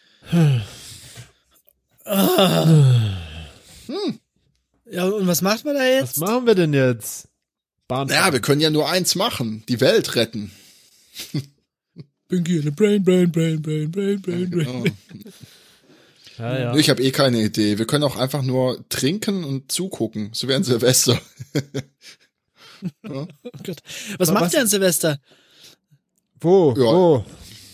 Ja, 4.90 5.04
und 5.06 5.26
was 5.26 5.42
macht 5.42 5.64
man 5.64 5.74
da 5.74 5.80
Was 5.80 5.88
jetzt? 6.00 6.18
machen 6.18 6.46
wir 6.46 6.54
denn 6.54 6.72
jetzt? 6.74 7.28
Bahn. 7.88 8.08
Naja, 8.08 8.32
wir 8.32 8.40
können 8.40 8.60
ja 8.60 8.70
nur 8.70 8.88
eins 8.88 9.14
machen, 9.14 9.64
die 9.68 9.80
Welt 9.80 10.14
retten. 10.16 10.50
Binky, 12.32 12.60
Brain, 12.70 13.04
Brain, 13.04 13.30
Brain, 13.30 13.60
Brain, 13.60 13.90
Brain, 13.90 14.20
Brain, 14.22 14.50
Brain. 14.50 14.92
Ja. 16.38 16.38
ja, 16.52 16.58
ja. 16.60 16.74
Ich 16.76 16.88
habe 16.88 17.02
eh 17.02 17.10
keine 17.10 17.42
Idee. 17.42 17.76
Wir 17.76 17.84
können 17.86 18.04
auch 18.04 18.16
einfach 18.16 18.40
nur 18.42 18.82
trinken 18.88 19.44
und 19.44 19.70
zugucken. 19.70 20.30
So 20.32 20.48
wären 20.48 20.64
Silvester. 20.64 21.20
Oh 23.08 23.28
Gott. 23.64 23.76
Was 24.18 24.28
Aber 24.30 24.40
macht 24.40 24.48
was- 24.48 24.54
ihr 24.54 24.60
an 24.62 24.66
Silvester? 24.66 25.16
Wo? 26.40 26.74
Ja. 26.76 26.82
Wo? 26.82 27.24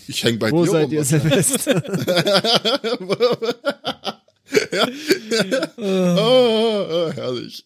Ich 0.07 0.23
häng 0.23 0.37
bei 0.37 0.51
Wo 0.51 0.65
dir 0.65 0.69
seid 0.71 0.85
rum. 0.85 0.93
ihr 0.93 1.03
Silvester? 1.03 1.81
oh, 5.77 6.85
oh, 6.91 7.11
herrlich. 7.11 7.65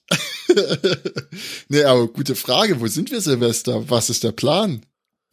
nee, 1.67 1.83
aber 1.83 2.07
gute 2.07 2.35
Frage. 2.35 2.79
Wo 2.79 2.87
sind 2.87 3.11
wir, 3.11 3.19
Silvester? 3.19 3.89
Was 3.89 4.09
ist 4.09 4.23
der 4.23 4.31
Plan? 4.31 4.85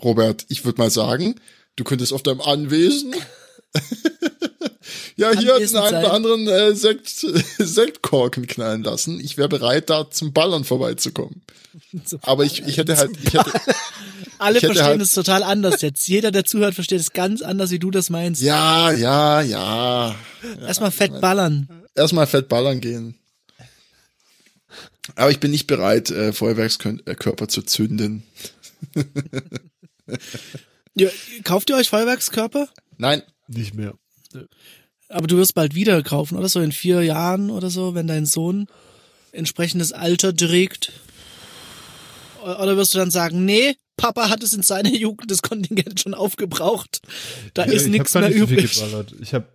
Robert, 0.02 0.46
ich 0.48 0.64
würde 0.64 0.80
mal 0.80 0.90
sagen, 0.90 1.34
du 1.76 1.84
könntest 1.84 2.12
auf 2.12 2.22
deinem 2.22 2.40
Anwesen 2.40 3.14
ja 5.16 5.30
hier 5.38 5.58
den 5.58 5.76
einen 5.76 5.96
oder 6.04 6.12
anderen 6.12 6.48
äh, 6.48 6.74
Sekt, 6.74 7.08
Sektkorken 7.58 8.46
knallen 8.46 8.82
lassen. 8.82 9.20
Ich 9.20 9.36
wäre 9.36 9.48
bereit, 9.48 9.90
da 9.90 10.10
zum 10.10 10.32
Ballern 10.32 10.64
vorbeizukommen. 10.64 11.42
Aber 12.22 12.44
ich, 12.44 12.62
ich 12.66 12.78
hätte 12.78 12.96
halt, 12.96 13.12
ich 13.22 13.34
hätte, 13.34 13.52
Alle 14.38 14.58
Ich 14.58 14.62
hätte 14.64 14.74
verstehen 14.74 14.84
halt- 14.86 15.02
es 15.02 15.12
total 15.12 15.42
anders 15.42 15.82
jetzt. 15.82 16.08
Jeder, 16.08 16.30
der 16.30 16.44
zuhört, 16.44 16.74
versteht 16.74 17.00
es 17.00 17.12
ganz 17.12 17.42
anders, 17.42 17.70
wie 17.70 17.78
du 17.78 17.90
das 17.90 18.10
meinst. 18.10 18.42
ja, 18.42 18.90
ja, 18.90 19.40
ja. 19.42 20.16
Erstmal 20.62 20.90
fett 20.90 21.20
ballern. 21.20 21.68
Erstmal 21.94 22.26
fett 22.26 22.48
ballern 22.48 22.80
gehen. 22.80 23.16
Aber 25.16 25.30
ich 25.30 25.40
bin 25.40 25.50
nicht 25.50 25.66
bereit, 25.66 26.10
äh, 26.10 26.32
Feuerwerkskörper 26.32 27.48
zu 27.48 27.62
zünden. 27.62 28.22
Ja, 30.94 31.08
kauft 31.44 31.70
ihr 31.70 31.76
euch 31.76 31.88
Feuerwerkskörper? 31.88 32.68
Nein, 32.98 33.22
Nicht 33.48 33.74
mehr. 33.74 33.94
Aber 35.08 35.26
du 35.26 35.36
wirst 35.36 35.54
bald 35.54 35.74
wieder 35.74 36.02
kaufen, 36.02 36.36
oder 36.36 36.48
so 36.48 36.60
in 36.60 36.72
vier 36.72 37.02
Jahren 37.02 37.50
oder 37.50 37.70
so, 37.70 37.94
wenn 37.94 38.06
dein 38.06 38.26
Sohn 38.26 38.66
entsprechendes 39.32 39.92
Alter 39.92 40.34
trägt. 40.34 40.92
Oder 42.42 42.76
wirst 42.76 42.94
du 42.94 42.98
dann 42.98 43.10
sagen, 43.10 43.44
nee, 43.44 43.76
Papa 43.96 44.30
hat 44.30 44.42
es 44.42 44.52
in 44.52 44.62
seiner 44.62 44.90
Jugend 44.92 45.30
das 45.30 45.42
Kontingent 45.42 46.00
schon 46.00 46.14
aufgebraucht. 46.14 47.00
Da 47.54 47.64
ist 47.64 47.74
ich 47.74 47.82
hab 47.84 47.90
nichts 47.90 48.14
mehr 48.14 48.28
nicht 48.28 48.38
so 48.38 48.46
viel 48.46 48.58
übrig. 48.58 48.74
geballert. 48.74 49.14
Ich 49.20 49.34
habe 49.34 49.46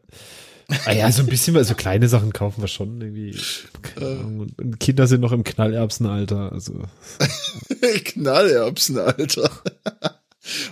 Ah 0.85 0.93
ja, 0.93 1.11
so 1.11 1.21
ein 1.21 1.27
bisschen, 1.27 1.55
also 1.57 1.75
kleine 1.75 2.07
Sachen 2.07 2.33
kaufen 2.33 2.61
wir 2.61 2.67
schon 2.67 2.99
irgendwie. 2.99 3.37
Keine 3.83 4.07
Ahnung. 4.07 4.47
Und 4.57 4.79
Kinder 4.79 5.05
sind 5.05 5.21
noch 5.21 5.31
im 5.31 5.43
Knallerbsenalter, 5.43 6.51
also. 6.51 6.81
Knallerbsen, 8.05 8.97
Alter. 8.97 9.49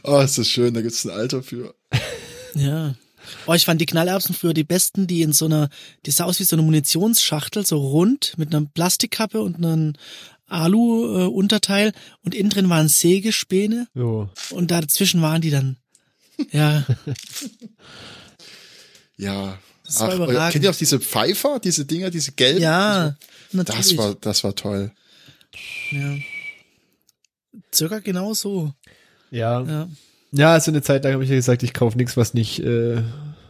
Oh, 0.03 0.19
ist 0.19 0.37
das 0.37 0.47
schön, 0.47 0.73
da 0.73 0.81
gibt's 0.81 1.03
ein 1.05 1.11
Alter 1.11 1.41
für. 1.43 1.73
Ja. 2.55 2.95
Oh, 3.47 3.53
ich 3.53 3.65
fand 3.65 3.79
die 3.81 3.85
Knallerbsen 3.85 4.35
früher 4.35 4.53
die 4.53 4.63
besten, 4.65 5.07
die 5.07 5.21
in 5.21 5.31
so 5.33 5.45
einer, 5.45 5.69
die 6.05 6.11
sah 6.11 6.25
aus 6.25 6.39
wie 6.39 6.43
so 6.43 6.55
eine 6.55 6.63
Munitionsschachtel, 6.63 7.65
so 7.65 7.77
rund, 7.77 8.33
mit 8.37 8.53
einer 8.53 8.65
Plastikkappe 8.65 9.41
und 9.41 9.55
einem 9.55 9.93
Alu-Unterteil 10.47 11.93
und 12.23 12.35
innen 12.35 12.49
drin 12.49 12.69
waren 12.69 12.89
Sägespäne 12.89 13.87
Jo. 13.95 14.29
und 14.51 14.71
dazwischen 14.71 15.21
waren 15.21 15.41
die 15.41 15.49
dann, 15.51 15.77
ja, 16.51 16.85
Ja. 19.17 19.57
Das 19.85 19.99
war 19.99 20.09
Ach, 20.09 20.15
überragend. 20.15 20.53
kennt 20.53 20.63
ihr 20.63 20.71
auch 20.71 20.75
diese 20.75 20.99
Pfeifer, 20.99 21.59
diese 21.59 21.85
Dinger, 21.85 22.09
diese 22.09 22.31
gelben? 22.31 22.61
ja, 22.61 23.15
Diese- 23.51 23.57
natürlich. 23.57 23.89
Das 23.89 23.97
war, 23.97 24.15
das 24.15 24.43
war 24.43 24.55
toll. 24.55 24.91
ja. 25.91 26.15
Circa 27.73 27.99
genau 27.99 28.33
so, 28.33 28.73
Ja. 29.33 29.61
ja. 29.63 29.87
Ja, 30.31 30.53
also 30.53 30.71
eine 30.71 30.81
Zeit 30.81 31.03
lang 31.03 31.13
habe 31.13 31.23
ich 31.23 31.29
ja 31.29 31.35
gesagt, 31.35 31.61
ich 31.63 31.73
kaufe 31.73 31.97
nichts, 31.97 32.17
was 32.17 32.33
nicht, 32.33 32.59
äh, 32.59 33.03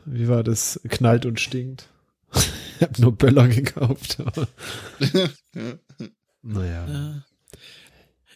wie 0.05 0.27
war 0.27 0.43
das, 0.43 0.79
knallt 0.89 1.25
und 1.25 1.39
stinkt. 1.39 1.87
ich 2.33 2.81
habe 2.81 3.01
nur 3.01 3.15
Böller 3.17 3.47
gekauft. 3.47 4.17
aber- 4.19 4.47
naja. 6.41 6.87
ja. 6.87 7.23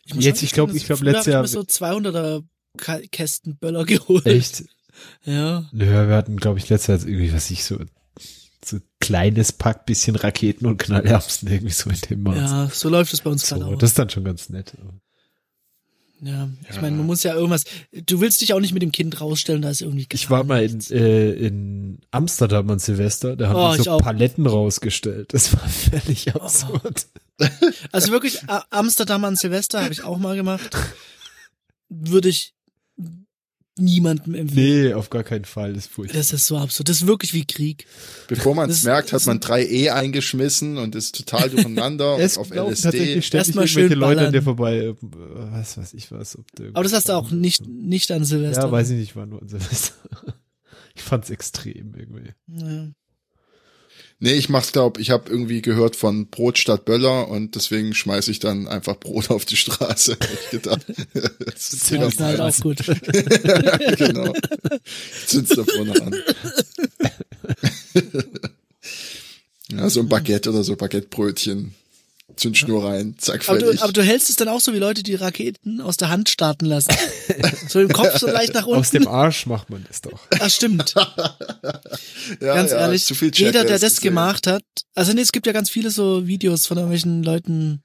Ich 0.06 0.14
muss 0.16 0.24
Jetzt, 0.24 0.38
sagen, 0.38 0.46
ich 0.46 0.52
glaub, 0.54 0.70
finde, 0.70 0.78
ich 0.82 0.86
glaub, 0.86 1.00
früher 1.00 1.12
letztes 1.12 1.28
ich 1.28 1.34
Jahr- 1.34 1.42
mir 1.42 1.48
so 1.48 1.60
200er 1.62 2.44
Ka- 2.78 3.02
Kästen 3.12 3.58
Böller 3.58 3.84
geholt. 3.86 4.26
Echt? 4.26 4.64
Ja. 5.26 5.68
Nö, 5.72 5.86
wir 5.86 6.16
hatten, 6.16 6.38
glaube 6.38 6.60
ich, 6.60 6.70
letztes 6.70 6.88
Jahr 6.88 7.10
irgendwie, 7.10 7.34
was 7.34 7.52
ich 7.52 7.64
so, 7.66 7.78
so 8.64 8.80
kleines 9.00 9.52
Pack, 9.52 9.86
bisschen 9.86 10.16
Raketen 10.16 10.66
und 10.66 10.78
Knallerbsen 10.78 11.50
irgendwie 11.52 11.74
so 11.74 11.90
in 11.90 12.00
dem 12.10 12.24
Maß. 12.24 12.36
Ja, 12.52 12.70
so 12.72 12.90
läuft 12.90 13.14
es 13.14 13.22
bei 13.22 13.30
uns 13.30 13.46
gerade 13.48 13.62
so, 13.64 13.68
auch. 13.72 13.78
das 13.78 13.92
ist 13.92 14.00
dann 14.00 14.10
schon 14.10 14.24
ganz 14.24 14.50
nett. 14.50 14.74
Ja, 16.20 16.50
ich 16.68 16.76
Ja. 16.76 16.82
meine, 16.82 16.96
man 16.98 17.06
muss 17.06 17.22
ja 17.24 17.36
irgendwas. 17.36 17.64
Du 17.92 18.20
willst 18.22 18.42
dich 18.42 18.54
auch 18.54 18.60
nicht 18.60 18.74
mit 18.74 18.82
dem 18.82 18.92
Kind 18.92 19.22
rausstellen, 19.22 19.62
da 19.62 19.70
ist 19.70 19.82
irgendwie. 19.82 20.08
Ich 20.12 20.30
war 20.32 20.44
mal 20.44 20.64
in, 20.64 20.80
äh, 20.90 21.32
in 21.34 22.00
Amsterdam 22.10 22.70
an 22.72 22.80
Silvester, 22.80 23.36
da 23.36 23.50
haben 23.50 23.80
Oh, 23.80 23.84
so 23.84 23.92
auch. 23.92 24.02
Paletten 24.02 24.48
rausgestellt. 24.48 25.34
Das 25.34 25.54
war 25.54 25.68
völlig 25.70 26.34
absurd. 26.34 27.06
Also 27.92 28.12
wirklich 28.12 28.40
Amsterdam 28.72 29.24
an 29.26 29.36
Silvester 29.36 29.84
habe 29.84 29.94
ich 29.94 30.04
auch 30.04 30.18
mal 30.18 30.36
gemacht. 30.36 30.76
Würde 31.90 32.30
ich 32.30 32.54
niemandem 33.80 34.36
empfehlen. 34.36 34.88
Nee, 34.88 34.94
auf 34.94 35.10
gar 35.10 35.24
keinen 35.24 35.46
Fall, 35.46 35.74
das 35.74 35.86
ist 35.86 35.92
furchtbar. 35.94 36.18
Das 36.18 36.34
ist 36.34 36.46
so 36.46 36.58
absurd. 36.58 36.90
Das 36.90 36.98
ist 37.02 37.08
wirklich 37.08 37.34
wie 37.34 37.46
Krieg. 37.46 37.86
Bevor 38.28 38.56
man 38.56 38.70
es 38.70 38.84
merkt, 38.84 39.14
hat 39.14 39.26
man 39.26 39.40
3E 39.40 39.90
eingeschmissen 39.90 40.78
und 40.78 40.96
ist 40.96 41.16
total 41.16 41.50
durcheinander 41.50 42.18
Es 42.20 42.38
auf 42.38 42.50
laufen 42.50 42.72
LSD. 42.74 42.84
tatsächlich 42.84 43.26
ständig 43.26 43.48
Erstmal 43.56 43.66
irgendwelche 43.66 43.90
schön 43.90 44.00
Leute 44.00 44.10
an 44.12 44.18
ballern. 44.18 44.34
dir 44.34 44.42
vorbei, 44.44 44.78
äh, 44.78 44.96
was 45.02 45.78
weiß 45.78 45.94
ich 45.94 46.12
was. 46.12 46.38
Aber 46.74 46.84
das 46.84 46.94
hast 46.94 47.10
du 47.10 47.14
auch 47.14 47.32
nicht, 47.32 47.68
nicht 47.68 48.12
an 48.12 48.24
Silvester. 48.26 48.64
Ja, 48.64 48.72
weiß 48.72 48.90
ich 48.92 48.98
nicht, 49.00 49.16
war 49.16 49.26
nur 49.26 49.42
an 49.42 49.48
Silvester. 49.48 49.94
Ich 50.96 51.04
fand's 51.04 51.30
extrem 51.30 51.94
irgendwie. 51.96 52.32
Ja. 52.48 52.88
Nee, 54.20 54.34
ich 54.34 54.50
mach's 54.50 54.72
glaub, 54.72 54.98
ich 54.98 55.12
habe 55.12 55.30
irgendwie 55.30 55.62
gehört 55.62 55.96
von 55.96 56.26
Brot 56.28 56.58
statt 56.58 56.86
Böller 56.86 57.28
und 57.28 57.54
deswegen 57.54 57.94
schmeiß 57.94 58.30
ich 58.30 58.40
dann 58.40 58.68
einfach 58.68 59.00
Brot 59.00 59.30
auf 59.30 59.46
die 59.46 59.58
Straße. 59.58 60.14
Hab 60.20 60.34
ich 60.34 60.50
gedacht. 60.50 60.86
Das 61.14 61.74
ist 61.74 61.92
Ja, 61.92 62.08
ist 62.08 62.20
halt 62.20 62.40
auch 62.40 62.60
gut. 62.60 62.78
genau. 63.98 64.34
Zünd's 65.28 65.56
da 65.56 65.64
vorne 65.64 66.02
an. 66.02 66.16
ja, 69.72 69.90
so 69.90 70.00
ein 70.00 70.10
Baguette 70.10 70.50
oder 70.50 70.64
so 70.64 70.76
Baguettebrötchen. 70.76 71.76
Zündschnur 72.36 72.84
rein, 72.84 73.16
zack, 73.18 73.48
Aber 73.48 73.60
fertig. 73.60 73.80
du, 73.80 73.84
aber 73.84 73.94
du 73.94 74.04
hältst 74.04 74.30
es 74.30 74.36
dann 74.36 74.50
auch 74.50 74.60
so 74.60 74.74
wie 74.74 74.78
Leute, 74.78 75.02
die 75.02 75.16
Raketen 75.16 75.82
aus 75.82 75.98
der 75.98 76.10
Hand 76.10 76.30
starten 76.30 76.66
lassen. 76.66 76.92
so 77.70 77.80
im 77.80 77.88
Kopf 77.90 78.18
so 78.20 78.28
leicht 78.28 78.54
nach 78.54 78.68
Aus 78.68 78.76
unten. 78.94 79.04
dem 79.04 79.08
Arsch 79.08 79.46
macht 79.46 79.70
man 79.70 79.86
das 79.88 80.02
doch. 80.02 80.20
Ah, 80.40 80.50
stimmt. 80.50 80.94
ja, 80.96 81.82
ganz 82.40 82.72
ja, 82.72 82.80
ehrlich, 82.80 83.06
zu 83.06 83.16
viel 83.16 83.32
jeder, 83.34 83.64
der 83.64 83.80
das 83.80 83.96
gesehen. 83.96 84.10
gemacht 84.10 84.46
hat, 84.46 84.64
also 84.94 85.14
nee, 85.14 85.22
es 85.22 85.32
gibt 85.32 85.48
ja 85.48 85.54
ganz 85.54 85.70
viele 85.70 85.90
so 85.90 86.28
Videos 86.28 86.68
von 86.68 86.78
irgendwelchen 86.78 87.24
Leuten, 87.24 87.82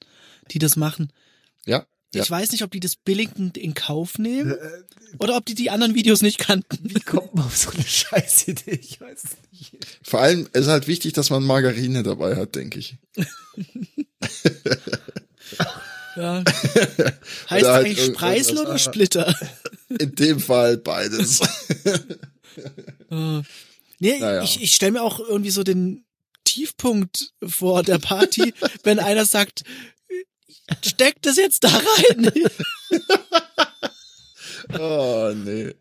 die 0.51 0.59
das 0.59 0.77
machen. 0.77 1.13
Ja, 1.65 1.87
ja. 2.15 2.23
Ich 2.23 2.31
weiß 2.31 2.53
nicht, 2.53 2.63
ob 2.63 2.71
die 2.71 2.81
das 2.81 2.97
billigend 2.97 3.57
in 3.57 3.73
Kauf 3.73 4.19
nehmen 4.19 4.55
oder 5.19 5.35
ob 5.37 5.47
die 5.47 5.55
die 5.55 5.71
anderen 5.71 5.95
Videos 5.95 6.21
nicht 6.21 6.39
kannten. 6.39 6.79
Wie 6.83 7.01
kommt 7.01 7.35
man 7.35 7.45
auf 7.47 7.57
so 7.57 7.71
eine 7.71 7.85
Scheißidee? 7.85 8.73
Ich 8.83 9.01
weiß 9.01 9.25
es 9.25 9.37
nicht. 9.51 9.77
Vor 10.03 10.21
allem 10.21 10.47
ist 10.53 10.67
halt 10.67 10.89
wichtig, 10.89 11.15
dass 11.15 11.31
man 11.31 11.43
Margarine 11.43 12.03
dabei 12.03 12.37
hat, 12.37 12.55
denke 12.55 12.79
ich. 12.81 12.97
Ja. 16.15 16.45
Heißt 16.45 17.63
Oder 17.63 17.73
halt 17.73 17.87
eigentlich 17.87 17.99
irgendwas- 17.99 18.07
Spreisel 18.21 18.59
oder 18.59 18.79
Splitter? 18.79 19.35
In 19.89 20.15
dem 20.15 20.41
Fall 20.41 20.77
beides. 20.77 21.41
Äh, 21.81 21.99
nee, 23.99 24.19
Naja. 24.19 24.43
ich, 24.43 24.63
ich 24.63 24.75
stelle 24.75 24.93
mir 24.93 25.03
auch 25.03 25.21
irgendwie 25.21 25.51
so 25.51 25.63
den 25.63 26.05
Tiefpunkt 26.45 27.33
vor 27.47 27.83
der 27.83 27.99
Party, 27.99 28.53
wenn 28.85 28.99
einer 28.99 29.25
sagt, 29.25 29.65
steck 30.85 31.23
das 31.23 31.37
jetzt 31.37 31.65
da 31.65 31.69
rein. 31.71 32.31
oh, 34.79 35.33
nee. 35.35 35.73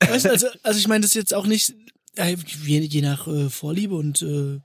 Weißt 0.00 0.26
du, 0.26 0.30
also, 0.30 0.48
also 0.62 0.78
ich 0.78 0.88
meine, 0.88 1.00
das 1.02 1.12
ist 1.12 1.14
jetzt 1.14 1.34
auch 1.34 1.46
nicht, 1.46 1.74
äh, 2.16 2.36
je, 2.66 2.80
je 2.80 3.00
nach 3.00 3.26
äh, 3.28 3.48
Vorliebe 3.48 3.94
und 3.94 4.20
äh, 4.22 4.56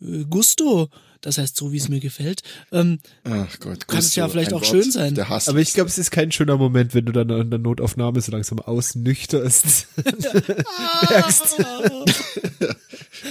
äh, 0.00 0.24
Gusto, 0.30 0.88
das 1.20 1.38
heißt 1.38 1.56
so, 1.56 1.72
wie 1.72 1.76
es 1.76 1.88
mir 1.88 2.00
gefällt. 2.00 2.42
Ähm, 2.72 3.00
Ach 3.24 3.58
Gott. 3.60 3.88
Kann 3.88 3.98
es 3.98 4.14
ja 4.14 4.28
vielleicht 4.28 4.52
auch 4.52 4.60
Wort 4.60 4.66
schön 4.66 4.90
sein. 4.90 5.14
Der 5.14 5.28
Hass. 5.28 5.48
Aber 5.48 5.58
ich 5.58 5.72
glaube, 5.74 5.88
es 5.88 5.98
ist 5.98 6.10
kein 6.10 6.32
schöner 6.32 6.56
Moment, 6.56 6.94
wenn 6.94 7.04
du 7.06 7.12
dann 7.12 7.30
in 7.30 7.50
der 7.50 7.58
Notaufnahme 7.58 8.20
so 8.20 8.32
langsam 8.32 8.60
ausnüchterst. 8.60 9.88
Merkst. 11.10 11.56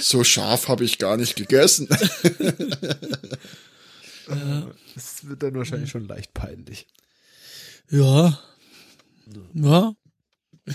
so 0.00 0.24
scharf 0.24 0.68
habe 0.68 0.84
ich 0.84 0.98
gar 0.98 1.16
nicht 1.16 1.36
gegessen. 1.36 1.88
Das 4.94 5.28
wird 5.28 5.42
dann 5.42 5.54
wahrscheinlich 5.54 5.90
schon 5.90 6.06
leicht 6.08 6.34
peinlich. 6.34 6.86
ja. 7.90 8.38
Ja. 9.54 9.94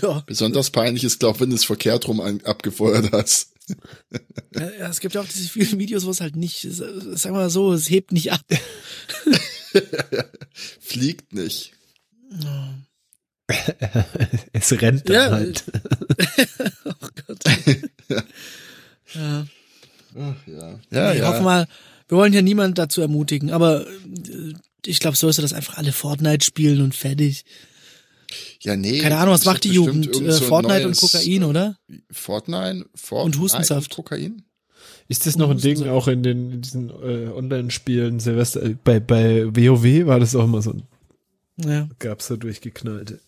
Ja. 0.00 0.22
Besonders 0.26 0.70
peinlich 0.70 1.04
ist, 1.04 1.20
glaube 1.20 1.36
ich, 1.36 1.40
wenn 1.42 1.50
du 1.50 1.56
es 1.56 1.64
verkehrt 1.64 2.08
rum 2.08 2.20
an, 2.20 2.40
abgefeuert 2.44 3.12
hast. 3.12 3.51
Ja, 4.54 4.88
es 4.88 5.00
gibt 5.00 5.14
ja 5.14 5.20
auch 5.20 5.26
diese 5.28 5.48
vielen 5.48 5.78
Videos, 5.78 6.04
wo 6.04 6.10
es 6.10 6.20
halt 6.20 6.36
nicht, 6.36 6.60
sagen 6.62 7.16
wir 7.24 7.32
mal 7.32 7.50
so, 7.50 7.72
es 7.72 7.88
hebt 7.90 8.12
nicht 8.12 8.32
ab. 8.32 8.42
Fliegt 10.80 11.32
nicht. 11.32 11.72
Es 14.52 14.72
rennt 14.80 15.08
dann 15.08 15.14
Ja. 15.14 15.30
halt. 15.30 15.64
oh 16.84 17.08
Gott. 17.26 17.44
ja. 19.14 19.46
Ach, 20.18 20.46
ja. 20.46 20.78
Ja, 20.90 21.12
ich 21.12 21.18
ja. 21.20 21.28
hoffe 21.28 21.42
mal, 21.42 21.66
wir 22.08 22.18
wollen 22.18 22.32
ja 22.32 22.42
niemanden 22.42 22.74
dazu 22.74 23.00
ermutigen, 23.02 23.50
aber 23.50 23.86
äh, 23.86 24.54
ich 24.86 25.00
glaube, 25.00 25.16
so 25.16 25.28
ist 25.28 25.38
das 25.38 25.52
einfach 25.52 25.76
alle 25.76 25.92
Fortnite 25.92 26.44
spielen 26.44 26.80
und 26.82 26.94
fertig. 26.94 27.44
Ja, 28.60 28.76
nee. 28.76 29.00
Keine 29.00 29.18
Ahnung, 29.18 29.34
was 29.34 29.44
macht 29.44 29.64
die 29.64 29.70
Jugend? 29.70 30.08
Äh, 30.08 30.32
so 30.32 30.42
ein 30.44 30.48
Fortnite 30.48 30.84
neues, 30.84 31.02
und 31.02 31.10
Kokain, 31.10 31.44
oder? 31.44 31.78
Fortnite, 32.10 32.86
Fortnite 32.94 33.38
Und 33.38 33.42
Hustensaft. 33.42 33.94
Kokain? 33.94 34.42
Ist 35.08 35.26
das 35.26 35.36
noch 35.36 35.50
ein 35.50 35.58
Ding 35.58 35.88
auch 35.88 36.08
in 36.08 36.22
den 36.22 36.52
in 36.52 36.62
diesen 36.62 36.90
äh, 36.90 37.28
Online-Spielen 37.28 38.20
Silvester? 38.20 38.62
Äh, 38.62 38.76
bei 38.82 39.00
bei 39.00 39.46
WoW 39.46 40.06
war 40.06 40.20
das 40.20 40.34
auch 40.34 40.44
immer 40.44 40.62
so. 40.62 40.74
Ja. 41.56 41.88
Gab's 41.98 42.28
da 42.28 42.36
durchgeknallte. 42.36 43.20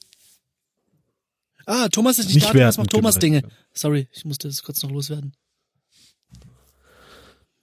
Ah, 1.66 1.88
Thomas 1.88 2.18
ist 2.18 2.26
nicht, 2.26 2.36
Nicht 2.36 2.54
da, 2.54 2.68
was 2.68 2.78
macht 2.78 2.90
Thomas 2.90 3.18
Dinge? 3.18 3.42
Sorry, 3.72 4.08
ich 4.12 4.24
musste 4.24 4.48
das 4.48 4.62
kurz 4.62 4.82
noch 4.82 4.90
loswerden. 4.90 5.34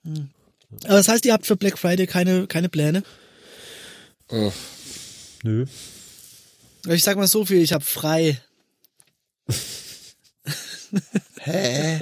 Hm. 0.04 0.30
Aber 0.84 0.94
das 0.94 1.08
heißt, 1.08 1.24
ihr 1.24 1.32
habt 1.32 1.46
für 1.46 1.56
Black 1.56 1.78
Friday 1.78 2.06
keine, 2.06 2.46
keine 2.46 2.68
Pläne? 2.68 3.02
Oh, 4.28 4.52
Nö. 5.42 5.66
Ich 6.88 7.04
sag 7.04 7.16
mal 7.16 7.26
so 7.26 7.44
viel, 7.44 7.62
ich 7.62 7.72
habe 7.72 7.84
frei. 7.84 8.40
hä? 11.40 12.00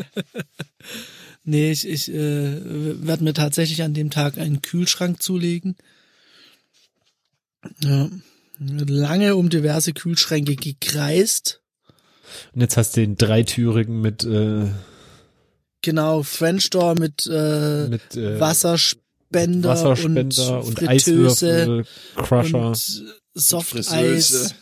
Nee, 1.44 1.72
ich, 1.72 1.86
ich 1.86 2.08
äh, 2.10 3.06
werde 3.06 3.24
mir 3.24 3.34
tatsächlich 3.34 3.82
an 3.82 3.94
dem 3.94 4.10
Tag 4.10 4.38
einen 4.38 4.62
Kühlschrank 4.62 5.22
zulegen. 5.22 5.76
Ja. 7.82 8.08
Lange 8.58 9.36
um 9.36 9.48
diverse 9.48 9.92
Kühlschränke 9.92 10.56
gekreist. 10.56 11.62
Und 12.54 12.60
jetzt 12.60 12.76
hast 12.76 12.96
du 12.96 13.00
den 13.00 13.16
dreitürigen 13.16 14.00
mit, 14.00 14.24
äh, 14.24 14.68
Genau, 15.82 16.22
French 16.22 16.68
Door 16.70 16.98
mit, 16.98 17.26
äh, 17.26 17.88
mit 17.88 18.16
äh, 18.16 18.38
Wasserspender 18.38 19.70
Wasserspender, 19.70 20.58
und, 20.58 20.68
und, 20.68 20.78
Fritteuse 20.78 20.90
Eiswürfel, 20.90 21.84
Crusher. 22.16 22.66
und 22.68 23.19
Softeis 23.34 24.54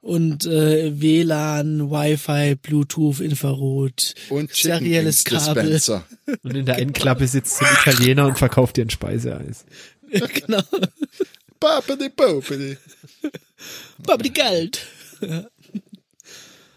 und 0.00 0.46
äh, 0.46 1.00
WLAN, 1.00 1.90
Wi-Fi, 1.90 2.56
Bluetooth, 2.56 3.20
Infrarot, 3.20 4.14
Und 4.28 4.54
serielles 4.54 5.24
Kabel. 5.24 5.80
Und 6.42 6.56
in 6.56 6.66
der 6.66 6.76
einen 6.76 6.92
Klappe 6.92 7.26
sitzt 7.26 7.62
ein 7.62 7.68
Italiener 7.80 8.26
und 8.26 8.38
verkauft 8.38 8.76
dir 8.76 8.84
ein 8.84 8.90
Speiseeis. 8.90 9.64
genau. 10.10 10.62
Babidi 11.58 12.08
Bobidi. 12.08 12.76
Aber 14.06 14.22
die 14.22 14.32
Geld. 14.32 14.86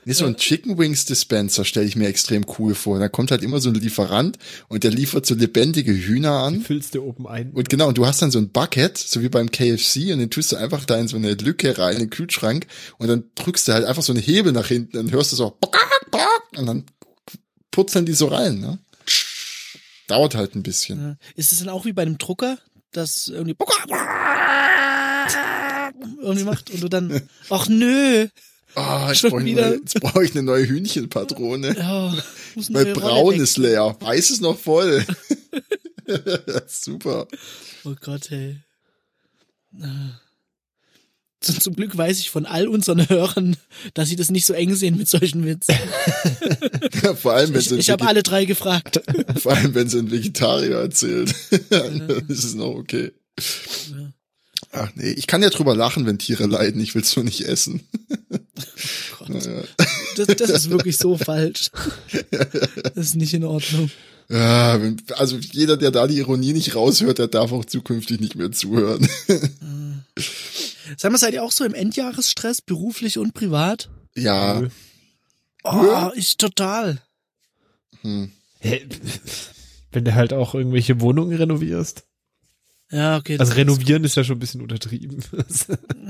Nee, 0.07 0.13
so 0.13 0.25
ein 0.25 0.37
Chicken 0.37 0.77
Wings 0.77 1.05
Dispenser 1.05 1.65
stelle 1.65 1.87
ich 1.87 1.95
mir 1.95 2.07
extrem 2.07 2.45
cool 2.59 2.75
vor. 2.75 2.99
Da 2.99 3.09
kommt 3.09 3.31
halt 3.31 3.41
immer 3.41 3.59
so 3.59 3.69
ein 3.69 3.75
Lieferant 3.75 4.37
und 4.67 4.83
der 4.83 4.91
liefert 4.91 5.25
so 5.25 5.33
lebendige 5.33 5.93
Hühner 5.93 6.43
an. 6.43 6.61
Füllst 6.61 6.93
du 6.93 7.01
oben 7.01 7.27
ein. 7.27 7.51
Und 7.51 7.69
genau, 7.69 7.87
und 7.87 7.97
du 7.97 8.05
hast 8.05 8.21
dann 8.21 8.29
so 8.29 8.37
ein 8.37 8.49
Bucket, 8.49 8.99
so 8.99 9.23
wie 9.23 9.29
beim 9.29 9.49
KFC, 9.49 10.13
und 10.13 10.19
den 10.19 10.29
tust 10.29 10.51
du 10.51 10.57
einfach 10.57 10.85
da 10.85 10.99
in 10.99 11.07
so 11.07 11.17
eine 11.17 11.33
Lücke 11.33 11.75
rein, 11.79 11.93
in 11.93 12.01
den 12.01 12.09
Kühlschrank, 12.11 12.67
und 12.99 13.07
dann 13.07 13.23
drückst 13.33 13.67
du 13.67 13.73
halt 13.73 13.85
einfach 13.85 14.03
so 14.03 14.13
einen 14.13 14.21
Hebel 14.21 14.51
nach 14.51 14.67
hinten, 14.67 14.97
und 14.99 15.11
hörst 15.11 15.31
du 15.31 15.37
so, 15.37 15.57
und 16.55 16.65
dann 16.67 16.83
purzeln 17.71 18.05
die 18.05 18.13
so 18.13 18.27
rein, 18.27 18.59
ne? 18.59 18.77
Dauert 20.07 20.35
halt 20.35 20.53
ein 20.53 20.61
bisschen. 20.61 21.17
Ist 21.35 21.51
es 21.51 21.59
dann 21.59 21.69
auch 21.69 21.85
wie 21.85 21.93
bei 21.93 22.03
einem 22.03 22.19
Drucker, 22.19 22.59
das 22.91 23.27
irgendwie 23.27 23.55
irgendwie 26.21 26.43
macht 26.43 26.69
und 26.69 26.83
du 26.83 26.89
dann, 26.89 27.27
ach 27.49 27.67
nö, 27.67 28.27
Ah, 28.75 29.09
jetzt 29.11 29.23
brauche 29.23 29.43
ich, 29.47 29.57
eine- 29.57 29.75
jetzt 29.75 29.99
brauch 30.01 30.21
ich 30.21 30.31
eine 30.31 30.43
neue 30.43 30.67
Hühnchenpatrone. 30.67 31.75
ja, 31.77 32.13
Weil 32.69 32.93
braun 32.93 33.11
Rolle 33.11 33.43
ist 33.43 33.57
leer, 33.57 33.95
weiß 33.99 34.29
ist 34.31 34.41
noch 34.41 34.57
voll. 34.57 35.05
Super. 36.67 37.27
Oh 37.83 37.95
Gott, 38.01 38.29
hey. 38.29 38.57
Zum 41.41 41.75
Glück 41.75 41.95
weiß 41.95 42.19
ich 42.19 42.29
von 42.31 42.45
all 42.45 42.67
unseren 42.67 43.07
Hörern, 43.07 43.55
dass 43.93 44.09
sie 44.09 44.15
das 44.15 44.31
nicht 44.31 44.45
so 44.45 44.53
eng 44.53 44.73
sehen 44.73 44.97
mit 44.97 45.07
solchen 45.07 45.45
Witzen. 45.45 45.75
Vor 47.21 47.33
allem, 47.33 47.53
wenn 47.53 47.59
Ich, 47.61 47.71
ich 47.71 47.89
habe 47.91 48.07
alle 48.07 48.23
drei 48.23 48.45
gefragt. 48.45 49.01
Vor 49.39 49.53
allem, 49.53 49.75
wenn 49.75 49.87
sie 49.89 49.99
ein 49.99 50.09
Vegetarier 50.11 50.77
erzählt, 50.77 51.35
dann 51.69 52.09
ist 52.29 52.43
es 52.45 52.55
noch 52.55 52.73
okay. 52.75 53.11
Ja. 53.91 54.11
Ach 54.71 54.89
nee, 54.95 55.11
ich 55.11 55.27
kann 55.27 55.41
ja 55.41 55.49
drüber 55.49 55.75
lachen, 55.75 56.05
wenn 56.05 56.17
Tiere 56.19 56.45
leiden, 56.47 56.81
ich 56.81 56.95
will's 56.95 57.15
nur 57.15 57.25
nicht 57.25 57.41
essen. 57.41 57.81
Gott. 59.19 59.49
Das, 60.17 60.27
das 60.27 60.49
ist 60.49 60.69
wirklich 60.69 60.97
so 60.97 61.17
falsch. 61.17 61.71
Das 62.83 62.97
ist 62.97 63.15
nicht 63.15 63.33
in 63.33 63.43
Ordnung. 63.43 63.89
Ja, 64.29 64.79
also 65.17 65.37
jeder, 65.37 65.77
der 65.77 65.91
da 65.91 66.07
die 66.07 66.17
Ironie 66.17 66.53
nicht 66.53 66.75
raushört, 66.75 67.19
der 67.19 67.27
darf 67.27 67.51
auch 67.51 67.65
zukünftig 67.65 68.19
nicht 68.19 68.35
mehr 68.35 68.51
zuhören. 68.51 69.07
Sag 70.97 71.11
mal, 71.11 71.17
seid 71.17 71.33
ihr 71.33 71.43
auch 71.43 71.51
so 71.51 71.63
im 71.63 71.73
Endjahresstress, 71.73 72.61
beruflich 72.61 73.17
und 73.17 73.33
privat? 73.33 73.89
Ja, 74.15 74.63
Oh, 75.63 76.11
ich 76.15 76.37
total. 76.37 77.01
hm. 78.01 78.31
Hä? 78.59 78.87
Wenn 79.91 80.05
du 80.05 80.13
halt 80.13 80.31
auch 80.33 80.53
irgendwelche 80.53 81.01
Wohnungen 81.01 81.35
renovierst. 81.35 82.03
Ja, 82.91 83.17
okay. 83.17 83.37
Also 83.39 83.49
das- 83.51 83.57
renovieren 83.57 84.03
ist 84.03 84.15
ja 84.15 84.23
schon 84.23 84.37
ein 84.37 84.39
bisschen 84.39 84.61
untertrieben. 84.61 85.23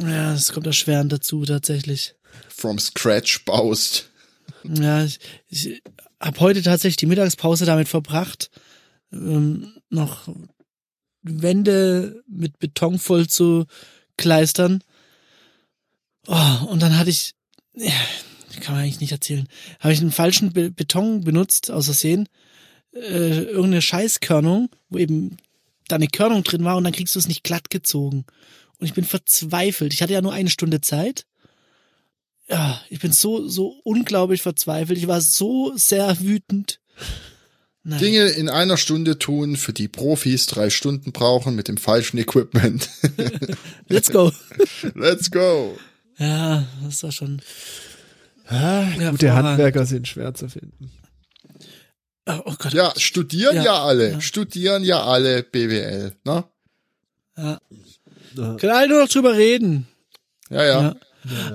Ja, 0.02 0.34
das 0.34 0.52
kommt 0.52 0.68
erschwerend 0.68 1.12
dazu, 1.14 1.46
tatsächlich. 1.46 2.16
from 2.50 2.78
scratch 2.80 3.46
baust. 3.46 4.10
Ja, 4.64 5.04
ich, 5.06 5.20
ich 5.48 5.82
habe 6.20 6.40
heute 6.42 6.62
tatsächlich 6.62 6.98
die 6.98 7.06
Mittagspause 7.06 7.66
damit 7.66 7.88
verbracht, 7.88 8.50
ähm, 9.14 9.74
noch 9.90 10.28
Wände 11.22 12.22
mit 12.28 12.60
Beton 12.60 13.00
voll 13.00 13.28
zu 13.28 13.66
kleistern. 14.18 14.84
Oh, 16.28 16.66
und 16.68 16.82
dann 16.82 16.98
hatte 16.98 17.10
ich, 17.10 17.34
ja, 17.74 17.92
kann 18.62 18.76
man 18.76 18.84
eigentlich 18.84 19.00
nicht 19.00 19.12
erzählen, 19.12 19.48
habe 19.80 19.94
ich 19.94 20.02
einen 20.02 20.12
falschen 20.12 20.52
Be 20.54 20.72
Beton 20.72 21.22
benutzt, 21.24 21.72
aus 21.72 21.86
Versehen. 21.86 22.28
Äh, 22.94 23.44
irgendeine 23.44 23.82
Scheißkörnung, 23.82 24.70
wo 24.90 24.98
eben 24.98 25.38
da 25.88 25.96
eine 25.96 26.08
Körnung 26.08 26.44
drin 26.44 26.64
war 26.64 26.78
und 26.78 26.84
dann 26.84 26.94
kriegst 26.94 27.16
du 27.16 27.20
es 27.20 27.28
nicht 27.28 27.44
glatt 27.44 27.70
gezogen. 27.70 28.26
Und 28.80 28.86
ich 28.88 28.94
bin 28.94 29.06
verzweifelt. 29.06 29.94
Ich 29.94 30.02
hatte 30.02 30.14
ja 30.14 30.22
nur 30.22 30.34
eine 30.34 30.50
Stunde 30.50 30.82
Zeit. 30.82 31.26
Ja, 32.50 32.80
ich 32.90 33.00
bin 33.00 33.12
so, 33.12 33.48
so 33.48 33.80
unglaublich 33.84 34.42
verzweifelt. 34.42 34.98
Ich 34.98 35.08
war 35.08 35.22
so 35.22 35.74
sehr 35.76 36.20
wütend. 36.20 36.80
Nein. 37.84 38.00
Dinge 38.00 38.26
in 38.30 38.50
einer 38.50 38.78
Stunde 38.78 39.20
tun, 39.20 39.56
für 39.58 39.74
die 39.74 39.88
Profis 39.88 40.48
drei 40.48 40.70
Stunden 40.72 41.12
brauchen 41.12 41.56
mit 41.56 41.68
dem 41.68 41.78
falschen 41.78 42.18
Equipment. 42.18 42.90
Let's 43.88 44.12
go. 44.12 44.32
Let's 44.96 45.30
go. 45.30 45.78
Ja, 46.18 46.68
das 46.84 47.04
war 47.04 47.12
schon. 47.12 47.42
Ah, 48.48 48.88
Ja, 49.00 49.12
Gute. 49.12 49.34
Handwerker 49.34 49.86
sind 49.86 50.08
schwer 50.08 50.34
zu 50.34 50.50
finden. 50.50 50.92
Oh, 52.28 52.42
oh 52.46 52.56
Gott. 52.58 52.74
Ja, 52.74 52.94
studieren 52.98 53.56
ja, 53.58 53.64
Ja, 53.64 53.84
alle. 53.84 54.12
ja. 54.14 54.22
Studieren 54.22 54.84
ja 54.84 55.04
alle 55.04 55.44
BWL, 55.44 56.16
ne? 56.24 56.44
Ja. 57.38 57.60
Ja. 58.36 58.56
Können 58.56 58.74
alle 58.74 58.88
nur 58.90 59.02
noch 59.02 59.10
drüber 59.10 59.36
reden. 59.36 59.88
Ja, 60.50 60.64
ja. 60.64 60.82
Ja. 60.82 60.96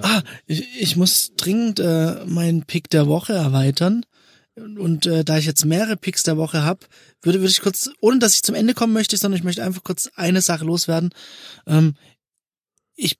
Ah, 0.02 0.22
ich, 0.46 0.66
ich 0.80 0.96
muss 0.96 1.33
dringend 1.37 1.78
äh, 1.80 2.24
meinen 2.24 2.64
Pick 2.64 2.90
der 2.90 3.06
Woche 3.06 3.33
erweitern. 3.35 4.04
Und 4.56 5.06
äh, 5.06 5.24
da 5.24 5.38
ich 5.38 5.46
jetzt 5.46 5.64
mehrere 5.64 5.96
Picks 5.96 6.22
der 6.22 6.37
Woche 6.37 6.62
habe, 6.62 6.87
würde, 7.22 7.40
würde 7.40 7.50
ich 7.50 7.61
kurz, 7.61 7.88
ohne 8.00 8.18
dass 8.18 8.35
ich 8.35 8.42
zum 8.42 8.54
Ende 8.54 8.74
kommen 8.74 8.92
möchte, 8.92 9.16
sondern 9.16 9.38
ich 9.38 9.44
möchte 9.44 9.62
einfach 9.62 9.85
kurz 9.85 10.11
eine 10.16 10.42
Sache 10.42 10.64
loswerden. 10.64 11.11
Ähm, 11.66 11.94
ich 12.94 13.18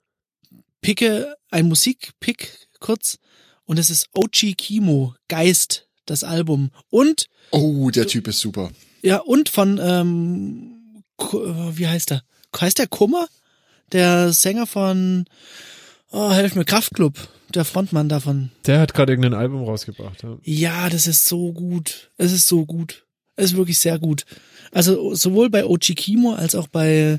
picke 0.83 1.35
ein 1.51 1.67
Musikpick 1.67 2.69
kurz 2.81 3.19
und 3.65 3.79
es 3.79 3.91
ist 3.91 4.09
OG 4.13 4.57
Kimo, 4.57 5.15
Geist, 5.29 5.89
das 6.11 6.25
Album. 6.25 6.70
Und, 6.90 7.27
Oh, 7.53 7.90
der 7.90 8.07
Typ 8.07 8.29
ist 8.29 8.40
super. 8.40 8.70
ja, 9.03 9.18
und 9.18 9.49
von, 9.49 9.79
ähm, 9.83 11.03
äh, 11.18 11.25
wie 11.77 11.87
heißt 11.87 12.12
er? 12.12 12.23
Heißt 12.61 12.79
der 12.79 12.87
Kummer? 12.88 13.29
Der 13.92 14.33
Sänger 14.33 14.66
von, 14.66 15.25
oh, 16.11 16.31
helf 16.31 16.55
mir, 16.55 16.64
Kraftklub, 16.64 17.14
der 17.55 17.64
Frontmann 17.64 18.09
davon. 18.09 18.51
Der 18.66 18.81
hat 18.81 18.94
gerade 18.94 19.12
irgendein 19.12 19.35
Album 19.35 19.64
rausgebracht. 19.64 20.23
Ja. 20.23 20.37
Ja, 20.44 20.88
das 20.90 21.07
ist 21.07 21.27
so 21.27 21.53
gut. 21.53 22.11
Es 22.16 22.33
ist 22.33 22.46
so 22.46 22.66
gut. 22.66 23.05
Es 23.37 23.46
ist 23.53 23.57
wirklich 23.57 23.79
sehr 23.79 23.99
gut. 23.99 24.27
Also 24.73 25.14
sowohl 25.14 25.51
bei 25.51 25.64
Ochi 25.64 25.94
Kimo 25.94 26.35
als 26.35 26.55
auch 26.55 26.68
bei, 26.68 27.18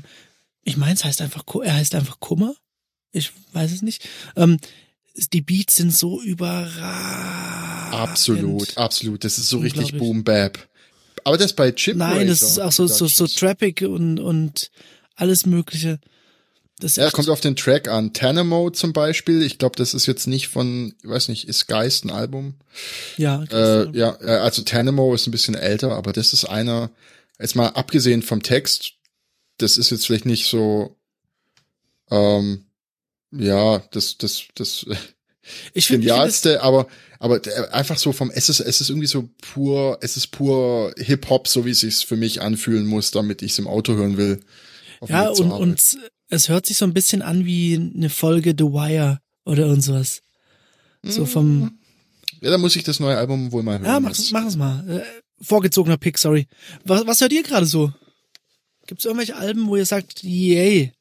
ich 0.62 0.76
meine, 0.76 0.94
es 0.94 1.04
heißt 1.04 1.20
einfach, 1.20 1.44
er 1.62 1.74
heißt 1.74 1.94
einfach 1.94 2.20
Kummer. 2.20 2.54
Ich 3.10 3.32
weiß 3.52 3.72
es 3.72 3.82
nicht. 3.82 4.08
Ähm, 4.36 4.56
die 5.32 5.42
Beats 5.42 5.76
sind 5.76 5.94
so 5.94 6.20
überragend. 6.22 7.94
Absolut, 7.94 8.76
absolut. 8.78 9.24
Das 9.24 9.38
ist 9.38 9.48
so 9.48 9.58
richtig. 9.58 9.98
Boom 9.98 10.24
Bap. 10.24 10.68
Aber 11.24 11.36
das 11.36 11.52
bei 11.52 11.70
Chip 11.72 11.96
Nein, 11.96 12.26
das 12.26 12.42
Racer 12.42 12.52
ist 12.52 12.58
auch 12.58 12.72
so, 12.72 12.86
so, 12.86 13.06
so. 13.06 13.26
Trappig 13.26 13.82
und, 13.82 14.18
und 14.18 14.70
alles 15.14 15.46
Mögliche. 15.46 16.00
Das 16.80 16.96
Ja, 16.96 17.10
kommt 17.10 17.28
auf 17.28 17.40
den 17.40 17.54
Track 17.54 17.86
an. 17.86 18.12
Tanamo 18.12 18.70
zum 18.70 18.92
Beispiel. 18.92 19.42
Ich 19.42 19.58
glaube, 19.58 19.76
das 19.76 19.94
ist 19.94 20.06
jetzt 20.06 20.26
nicht 20.26 20.48
von, 20.48 20.94
ich 21.02 21.08
weiß 21.08 21.28
nicht, 21.28 21.46
ist 21.48 21.68
Geist 21.68 22.04
ein 22.04 22.10
Album? 22.10 22.54
ja, 23.16 23.44
Äh, 23.44 23.96
ja, 23.96 24.16
äh, 24.20 24.38
also 24.38 24.62
Tanamo 24.62 25.14
ist 25.14 25.28
ein 25.28 25.30
bisschen 25.30 25.54
älter, 25.54 25.92
aber 25.92 26.12
das 26.12 26.32
ist 26.32 26.44
einer, 26.44 26.90
jetzt 27.38 27.54
mal 27.54 27.68
abgesehen 27.68 28.22
vom 28.22 28.42
Text, 28.42 28.94
das 29.58 29.78
ist 29.78 29.90
jetzt 29.90 30.06
vielleicht 30.06 30.26
nicht 30.26 30.48
so, 30.48 30.96
ähm, 32.10 32.64
ja, 33.32 33.78
das, 33.92 34.18
das, 34.18 34.44
das 34.54 34.86
ich 35.74 35.86
finde, 35.86 36.06
genialste, 36.06 36.62
aber, 36.62 36.86
aber 37.18 37.38
der- 37.40 37.74
einfach 37.74 37.98
so 37.98 38.12
vom, 38.12 38.30
es 38.30 38.48
ist, 38.48 38.60
es 38.60 38.80
ist 38.80 38.90
irgendwie 38.90 39.06
so 39.08 39.28
pur, 39.40 39.98
es 40.00 40.16
ist 40.16 40.28
pur 40.28 40.92
Hip-Hop, 40.98 41.48
so 41.48 41.64
wie 41.64 41.70
es 41.70 41.80
sich 41.80 42.06
für 42.06 42.16
mich 42.16 42.40
anfühlen 42.42 42.86
muss, 42.86 43.10
damit 43.10 43.42
ich 43.42 43.52
es 43.52 43.58
im 43.58 43.66
Auto 43.66 43.94
hören 43.94 44.16
will. 44.16 44.40
Ja, 45.08 45.28
und, 45.30 45.50
und 45.50 45.98
es 46.28 46.48
hört 46.48 46.66
sich 46.66 46.76
so 46.76 46.84
ein 46.84 46.94
bisschen 46.94 47.22
an 47.22 47.44
wie 47.44 47.74
eine 47.74 48.08
Folge 48.10 48.54
The 48.56 48.64
Wire 48.64 49.18
oder 49.44 49.66
irgend 49.66 49.82
sowas. 49.82 50.22
So 51.02 51.26
vom, 51.26 51.76
Ja, 52.40 52.50
da 52.50 52.58
muss 52.58 52.76
ich 52.76 52.84
das 52.84 53.00
neue 53.00 53.16
Album 53.18 53.50
wohl 53.50 53.64
mal 53.64 53.78
hören. 53.80 53.84
Ja, 53.84 53.98
mach, 53.98 54.10
jetzt. 54.10 54.30
mach 54.32 54.46
es 54.46 54.54
mal. 54.56 54.88
Äh, 54.88 55.44
vorgezogener 55.44 55.96
Pick, 55.96 56.16
sorry. 56.18 56.46
Was, 56.84 57.04
was 57.06 57.20
hört 57.20 57.32
ihr 57.32 57.42
gerade 57.42 57.66
so? 57.66 57.92
Gibt's 58.86 59.04
irgendwelche 59.04 59.34
Alben, 59.34 59.66
wo 59.66 59.74
ihr 59.76 59.84
sagt, 59.86 60.22
yay? 60.22 60.92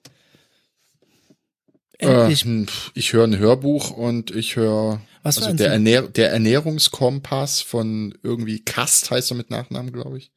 Endlich. 2.02 2.46
Äh, 2.46 2.66
ich 2.96 3.14
höre 3.14 3.26
ein 3.26 3.38
Hörbuch 3.38 3.92
und 3.92 4.32
ich 4.32 4.56
höre 4.56 5.02
Was 5.22 5.38
also 5.38 5.54
der? 5.54 5.72
Ernähr 5.72 6.02
der 6.02 6.32
Ernährungskompass 6.32 7.62
von 7.62 8.18
irgendwie 8.24 8.60
Kast 8.60 9.12
heißt 9.12 9.32
er 9.32 9.38
mit 9.38 9.52
Nachnamen, 9.52 9.94
glaube 9.94 10.18
ich. 10.18 10.32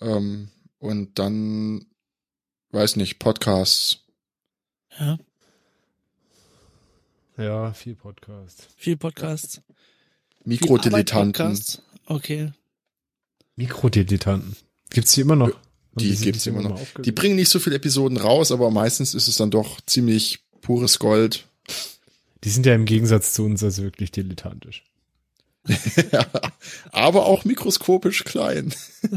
Ähm, 0.00 0.50
und 0.78 1.18
dann 1.18 1.84
weiß 2.70 2.96
nicht 2.96 3.18
Podcasts. 3.18 3.98
ja, 4.98 5.18
ja, 7.36 7.72
viel 7.72 7.96
Podcast. 7.96 8.68
viel 8.76 8.96
Podcasts. 8.96 9.60
Mikrodilettanten. 10.44 11.58
Okay. 12.06 12.52
Mikrodilettanten. 13.56 14.56
Gibt's 14.90 15.14
die 15.14 15.22
immer 15.22 15.36
noch? 15.36 15.50
Die 15.94 16.12
sind 16.12 16.24
gibt's 16.24 16.46
immer 16.46 16.62
noch. 16.62 16.80
Die 17.00 17.12
bringen 17.12 17.36
nicht 17.36 17.48
so 17.48 17.58
viele 17.58 17.76
Episoden 17.76 18.16
raus, 18.16 18.52
aber 18.52 18.70
meistens 18.70 19.14
ist 19.14 19.28
es 19.28 19.36
dann 19.36 19.50
doch 19.50 19.80
ziemlich 19.82 20.44
pures 20.62 20.98
Gold. 20.98 21.46
Die 22.44 22.50
sind 22.50 22.64
ja 22.64 22.74
im 22.74 22.86
Gegensatz 22.86 23.34
zu 23.34 23.44
uns 23.44 23.62
also 23.62 23.82
wirklich 23.82 24.10
dilettantisch. 24.10 24.84
Ja, 26.10 26.26
aber 26.90 27.26
auch 27.26 27.44
mikroskopisch 27.44 28.24
klein. 28.24 28.74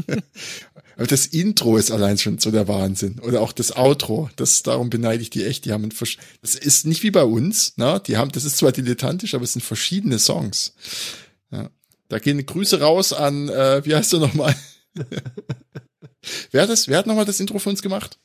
Aber 0.96 1.06
das 1.06 1.26
Intro 1.26 1.76
ist 1.76 1.90
allein 1.90 2.16
schon 2.16 2.38
so 2.38 2.50
der 2.50 2.68
Wahnsinn. 2.68 3.18
Oder 3.20 3.42
auch 3.42 3.52
das 3.52 3.76
Outro. 3.76 4.30
Das, 4.36 4.62
darum 4.62 4.88
beneide 4.88 5.22
ich 5.22 5.28
die 5.28 5.44
echt. 5.44 5.66
Die 5.66 5.72
haben 5.72 5.90
das 6.40 6.54
ist 6.54 6.86
nicht 6.86 7.02
wie 7.02 7.10
bei 7.10 7.24
uns, 7.24 7.76
ne? 7.76 8.00
Die 8.06 8.16
haben, 8.16 8.32
das 8.32 8.44
ist 8.44 8.56
zwar 8.56 8.72
dilettantisch, 8.72 9.34
aber 9.34 9.44
es 9.44 9.52
sind 9.52 9.62
verschiedene 9.62 10.18
Songs. 10.18 10.72
Ja. 11.50 11.68
Da 12.08 12.18
gehen 12.18 12.44
Grüße 12.44 12.80
raus 12.80 13.12
an, 13.12 13.50
äh, 13.50 13.84
wie 13.84 13.94
heißt 13.94 14.14
er 14.14 14.20
nochmal? 14.20 14.56
wer 16.50 16.62
hat 16.62 16.70
das, 16.70 16.88
wer 16.88 16.96
hat 16.96 17.06
nochmal 17.06 17.26
das 17.26 17.40
Intro 17.40 17.58
für 17.58 17.68
uns 17.68 17.82
gemacht? 17.82 18.18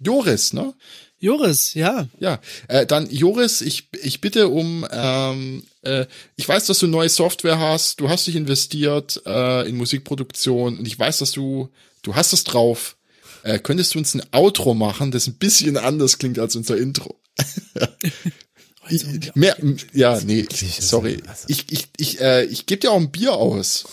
Joris, 0.00 0.52
ne? 0.52 0.74
Joris, 1.18 1.74
ja. 1.74 2.08
Ja, 2.18 2.40
äh, 2.68 2.86
dann 2.86 3.10
Joris, 3.10 3.60
ich, 3.60 3.88
ich 4.02 4.22
bitte 4.22 4.48
um, 4.48 4.86
ähm, 4.90 5.62
äh, 5.82 6.06
ich 6.36 6.48
weiß, 6.48 6.66
dass 6.66 6.78
du 6.78 6.86
neue 6.86 7.10
Software 7.10 7.58
hast, 7.58 8.00
du 8.00 8.08
hast 8.08 8.26
dich 8.26 8.36
investiert 8.36 9.20
äh, 9.26 9.68
in 9.68 9.76
Musikproduktion 9.76 10.78
und 10.78 10.86
ich 10.86 10.98
weiß, 10.98 11.18
dass 11.18 11.32
du, 11.32 11.68
du 12.02 12.14
hast 12.14 12.32
es 12.32 12.44
drauf. 12.44 12.96
Äh, 13.42 13.58
könntest 13.58 13.94
du 13.94 13.98
uns 13.98 14.14
ein 14.14 14.22
Outro 14.32 14.74
machen, 14.74 15.10
das 15.10 15.26
ein 15.26 15.36
bisschen 15.36 15.76
anders 15.76 16.18
klingt 16.18 16.38
als 16.38 16.56
unser 16.56 16.78
Intro? 16.78 17.20
ich, 18.88 19.04
mehr, 19.34 19.56
ja, 19.92 20.18
nee, 20.20 20.46
sorry. 20.78 21.22
Ich, 21.48 21.70
ich, 21.70 21.88
ich, 21.98 22.20
äh, 22.20 22.44
ich 22.44 22.64
gebe 22.64 22.80
dir 22.80 22.92
auch 22.92 23.00
ein 23.00 23.10
Bier 23.12 23.34
aus. 23.34 23.84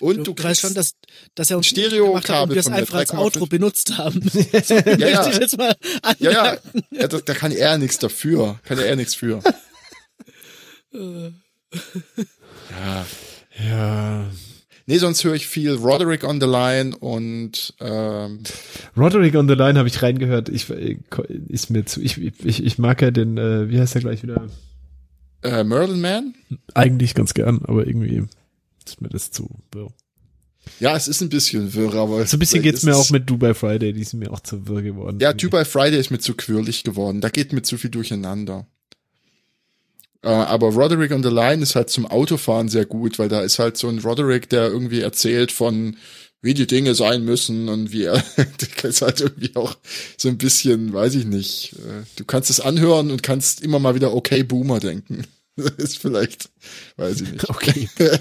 Und 0.00 0.18
Du, 0.18 0.22
du, 0.24 0.34
du 0.34 0.42
weißt 0.44 0.60
schon, 0.60 0.74
dass, 0.74 0.94
dass 1.34 1.50
er 1.50 1.56
uns 1.56 1.66
Stereo- 1.66 2.08
gemacht 2.08 2.28
hat 2.28 2.44
und 2.44 2.50
wir 2.54 2.60
es 2.60 2.68
einfach 2.68 2.98
als 2.98 3.10
3,5. 3.12 3.18
Outro 3.18 3.46
benutzt 3.46 3.98
haben. 3.98 4.20
ja, 4.52 4.52
ja, 4.52 4.84
Möchte 4.98 5.30
ich 5.32 5.38
jetzt 5.38 5.58
mal 5.58 5.74
ja, 6.18 6.30
ja, 6.30 6.40
anmerken. 6.42 6.82
ja 6.92 7.08
da, 7.08 7.18
da 7.18 7.34
kann 7.34 7.52
er 7.52 7.78
nichts 7.78 7.98
dafür, 7.98 8.60
kann 8.64 8.78
er 8.78 8.96
nichts 8.96 9.14
für. 9.14 9.40
ja. 10.92 11.30
Ja. 13.68 14.26
Nee, 14.86 14.98
sonst 14.98 15.24
höre 15.24 15.34
ich 15.34 15.46
viel 15.46 15.72
Roderick 15.74 16.24
on 16.24 16.40
the 16.40 16.46
Line 16.46 16.94
und 16.96 17.72
ähm, 17.80 18.40
Roderick 18.96 19.34
on 19.34 19.48
the 19.48 19.54
Line 19.54 19.78
habe 19.78 19.88
ich 19.88 20.02
reingehört. 20.02 20.50
Ich 20.50 20.68
äh, 20.68 20.98
ist 21.48 21.70
mir 21.70 21.86
zu. 21.86 22.02
Ich, 22.02 22.18
ich, 22.18 22.62
ich 22.62 22.78
mag 22.78 23.00
ja 23.00 23.10
den, 23.10 23.38
äh, 23.38 23.70
wie 23.70 23.80
heißt 23.80 23.94
der 23.94 24.02
gleich 24.02 24.22
wieder? 24.22 24.46
äh, 25.42 25.64
Merlin 25.64 26.00
Man. 26.00 26.34
Eigentlich 26.74 27.14
ganz 27.14 27.32
gern, 27.32 27.62
aber 27.64 27.86
irgendwie 27.86 28.24
ist 28.86 29.00
mir 29.00 29.08
das 29.08 29.30
zu. 29.30 29.48
wirr. 29.72 29.88
Ja, 30.80 30.96
es 30.96 31.08
ist 31.08 31.20
ein 31.20 31.28
bisschen 31.28 31.72
wirr, 31.74 31.94
aber 31.94 32.26
So 32.26 32.36
ein 32.36 32.40
bisschen 32.40 32.62
geht's 32.62 32.78
es 32.78 32.84
mir 32.84 32.96
auch 32.96 33.10
mit 33.10 33.28
Dubai 33.28 33.54
Friday, 33.54 33.92
die 33.92 34.04
sind 34.04 34.18
mir 34.20 34.32
auch 34.32 34.40
zu 34.40 34.66
wirr 34.66 34.82
geworden. 34.82 35.18
Ja, 35.20 35.32
by 35.32 35.64
Friday 35.64 35.98
ist 35.98 36.10
mir 36.10 36.18
zu 36.18 36.34
quirlig 36.34 36.82
geworden. 36.84 37.20
Da 37.20 37.28
geht 37.28 37.52
mir 37.52 37.62
zu 37.62 37.78
viel 37.78 37.90
durcheinander. 37.90 38.66
Äh, 40.22 40.28
aber 40.28 40.68
Roderick 40.68 41.12
on 41.12 41.22
the 41.22 41.28
Line 41.28 41.62
ist 41.62 41.76
halt 41.76 41.90
zum 41.90 42.06
Autofahren 42.06 42.68
sehr 42.68 42.86
gut, 42.86 43.18
weil 43.18 43.28
da 43.28 43.42
ist 43.42 43.58
halt 43.58 43.76
so 43.76 43.88
ein 43.88 43.98
Roderick, 43.98 44.48
der 44.48 44.68
irgendwie 44.68 45.00
erzählt 45.00 45.52
von 45.52 45.96
wie 46.40 46.54
die 46.54 46.66
Dinge 46.66 46.94
sein 46.94 47.24
müssen 47.24 47.70
und 47.70 47.90
wie 47.90 48.04
er, 48.04 48.22
der 48.36 48.90
ist 48.90 49.00
halt 49.02 49.20
irgendwie 49.20 49.56
auch 49.56 49.76
so 50.18 50.28
ein 50.28 50.36
bisschen, 50.36 50.92
weiß 50.92 51.14
ich 51.14 51.24
nicht, 51.24 51.72
äh, 51.74 52.04
du 52.16 52.24
kannst 52.24 52.50
es 52.50 52.60
anhören 52.60 53.10
und 53.10 53.22
kannst 53.22 53.62
immer 53.62 53.78
mal 53.78 53.94
wieder 53.94 54.14
okay 54.14 54.42
Boomer 54.42 54.80
denken. 54.80 55.24
Das 55.56 55.70
ist 55.76 55.98
vielleicht, 55.98 56.50
weiß 56.96 57.20
ich 57.20 57.30
nicht. 57.30 57.48
Okay. 57.48 57.88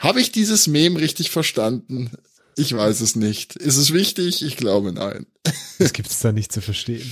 Habe 0.00 0.20
ich 0.20 0.32
dieses 0.32 0.66
Meme 0.66 0.98
richtig 0.98 1.30
verstanden? 1.30 2.10
Ich 2.56 2.74
weiß 2.74 3.02
es 3.02 3.16
nicht. 3.16 3.54
Ist 3.56 3.76
es 3.76 3.92
wichtig? 3.92 4.42
Ich 4.42 4.56
glaube 4.56 4.92
nein. 4.92 5.26
Das 5.78 5.94
gibt's 5.94 6.20
da 6.20 6.30
nicht 6.30 6.52
zu 6.52 6.60
verstehen. 6.60 7.10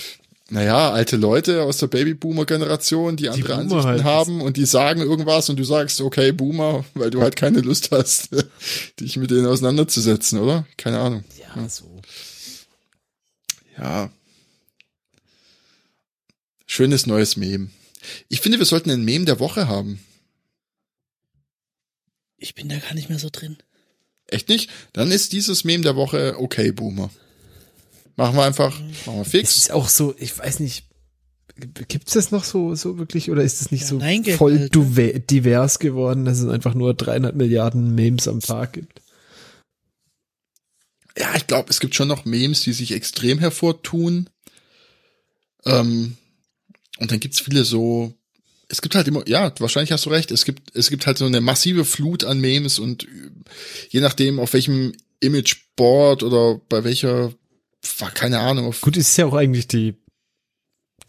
Naja, 0.50 0.90
alte 0.90 1.16
Leute 1.16 1.62
aus 1.62 1.78
der 1.78 1.86
Babyboomer-Generation, 1.86 3.16
die 3.16 3.30
andere 3.30 3.48
Boomer 3.48 3.60
Ansichten 3.60 3.86
halt. 3.86 4.04
haben 4.04 4.40
und 4.42 4.58
die 4.58 4.66
sagen 4.66 5.00
irgendwas 5.00 5.48
und 5.48 5.58
du 5.58 5.64
sagst, 5.64 6.02
okay, 6.02 6.32
Boomer, 6.32 6.84
weil 6.94 7.10
du 7.10 7.22
halt 7.22 7.36
keine 7.36 7.60
Lust 7.60 7.90
hast, 7.92 8.28
dich 9.00 9.16
mit 9.16 9.30
denen 9.30 9.46
auseinanderzusetzen, 9.46 10.38
oder? 10.38 10.66
Keine 10.76 11.00
Ahnung. 11.00 11.24
Ja, 11.38 11.68
so. 11.68 12.00
Ja. 13.78 14.10
Schönes 16.66 17.06
neues 17.06 17.36
Meme. 17.36 17.68
Ich 18.28 18.42
finde, 18.42 18.58
wir 18.58 18.66
sollten 18.66 18.90
ein 18.90 19.04
Meme 19.04 19.24
der 19.24 19.40
Woche 19.40 19.68
haben. 19.68 19.98
Ich 22.38 22.54
bin 22.54 22.68
da 22.68 22.78
gar 22.78 22.94
nicht 22.94 23.08
mehr 23.08 23.18
so 23.18 23.28
drin. 23.30 23.58
Echt 24.28 24.48
nicht? 24.48 24.70
Dann 24.92 25.10
ist 25.10 25.32
dieses 25.32 25.64
Meme 25.64 25.82
der 25.82 25.96
Woche 25.96 26.36
okay, 26.38 26.70
Boomer. 26.72 27.10
Machen 28.16 28.36
wir 28.36 28.44
einfach, 28.44 28.78
machen 29.06 29.16
wir 29.16 29.22
Es 29.22 29.28
fix. 29.30 29.56
ist 29.56 29.72
auch 29.72 29.88
so, 29.88 30.14
ich 30.18 30.36
weiß 30.38 30.60
nicht, 30.60 30.86
gibt's 31.88 32.12
das 32.14 32.30
noch 32.30 32.44
so, 32.44 32.74
so 32.74 32.98
wirklich, 32.98 33.30
oder 33.30 33.42
ist 33.42 33.60
es 33.60 33.70
nicht 33.70 33.82
Ja, 33.82 33.86
so 33.88 33.98
nein, 33.98 34.24
voll 34.24 34.68
duve- 34.72 35.18
divers 35.20 35.78
geworden, 35.78 36.24
dass 36.24 36.38
es 36.40 36.48
einfach 36.48 36.74
nur 36.74 36.94
300 36.94 37.34
Milliarden 37.36 37.94
Memes 37.94 38.28
am 38.28 38.40
Tag 38.40 38.72
gibt? 38.74 39.02
Ja, 41.16 41.34
ich 41.36 41.46
glaube, 41.46 41.70
es 41.70 41.80
gibt 41.80 41.94
schon 41.94 42.08
noch 42.08 42.24
Memes, 42.24 42.60
die 42.60 42.72
sich 42.72 42.92
extrem 42.92 43.38
hervortun. 43.40 44.30
Ähm, 45.64 46.16
und 46.98 47.10
dann 47.10 47.18
gibt's 47.20 47.40
viele 47.40 47.64
so, 47.64 48.14
es 48.68 48.82
gibt 48.82 48.94
halt 48.94 49.08
immer, 49.08 49.26
ja, 49.26 49.52
wahrscheinlich 49.58 49.92
hast 49.92 50.04
du 50.06 50.10
recht, 50.10 50.30
es 50.30 50.44
gibt, 50.44 50.76
es 50.76 50.90
gibt 50.90 51.06
halt 51.06 51.18
so 51.18 51.24
eine 51.24 51.40
massive 51.40 51.84
Flut 51.84 52.24
an 52.24 52.40
Memes 52.40 52.78
und 52.78 53.06
je 53.88 54.00
nachdem, 54.00 54.38
auf 54.38 54.52
welchem 54.52 54.92
Imageboard 55.20 56.22
oder 56.22 56.60
bei 56.68 56.84
welcher, 56.84 57.32
keine 58.14 58.40
Ahnung, 58.40 58.66
auf, 58.66 58.80
Gut, 58.82 58.96
ist 58.96 59.16
ja 59.16 59.26
auch 59.26 59.34
eigentlich 59.34 59.68
die 59.68 59.96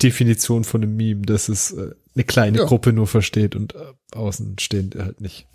Definition 0.01 0.63
von 0.63 0.81
einem 0.81 0.95
Meme, 0.95 1.23
dass 1.23 1.49
es 1.49 1.71
äh, 1.71 1.91
eine 2.15 2.23
kleine 2.23 2.59
Ja. 2.59 2.65
Gruppe 2.65 2.93
nur 2.93 3.07
versteht 3.07 3.55
und 3.55 3.75
äh, 3.75 3.93
Außenstehende 4.13 5.03
halt 5.03 5.19
nicht. 5.19 5.45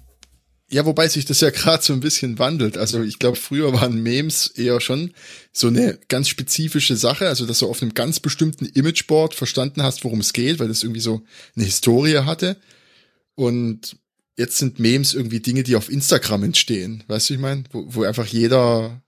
Ja, 0.71 0.87
wobei 0.87 1.09
sich 1.09 1.25
das 1.25 1.41
ja 1.41 1.51
gerade 1.51 1.83
so 1.83 1.93
ein 1.93 2.01
bisschen 2.01 2.39
wandelt. 2.39 2.77
Also 2.79 3.03
ich 3.03 3.19
glaube, 3.19 3.37
früher 3.37 3.73
waren 3.73 4.03
Memes 4.03 4.49
eher 4.49 4.81
schon 4.81 5.13
so 5.53 5.69
eine 5.69 5.99
ganz 6.09 6.29
spezifische 6.29 6.97
Sache, 6.97 7.29
also 7.29 7.47
dass 7.47 7.61
du 7.61 7.69
auf 7.69 7.83
einem 7.83 7.95
ganz 7.95 8.21
bestimmten 8.21 8.67
Imageboard 8.67 9.35
verstanden 9.35 9.83
hast, 9.83 10.05
worum 10.05 10.21
es 10.21 10.33
geht, 10.33 10.59
weil 10.59 10.69
das 10.69 10.83
irgendwie 10.83 11.01
so 11.01 11.23
eine 11.57 11.65
Historie 11.65 12.19
hatte. 12.19 12.57
Und 13.35 13.97
jetzt 14.37 14.59
sind 14.59 14.79
Memes 14.79 15.15
irgendwie 15.15 15.41
Dinge, 15.41 15.63
die 15.63 15.77
auf 15.77 15.91
Instagram 15.91 16.45
entstehen. 16.45 17.05
Weißt 17.09 17.31
du, 17.31 17.35
ich 17.35 17.41
meine, 17.41 17.65
wo, 17.71 17.85
wo 17.89 18.03
einfach 18.05 18.27
jeder 18.27 19.04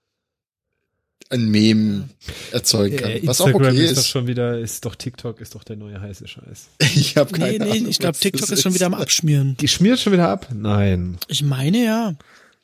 ein 1.29 1.49
Meme 1.49 2.09
erzeugen 2.51 2.97
kann. 2.97 3.09
Äh, 3.11 3.21
was 3.25 3.41
auch 3.41 3.47
Instagram 3.47 3.73
okay 3.75 3.83
ist 3.85 3.91
doch 3.97 4.01
ist. 4.01 4.07
schon 4.09 4.27
wieder, 4.27 4.59
ist 4.59 4.85
doch 4.85 4.95
TikTok, 4.95 5.41
ist 5.41 5.55
doch 5.55 5.63
der 5.63 5.75
neue 5.75 5.99
heiße 5.99 6.27
Scheiß. 6.27 6.67
Ich 6.95 7.17
habe 7.17 7.31
keine 7.31 7.51
Nee, 7.51 7.59
nee, 7.59 7.71
Ahnung. 7.79 7.89
ich 7.89 7.99
glaube, 7.99 8.17
TikTok 8.17 8.49
ist 8.49 8.61
schon 8.61 8.73
wieder 8.73 8.85
am 8.85 8.93
Abschmieren. 8.93 9.57
Die 9.57 9.67
schmiert 9.67 9.99
schon 9.99 10.13
wieder 10.13 10.29
ab? 10.29 10.47
Nein. 10.53 11.17
Ich 11.27 11.43
meine 11.43 11.83
ja. 11.83 12.15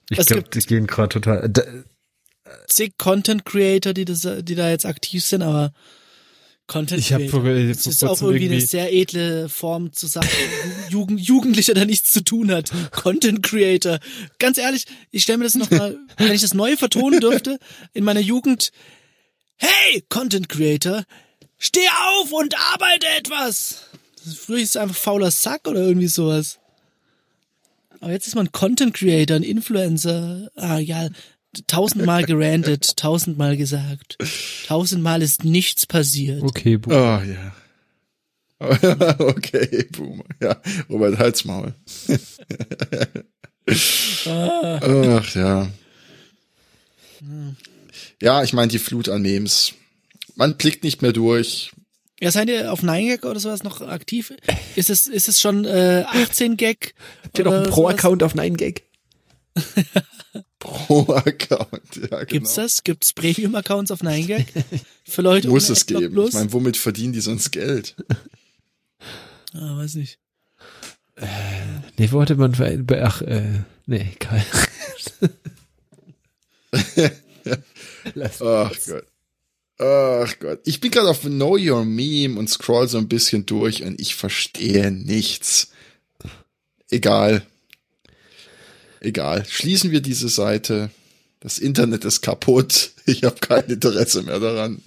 Ich 0.10 0.18
glaube, 0.26 0.44
gibt- 0.44 0.56
die 0.56 0.60
gehen 0.68 0.88
gerade 0.88 1.10
total. 1.10 1.50
Da, 1.50 1.64
Zig 2.68 2.98
Content 2.98 3.46
Creator, 3.46 3.94
die 3.94 4.06
das, 4.06 4.28
die 4.42 4.56
da 4.56 4.70
jetzt 4.70 4.86
aktiv 4.86 5.24
sind, 5.24 5.42
aber 5.42 5.74
Content 6.68 7.00
Ich 7.02 7.12
hab 7.12 7.20
Creator. 7.20 7.42
vor- 7.42 7.54
das 7.54 7.86
ist 7.88 8.04
auch 8.04 8.08
kurzem 8.10 8.28
irgendwie 8.28 8.46
eine 8.46 8.54
irgendwie- 8.56 8.66
sehr 8.68 8.94
edle 8.94 9.50
Form 9.50 9.92
zu 9.92 10.08
sagen, 10.08 10.28
Jugend, 10.90 11.20
Jugendlicher 11.20 11.74
da 11.74 11.84
nichts 11.86 12.12
zu 12.12 12.24
tun 12.24 12.52
hat. 12.52 12.72
Content 12.92 13.44
Creator. 13.44 14.00
Ganz 14.40 14.58
ehrlich, 14.58 14.86
ich 15.12 15.24
stelle 15.24 15.40
mir 15.40 15.44
das 15.44 15.56
nochmal, 15.56 15.98
wenn 16.18 16.32
ich 16.32 16.42
das 16.42 16.54
neu 16.54 16.78
vertonen 16.78 17.20
dürfte, 17.20 17.60
in 17.94 18.04
meiner 18.06 18.22
Jugend. 18.22 18.72
Hey, 19.58 20.04
Content 20.10 20.48
Creator, 20.50 21.04
steh 21.58 21.88
auf 22.20 22.32
und 22.32 22.56
arbeite 22.74 23.08
etwas. 23.18 23.82
Früher 24.38 24.60
hieß 24.60 24.70
es 24.70 24.78
einfach 24.78 24.96
fauler 24.96 25.32
Sack 25.32 25.68
oder 25.68 25.82
irgendwie 25.82 26.08
sowas. 26.08 26.60
Aber 28.00 28.12
jetzt 28.14 28.28
ist 28.28 28.36
man 28.36 28.52
Content 28.54 28.94
Creator, 28.94 29.36
ein 29.36 29.44
Influencer. 29.44 30.50
Ah 30.56 30.78
ja, 30.80 31.10
tausendmal 31.68 32.24
gerantet, 32.26 32.98
tausendmal 32.98 33.58
gesagt. 33.58 34.18
Tausendmal 34.68 35.22
ist 35.22 35.44
nichts 35.44 35.86
passiert. 35.86 36.42
okay, 36.44 36.78
Bu- 36.78 36.92
Oh 36.92 37.22
ja. 37.22 37.54
okay, 39.20 39.88
Boomer. 39.92 40.24
Ja, 40.42 40.62
Robert 40.90 41.18
Halsmaul. 41.20 41.74
Ach 44.26 45.36
ja. 45.36 45.70
Ja, 48.22 48.44
ich 48.44 48.54
meine 48.54 48.70
die 48.70 48.80
Flut 48.80 49.10
an 49.10 49.22
Memes. 49.22 49.74
Man 50.36 50.56
blickt 50.58 50.84
nicht 50.84 51.02
mehr 51.02 51.12
durch. 51.14 51.72
Ja, 52.22 52.32
seid 52.32 52.48
ihr 52.50 52.72
auf 52.72 52.84
9gag 52.84 53.26
oder 53.26 53.40
sowas 53.40 53.64
noch 53.64 53.82
aktiv? 53.82 54.34
Ist 54.78 54.90
es, 54.90 55.08
ist 55.08 55.28
es 55.28 55.42
schon 55.42 55.66
äh, 55.66 56.06
18 56.08 56.56
Gag? 56.56 56.96
Habt 57.24 57.40
ihr 57.40 57.46
noch 57.46 57.54
einen 57.54 57.70
Pro-Account 57.70 58.24
auf 58.24 58.34
9gag? 58.34 58.82
Pro 60.64 61.14
Account. 61.14 61.96
Ja, 61.96 62.08
genau. 62.08 62.26
Gibt's 62.26 62.56
das? 62.56 62.84
Gibt's 62.84 63.12
Premium-Accounts 63.14 63.92
auf 63.92 64.02
9gag? 64.02 64.46
Für 65.04 65.22
Leute 65.22 65.50
Muss 65.50 65.70
es 65.70 65.82
Adblock 65.82 66.02
geben. 66.02 66.14
Plus? 66.14 66.30
Ich 66.30 66.34
meine, 66.36 66.54
womit 66.54 66.78
verdienen 66.78 67.12
die 67.14 67.20
sonst 67.20 67.52
Geld? 67.52 67.96
ah, 69.54 69.78
weiß 69.78 69.96
nicht. 69.96 70.20
Nee, 71.98 72.12
wo 72.12 72.22
hatte 72.22 72.36
man, 72.36 72.56
für- 72.56 72.84
ach, 73.04 73.22
äh, 73.22 73.64
nee, 73.86 74.16
egal. 74.16 74.44
Ach 78.42 78.72
Gott. 78.88 79.06
Ach 79.80 80.40
Gott. 80.40 80.60
Ich 80.66 80.80
bin 80.80 80.92
gerade 80.92 81.10
auf 81.10 81.22
Know 81.22 81.58
Your 81.60 81.84
Meme 81.86 82.40
und 82.40 82.50
scroll 82.50 82.88
so 82.88 82.98
ein 82.98 83.08
bisschen 83.08 83.46
durch 83.46 83.84
und 83.84 84.00
ich 84.00 84.16
verstehe 84.16 84.92
nichts. 84.92 85.70
Egal. 86.90 87.46
Egal. 89.04 89.46
Schließen 89.48 89.92
wir 89.92 90.02
diese 90.02 90.30
Seite. 90.30 90.90
Das 91.40 91.60
Internet 91.60 92.06
ist 92.06 92.22
kaputt. 92.22 92.90
Ich 93.06 93.26
habe 93.26 93.36
kein 93.36 93.66
Interesse 93.66 94.22
mehr 94.22 94.40
daran. 94.40 94.82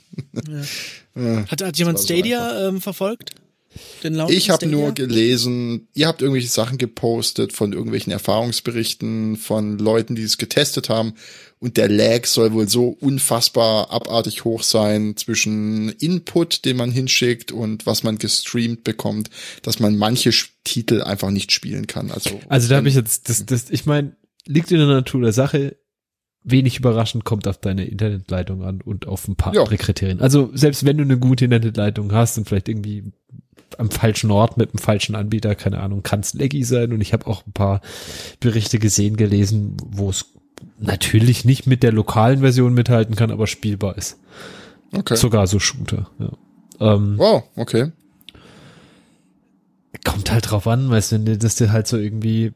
Ja. 1.15 1.45
Hat, 1.51 1.63
hat 1.63 1.77
jemand 1.77 2.01
Stadia 2.01 2.69
ähm, 2.69 2.81
verfolgt? 2.81 3.33
Ich 4.29 4.51
habe 4.51 4.67
nur 4.67 4.93
gelesen, 4.93 5.89
ihr 5.95 6.07
habt 6.07 6.23
irgendwelche 6.23 6.49
Sachen 6.49 6.79
gepostet 6.79 7.53
von 7.53 7.73
irgendwelchen 7.73 8.13
Erfahrungsberichten 8.13 9.37
von 9.37 9.79
Leuten, 9.79 10.15
die 10.15 10.23
es 10.23 10.39
getestet 10.39 10.89
haben. 10.89 11.15
Und 11.59 11.79
der 11.79 11.89
Lag 11.89 12.27
soll 12.27 12.53
wohl 12.53 12.69
so 12.69 12.89
unfassbar 12.89 13.91
abartig 13.91 14.45
hoch 14.45 14.63
sein 14.63 15.17
zwischen 15.17 15.89
Input, 15.89 16.65
den 16.65 16.77
man 16.77 16.91
hinschickt 16.91 17.51
und 17.51 17.87
was 17.87 18.03
man 18.03 18.19
gestreamt 18.19 18.85
bekommt, 18.85 19.31
dass 19.63 19.81
man 19.81 19.97
manche 19.97 20.31
Titel 20.65 21.03
einfach 21.03 21.31
nicht 21.31 21.53
spielen 21.53 21.87
kann. 21.87 22.11
Also, 22.11 22.41
also 22.49 22.69
da 22.69 22.77
habe 22.77 22.89
ich 22.89 22.95
jetzt, 22.95 23.29
das, 23.29 23.47
das, 23.47 23.71
ich 23.71 23.87
meine, 23.87 24.17
liegt 24.45 24.71
in 24.71 24.79
der 24.79 24.87
Natur 24.87 25.23
der 25.23 25.33
Sache 25.33 25.77
wenig 26.47 26.79
überraschend 26.79 27.25
kommt 27.25 27.49
auf 27.49 27.59
deine 27.59 27.87
Internetleitung 27.87 28.63
an 28.63 28.81
und 28.81 29.09
auf 29.09 29.27
ein 29.27 29.35
paar 29.35 29.53
ja. 29.53 29.63
andere 29.63 29.77
Kriterien. 29.77 30.21
Also 30.21 30.51
selbst 30.55 30.85
wenn 30.85 30.97
du 30.97 31.03
eine 31.03 31.19
gute 31.19 31.45
Internetleitung 31.45 32.13
hast 32.13 32.39
und 32.39 32.49
vielleicht 32.49 32.69
irgendwie 32.69 33.13
am 33.79 33.91
falschen 33.91 34.31
Ort 34.31 34.57
mit 34.57 34.71
einem 34.71 34.79
falschen 34.79 35.15
Anbieter, 35.15 35.55
keine 35.55 35.81
Ahnung, 35.81 36.03
kann 36.03 36.21
es 36.21 36.35
laggy 36.35 36.65
sein. 36.65 36.93
Und 36.93 37.01
ich 37.01 37.13
habe 37.13 37.27
auch 37.27 37.47
ein 37.47 37.53
paar 37.53 37.81
Berichte 38.41 38.79
gesehen, 38.79 39.17
gelesen, 39.17 39.77
wo 39.85 40.11
es 40.11 40.27
natürlich 40.79 41.45
nicht 41.45 41.67
mit 41.67 41.83
der 41.83 41.93
lokalen 41.93 42.41
Version 42.41 42.75
mithalten 42.75 43.17
kann, 43.17 43.31
aber 43.31 43.47
spielbar 43.47 43.97
ist. 43.97 44.19
Okay. 44.93 45.17
Sogar 45.17 45.47
so 45.47 45.59
Shooter. 45.59 46.11
Ja. 46.19 46.95
Ähm, 46.95 47.19
wow, 47.19 47.45
okay. 47.57 47.93
Kommt 50.05 50.31
halt 50.31 50.51
drauf 50.51 50.67
an, 50.67 50.89
weißt 50.89 51.13
du, 51.13 51.17
wenn 51.17 51.27
du 51.27 51.39
das 51.39 51.57
dir 51.57 51.73
halt 51.73 51.87
so 51.87 51.97
irgendwie 51.97 52.53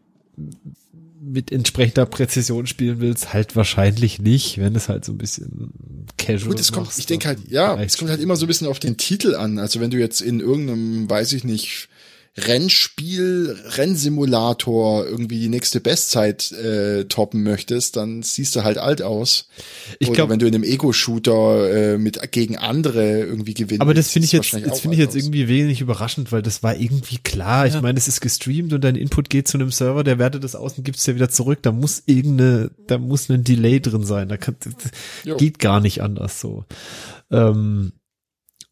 mit 1.31 1.53
entsprechender 1.53 2.07
Präzision 2.07 2.67
spielen 2.67 3.01
willst, 3.01 3.33
halt 3.33 3.57
wahrscheinlich 3.57 4.19
nicht, 4.19 4.59
wenn 4.59 4.75
es 4.75 4.89
halt 4.89 5.05
so 5.05 5.13
ein 5.13 5.19
bisschen 5.19 6.07
casual 6.17 6.53
Gut, 6.53 6.61
es 6.61 6.73
kommt, 6.73 6.89
ich 6.97 7.07
denke 7.07 7.29
halt, 7.29 7.39
ja, 7.49 7.81
es 7.81 7.99
kommt 7.99 8.11
halt 8.11 8.21
immer 8.21 8.37
so 8.37 8.47
ein 8.47 8.49
bisschen 8.49 8.67
auf 8.67 8.79
den 8.79 8.97
Titel 8.97 9.35
an. 9.35 9.59
Also 9.59 9.81
wenn 9.81 9.91
du 9.91 9.99
jetzt 9.99 10.21
in 10.21 10.41
irgendeinem, 10.41 11.09
weiß 11.09 11.33
ich 11.33 11.45
nicht, 11.45 11.90
Rennspiel, 12.39 13.57
Rennsimulator 13.77 15.05
irgendwie 15.05 15.41
die 15.41 15.49
nächste 15.49 15.81
Bestzeit 15.81 16.53
äh, 16.53 17.07
toppen 17.07 17.43
möchtest, 17.43 17.97
dann 17.97 18.23
siehst 18.23 18.55
du 18.55 18.63
halt 18.63 18.79
alt 18.79 19.03
aus. 19.03 19.49
Ich 19.99 20.13
glaube, 20.13 20.33
wenn 20.33 20.39
du 20.39 20.47
in 20.47 20.55
einem 20.55 20.63
Ego-Shooter 20.63 21.95
äh, 21.95 21.99
mit 21.99 22.31
gegen 22.31 22.57
andere 22.57 23.21
irgendwie 23.23 23.55
gewinnst. 23.55 23.83
Aber 23.83 23.95
das 23.95 24.11
finde 24.11 24.27
ich 24.27 24.33
jetzt, 24.33 24.55
das 24.55 24.81
finde 24.81 24.95
ich 24.95 25.01
jetzt 25.01 25.17
irgendwie 25.17 25.49
wenig 25.49 25.81
überraschend, 25.81 26.31
weil 26.31 26.43
das 26.43 26.63
war 26.63 26.77
irgendwie 26.77 27.19
klar. 27.19 27.67
Ja. 27.67 27.75
Ich 27.75 27.83
meine, 27.83 27.99
es 27.99 28.07
ist 28.07 28.21
gestreamt 28.21 28.73
und 28.73 28.85
dein 28.85 28.95
Input 28.95 29.29
geht 29.29 29.49
zu 29.49 29.59
einem 29.59 29.73
Server, 29.73 30.05
der 30.05 30.21
wertet 30.21 30.45
das 30.45 30.55
aus 30.55 30.79
und 30.79 30.85
gibt 30.85 30.99
es 30.99 31.07
ja 31.07 31.17
wieder 31.17 31.31
zurück. 31.31 31.59
Da 31.63 31.73
muss 31.73 32.05
irgendeine, 32.07 32.71
da 32.87 32.99
muss 32.99 33.29
ein 33.29 33.43
Delay 33.43 33.81
drin 33.81 34.05
sein. 34.05 34.29
Da 34.29 34.37
kann, 34.37 34.55
geht 35.37 35.59
gar 35.59 35.81
nicht 35.81 36.01
anders 36.01 36.41
so. 36.41 36.65
Ähm, 37.33 37.93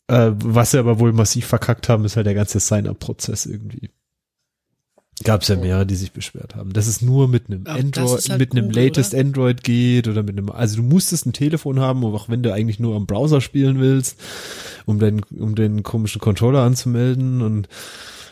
äh, 0.09 0.33
was 0.33 0.73
sie 0.73 0.79
aber 0.79 0.99
wohl 0.99 1.13
massiv 1.13 1.47
verkackt 1.47 1.89
haben, 1.89 2.05
ist 2.05 2.17
halt 2.17 2.27
der 2.27 2.35
ganze 2.35 2.61
Sign-up-Prozess 2.61 3.47
irgendwie. 3.47 3.91
Gab 5.25 5.43
es 5.43 5.49
ja 5.49 5.57
mehrere, 5.57 5.85
die 5.85 5.97
sich 5.97 6.13
beschwert 6.13 6.55
haben. 6.55 6.73
Dass 6.73 6.87
es 6.87 7.03
nur 7.03 7.27
mit 7.27 7.47
einem 7.47 7.67
Android, 7.67 8.29
halt 8.29 8.39
mit 8.39 8.53
einem 8.53 8.71
latest 8.71 9.15
oder? 9.15 9.23
Android 9.23 9.65
geht 9.65 10.07
oder 10.07 10.23
mit 10.23 10.39
einem, 10.39 10.51
also 10.51 10.77
du 10.77 10.83
musstest 10.85 11.27
ein 11.27 11.33
Telefon 11.33 11.81
haben, 11.81 12.05
auch 12.05 12.29
wenn 12.29 12.43
du 12.43 12.53
eigentlich 12.53 12.79
nur 12.79 12.95
am 12.95 13.07
Browser 13.07 13.41
spielen 13.41 13.81
willst, 13.81 14.19
um 14.87 15.01
den, 15.01 15.23
um 15.25 15.57
den 15.57 15.83
komischen 15.83 16.21
Controller 16.21 16.63
anzumelden 16.63 17.43
und 17.43 17.69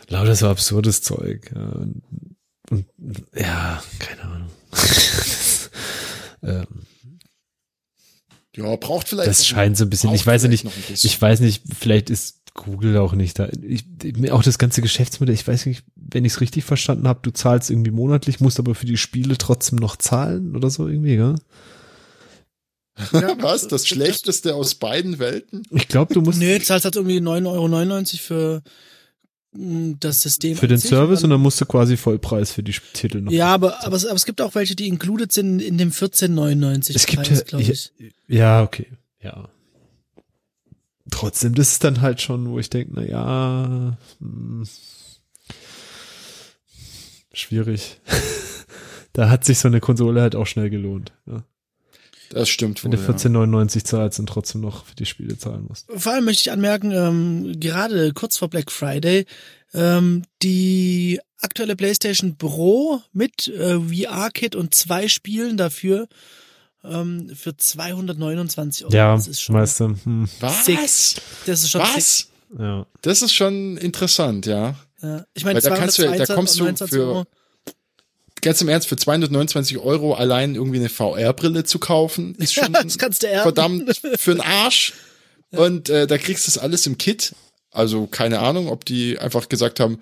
lauter 0.07 0.35
so 0.35 0.47
absurdes 0.47 1.01
Zeug. 1.01 1.51
Ja, 1.53 1.61
und, 1.61 2.03
und 2.71 2.85
ja, 3.35 3.83
keine 3.99 4.21
Ahnung. 4.21 4.49
ähm, 6.43 6.65
ja, 8.57 8.75
braucht 8.75 9.07
vielleicht. 9.09 9.29
Das 9.29 9.45
scheint 9.45 9.77
so 9.77 9.85
ein 9.85 9.89
bisschen. 9.89 10.13
Ich 10.13 10.25
weiß 10.25 10.43
ja 10.43 10.49
nicht. 10.49 10.65
Ich 10.89 11.21
weiß 11.21 11.39
nicht. 11.41 11.63
Vielleicht 11.79 12.09
ist 12.09 12.39
Google 12.55 12.97
auch 12.97 13.13
nicht 13.13 13.37
da. 13.39 13.49
Ich, 13.61 13.85
auch 14.31 14.43
das 14.43 14.57
ganze 14.57 14.81
Geschäftsmodell. 14.81 15.35
Ich 15.35 15.47
weiß 15.47 15.67
nicht, 15.67 15.83
wenn 15.95 16.25
ich 16.25 16.33
es 16.33 16.41
richtig 16.41 16.65
verstanden 16.65 17.07
habe. 17.07 17.19
Du 17.21 17.31
zahlst 17.31 17.69
irgendwie 17.69 17.91
monatlich, 17.91 18.39
musst 18.39 18.59
aber 18.59 18.75
für 18.75 18.87
die 18.87 18.97
Spiele 18.97 19.37
trotzdem 19.37 19.77
noch 19.77 19.95
zahlen 19.95 20.55
oder 20.55 20.69
so 20.69 20.87
irgendwie, 20.87 21.15
gell? 21.15 21.35
Ja, 23.13 23.35
was? 23.39 23.67
Das 23.67 23.87
Schlechteste 23.87 24.55
aus 24.55 24.73
beiden 24.73 25.19
Welten? 25.19 25.63
Ich 25.69 25.87
glaube, 25.87 26.15
du 26.15 26.21
musst. 26.21 26.39
Nee, 26.39 26.57
du 26.57 26.65
zahlst 26.65 26.85
halt 26.85 26.95
irgendwie 26.95 27.19
9,99 27.19 27.45
Euro 27.45 28.01
für 28.17 28.63
das 29.99 30.21
System. 30.21 30.55
Für 30.55 30.67
den 30.67 30.77
Service 30.77 31.23
und 31.23 31.29
dann 31.29 31.41
musst 31.41 31.59
du 31.59 31.65
quasi 31.65 31.97
Vollpreis 31.97 32.51
für 32.51 32.63
die 32.63 32.75
Titel 32.93 33.21
noch. 33.21 33.31
Ja, 33.31 33.53
aber, 33.53 33.83
aber, 33.85 33.95
aber 33.95 34.13
es 34.13 34.25
gibt 34.25 34.41
auch 34.41 34.55
welche, 34.55 34.75
die 34.75 34.87
included 34.87 35.31
sind 35.31 35.61
in 35.61 35.77
dem 35.77 35.91
14,99 35.91 36.95
Es 36.95 37.05
gibt 37.05 37.23
Preis, 37.23 37.45
ja, 37.51 37.59
ich. 37.59 37.91
ja, 38.27 38.63
okay, 38.63 38.87
ja. 39.21 39.49
Trotzdem, 41.09 41.55
das 41.55 41.71
ist 41.73 41.83
dann 41.83 42.01
halt 42.01 42.21
schon, 42.21 42.49
wo 42.49 42.59
ich 42.59 42.69
denke, 42.69 42.91
na 42.95 43.03
ja, 43.03 43.97
hm, 44.19 44.67
schwierig. 47.33 47.99
da 49.13 49.29
hat 49.29 49.45
sich 49.45 49.59
so 49.59 49.67
eine 49.67 49.79
Konsole 49.79 50.21
halt 50.21 50.35
auch 50.35 50.47
schnell 50.47 50.69
gelohnt. 50.69 51.13
Ja. 51.25 51.43
Das 52.29 52.49
stimmt 52.49 52.83
wohl. 52.83 52.91
Wenn 52.91 52.99
du 52.99 53.11
14,99 53.11 53.75
ja. 53.75 53.83
zahlst 53.83 54.19
und 54.19 54.27
trotzdem 54.27 54.61
noch 54.61 54.85
für 54.85 54.95
die 54.95 55.05
Spiele 55.05 55.37
zahlen 55.37 55.65
musst. 55.67 55.87
Vor 55.95 56.13
allem 56.13 56.25
möchte 56.25 56.41
ich 56.41 56.51
anmerken, 56.51 56.91
ähm, 56.91 57.59
gerade 57.59 58.13
kurz 58.13 58.37
vor 58.37 58.49
Black 58.49 58.71
Friday, 58.71 59.25
ähm, 59.73 60.23
die 60.41 61.19
aktuelle 61.39 61.75
PlayStation 61.75 62.37
Pro 62.37 63.01
mit 63.13 63.47
äh, 63.47 63.79
VR-Kit 63.79 64.55
und 64.55 64.73
zwei 64.73 65.07
Spielen 65.07 65.57
dafür 65.57 66.07
ähm, 66.83 67.31
für 67.35 67.55
229 67.55 68.85
Euro. 68.85 68.95
Ja, 68.95 69.15
das 69.15 69.27
ist 69.27 69.41
schon 69.41 69.55
weißt 69.55 69.79
du, 69.81 69.95
hm. 70.03 70.29
Was? 70.39 70.65
Six. 70.65 71.15
Das 71.45 71.63
ist 71.63 71.69
schon 71.69 71.81
Was? 71.81 71.93
Six. 71.93 72.31
Ja. 72.57 72.85
Das 73.01 73.21
ist 73.21 73.33
schon 73.33 73.77
interessant, 73.77 74.45
ja. 74.45 74.75
ja. 75.01 75.25
Ich 75.33 75.43
meine, 75.43 75.59
da 75.59 75.75
kannst 75.75 75.97
du, 75.99 76.09
da 76.09 76.25
kommst 76.33 76.59
du 76.59 76.87
für, 76.87 76.99
Euro 76.99 77.25
ganz 78.47 78.61
im 78.61 78.69
Ernst, 78.69 78.87
für 78.87 78.95
229 78.95 79.77
Euro 79.77 80.13
allein 80.13 80.55
irgendwie 80.55 80.79
eine 80.79 80.87
VR-Brille 80.87 81.65
zu 81.65 81.79
kaufen, 81.79 82.33
ist 82.35 82.53
schon 82.53 82.71
das 82.71 82.97
kannst 82.97 83.23
du 83.23 83.27
verdammt 83.27 83.99
für 84.15 84.31
den 84.35 84.41
Arsch. 84.41 84.93
Und 85.51 85.89
äh, 85.89 86.07
da 86.07 86.17
kriegst 86.17 86.47
du 86.47 86.51
das 86.51 86.57
alles 86.57 86.87
im 86.87 86.97
Kit. 86.97 87.35
Also 87.71 88.07
keine 88.07 88.39
Ahnung, 88.39 88.69
ob 88.69 88.85
die 88.85 89.19
einfach 89.19 89.49
gesagt 89.49 89.81
haben, 89.81 89.99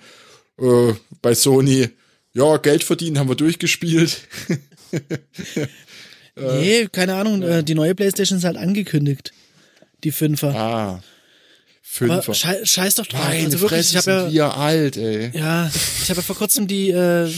äh, 0.60 0.94
bei 1.24 1.34
Sony, 1.34 1.90
ja, 2.34 2.58
Geld 2.58 2.84
verdienen 2.84 3.18
haben 3.18 3.30
wir 3.30 3.36
durchgespielt. 3.36 4.22
nee, 6.36 6.88
keine 6.92 7.16
Ahnung, 7.16 7.42
äh, 7.42 7.64
die 7.64 7.74
neue 7.74 7.96
Playstation 7.96 8.38
ist 8.38 8.46
halt 8.46 8.58
angekündigt. 8.58 9.34
Die 10.04 10.12
Fünfer. 10.12 10.56
Ah. 10.56 11.04
Fünfer. 11.88 12.34
Schei 12.34 12.66
scheiß 12.66 12.96
doch 12.96 13.06
drauf. 13.06 13.24
Meine 13.24 13.46
also 13.46 13.62
wirklich, 13.62 13.88
Fresse, 13.88 14.00
ich 14.00 14.08
habe 14.08 14.28
ja, 14.28 14.32
wir 14.34 14.58
alt, 14.58 14.98
ey. 14.98 15.32
Ja, 15.38 15.68
ich 15.68 16.10
habe 16.10 16.18
ja 16.18 16.22
vor 16.24 16.36
kurzem 16.36 16.68
die, 16.68 16.90
äh, 16.90 17.32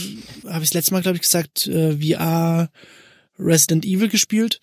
habe 0.46 0.64
ich 0.64 0.70
das 0.70 0.74
letzte 0.74 0.94
Mal, 0.94 1.02
glaube 1.02 1.16
ich, 1.16 1.22
gesagt, 1.22 1.66
äh, 1.66 1.96
VR 1.96 2.70
Resident 3.38 3.84
Evil 3.84 4.08
gespielt 4.08 4.60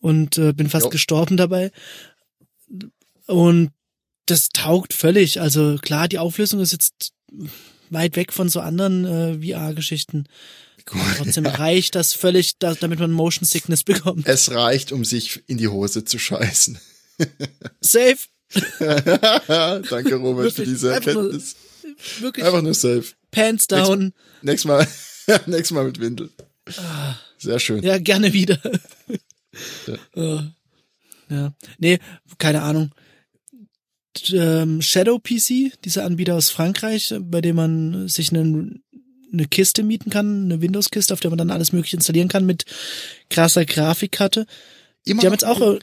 und 0.00 0.36
äh, 0.36 0.52
bin 0.52 0.68
fast 0.68 0.86
jo. 0.86 0.90
gestorben 0.90 1.36
dabei. 1.36 1.70
Und 3.26 3.70
das 4.26 4.48
taugt 4.50 4.92
völlig. 4.92 5.40
Also 5.40 5.76
klar, 5.80 6.08
die 6.08 6.18
Auflösung 6.18 6.60
ist 6.60 6.72
jetzt 6.72 7.12
weit 7.88 8.16
weg 8.16 8.32
von 8.32 8.48
so 8.48 8.60
anderen 8.60 9.04
äh, 9.04 9.52
VR-Geschichten. 9.54 10.26
Trotzdem 10.84 11.46
reicht 11.46 11.94
das 11.94 12.12
völlig, 12.12 12.58
da, 12.58 12.74
damit 12.74 12.98
man 12.98 13.12
Motion 13.12 13.46
Sickness 13.46 13.84
bekommt. 13.84 14.26
Es 14.26 14.50
reicht, 14.50 14.92
um 14.92 15.04
sich 15.04 15.42
in 15.46 15.56
die 15.56 15.68
Hose 15.68 16.04
zu 16.04 16.18
scheißen. 16.18 16.78
Safe. 17.80 18.18
Danke, 18.78 20.16
Robert, 20.16 20.44
wirklich, 20.44 20.54
für 20.54 20.64
diese 20.64 20.92
Erkenntnis. 20.92 21.56
Nur, 21.82 22.22
wirklich. 22.22 22.44
Einfach 22.44 22.62
nur 22.62 22.74
safe. 22.74 23.04
Pants 23.30 23.66
down. 23.66 24.12
Nächstes 24.42 24.64
Mal, 24.66 24.86
nächstes 25.46 25.70
Mal 25.70 25.84
mit 25.84 26.00
Windel. 26.00 26.30
Sehr 27.38 27.58
schön. 27.58 27.82
Ja, 27.82 27.98
gerne 27.98 28.32
wieder. 28.32 28.58
ja. 29.86 29.94
Oh. 30.14 30.40
ja. 31.28 31.52
Nee, 31.78 31.98
keine 32.38 32.62
Ahnung. 32.62 32.90
Ähm, 34.32 34.82
Shadow 34.82 35.18
PC, 35.20 35.72
dieser 35.84 36.04
Anbieter 36.04 36.34
aus 36.34 36.50
Frankreich, 36.50 37.14
bei 37.20 37.40
dem 37.40 37.56
man 37.56 38.08
sich 38.08 38.32
einen, 38.32 38.82
eine 39.32 39.46
Kiste 39.46 39.84
mieten 39.84 40.10
kann, 40.10 40.44
eine 40.44 40.60
Windows-Kiste, 40.60 41.14
auf 41.14 41.20
der 41.20 41.30
man 41.30 41.38
dann 41.38 41.52
alles 41.52 41.72
mögliche 41.72 41.96
installieren 41.96 42.28
kann 42.28 42.44
mit 42.44 42.64
krasser 43.30 43.64
Grafikkarte. 43.64 44.46
Immer 45.04 45.20
die 45.20 45.26
haben 45.26 45.34
jetzt 45.34 45.46
auch 45.46 45.78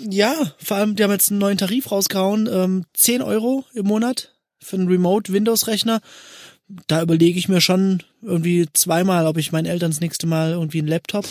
ja, 0.00 0.52
vor 0.58 0.76
allem, 0.76 0.96
die 0.96 1.02
haben 1.02 1.10
jetzt 1.10 1.30
einen 1.30 1.40
neuen 1.40 1.58
Tarif 1.58 1.90
rausgehauen, 1.90 2.48
ähm, 2.50 2.84
10 2.94 3.22
Euro 3.22 3.64
im 3.74 3.86
Monat 3.86 4.34
für 4.60 4.76
einen 4.76 4.88
Remote-Windows-Rechner. 4.88 6.00
Da 6.86 7.02
überlege 7.02 7.38
ich 7.38 7.48
mir 7.48 7.60
schon 7.60 8.02
irgendwie 8.22 8.66
zweimal, 8.72 9.26
ob 9.26 9.36
ich 9.36 9.52
meinen 9.52 9.66
Eltern 9.66 9.90
das 9.90 10.00
nächste 10.00 10.26
Mal 10.26 10.52
irgendwie 10.52 10.78
einen 10.78 10.88
Laptop 10.88 11.26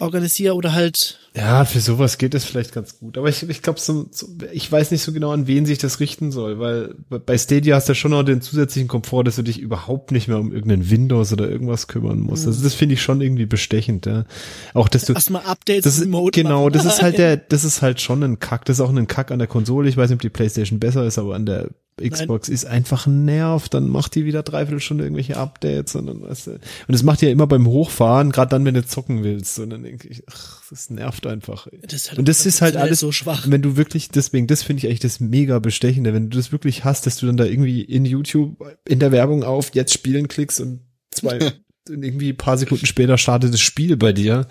organisiere 0.00 0.54
oder 0.54 0.72
halt. 0.72 1.18
Ja, 1.36 1.64
für 1.64 1.80
sowas 1.80 2.18
geht 2.18 2.34
es 2.34 2.44
vielleicht 2.44 2.72
ganz 2.72 2.98
gut. 2.98 3.18
Aber 3.18 3.28
ich, 3.28 3.48
ich 3.48 3.62
glaube, 3.62 3.80
so, 3.80 4.06
so, 4.10 4.28
ich 4.52 4.70
weiß 4.70 4.92
nicht 4.92 5.02
so 5.02 5.12
genau, 5.12 5.32
an 5.32 5.46
wen 5.46 5.66
sich 5.66 5.78
das 5.78 5.98
richten 5.98 6.30
soll, 6.30 6.60
weil 6.60 6.94
bei 7.08 7.36
Stadia 7.36 7.74
hast 7.76 7.88
du 7.88 7.94
schon 7.94 8.12
noch 8.12 8.22
den 8.22 8.40
zusätzlichen 8.40 8.88
Komfort, 8.88 9.24
dass 9.24 9.36
du 9.36 9.42
dich 9.42 9.58
überhaupt 9.58 10.12
nicht 10.12 10.28
mehr 10.28 10.38
um 10.38 10.52
irgendeinen 10.52 10.90
Windows 10.90 11.32
oder 11.32 11.48
irgendwas 11.48 11.88
kümmern 11.88 12.20
musst. 12.20 12.46
Also 12.46 12.62
das 12.62 12.74
finde 12.74 12.94
ich 12.94 13.02
schon 13.02 13.20
irgendwie 13.20 13.46
bestechend, 13.46 14.06
ja. 14.06 14.26
Auch 14.74 14.88
dass 14.88 15.06
du. 15.06 15.12
Erstmal 15.12 15.42
Updates 15.42 15.84
das 15.84 15.98
ist, 15.98 16.04
Genau, 16.32 16.64
machen. 16.64 16.72
das 16.72 16.84
ist 16.84 17.02
halt 17.02 17.18
der, 17.18 17.36
das 17.36 17.64
ist 17.64 17.82
halt 17.82 18.00
schon 18.00 18.22
ein 18.22 18.38
Kack. 18.38 18.64
Das 18.64 18.78
ist 18.78 18.80
auch 18.80 18.94
ein 18.94 19.06
Kack 19.08 19.30
an 19.30 19.38
der 19.38 19.48
Konsole. 19.48 19.88
Ich 19.88 19.96
weiß 19.96 20.10
nicht, 20.10 20.16
ob 20.16 20.22
die 20.22 20.30
Playstation 20.30 20.78
besser 20.78 21.04
ist, 21.04 21.18
aber 21.18 21.34
an 21.34 21.46
der 21.46 21.68
Xbox 22.00 22.48
Nein. 22.48 22.54
ist 22.54 22.64
einfach 22.64 23.06
ein 23.06 23.24
Nerv, 23.24 23.68
dann 23.68 23.88
macht 23.88 24.16
die 24.16 24.24
wieder 24.24 24.42
dreiviertel 24.42 24.80
Stunde 24.80 25.04
irgendwelche 25.04 25.36
Updates 25.36 25.94
und 25.94 26.06
dann, 26.06 26.23
weißt 26.24 26.46
du, 26.48 26.50
und 26.52 26.60
das 26.88 27.02
macht 27.02 27.22
ja 27.22 27.30
immer 27.30 27.46
beim 27.46 27.66
Hochfahren, 27.66 28.32
gerade 28.32 28.50
dann, 28.50 28.64
wenn 28.64 28.74
du 28.74 28.84
zocken 28.84 29.24
willst, 29.24 29.58
und 29.58 29.70
dann 29.70 29.82
denke 29.82 30.08
ich, 30.08 30.22
ach, 30.30 30.62
das 30.70 30.90
nervt 30.90 31.26
einfach. 31.26 31.66
Das 31.82 32.10
halt 32.10 32.18
und 32.18 32.28
das 32.28 32.46
ist 32.46 32.62
halt 32.62 32.76
alles 32.76 33.00
so 33.00 33.12
schwach. 33.12 33.46
Wenn 33.48 33.62
du 33.62 33.76
wirklich, 33.76 34.08
deswegen, 34.08 34.46
das 34.46 34.62
finde 34.62 34.80
ich 34.80 34.86
eigentlich 34.86 35.00
das 35.00 35.20
mega 35.20 35.58
bestechende, 35.58 36.12
wenn 36.14 36.30
du 36.30 36.36
das 36.36 36.52
wirklich 36.52 36.84
hast, 36.84 37.06
dass 37.06 37.16
du 37.16 37.26
dann 37.26 37.36
da 37.36 37.44
irgendwie 37.44 37.82
in 37.82 38.04
YouTube 38.04 38.56
in 38.86 38.98
der 38.98 39.12
Werbung 39.12 39.44
auf 39.44 39.74
jetzt 39.74 39.92
spielen 39.92 40.28
klickst 40.28 40.60
und 40.60 40.80
zwei, 41.10 41.52
irgendwie 41.88 42.32
paar 42.32 42.58
Sekunden 42.58 42.86
später 42.86 43.18
startet 43.18 43.52
das 43.52 43.60
Spiel 43.60 43.96
bei 43.96 44.12
dir. 44.12 44.46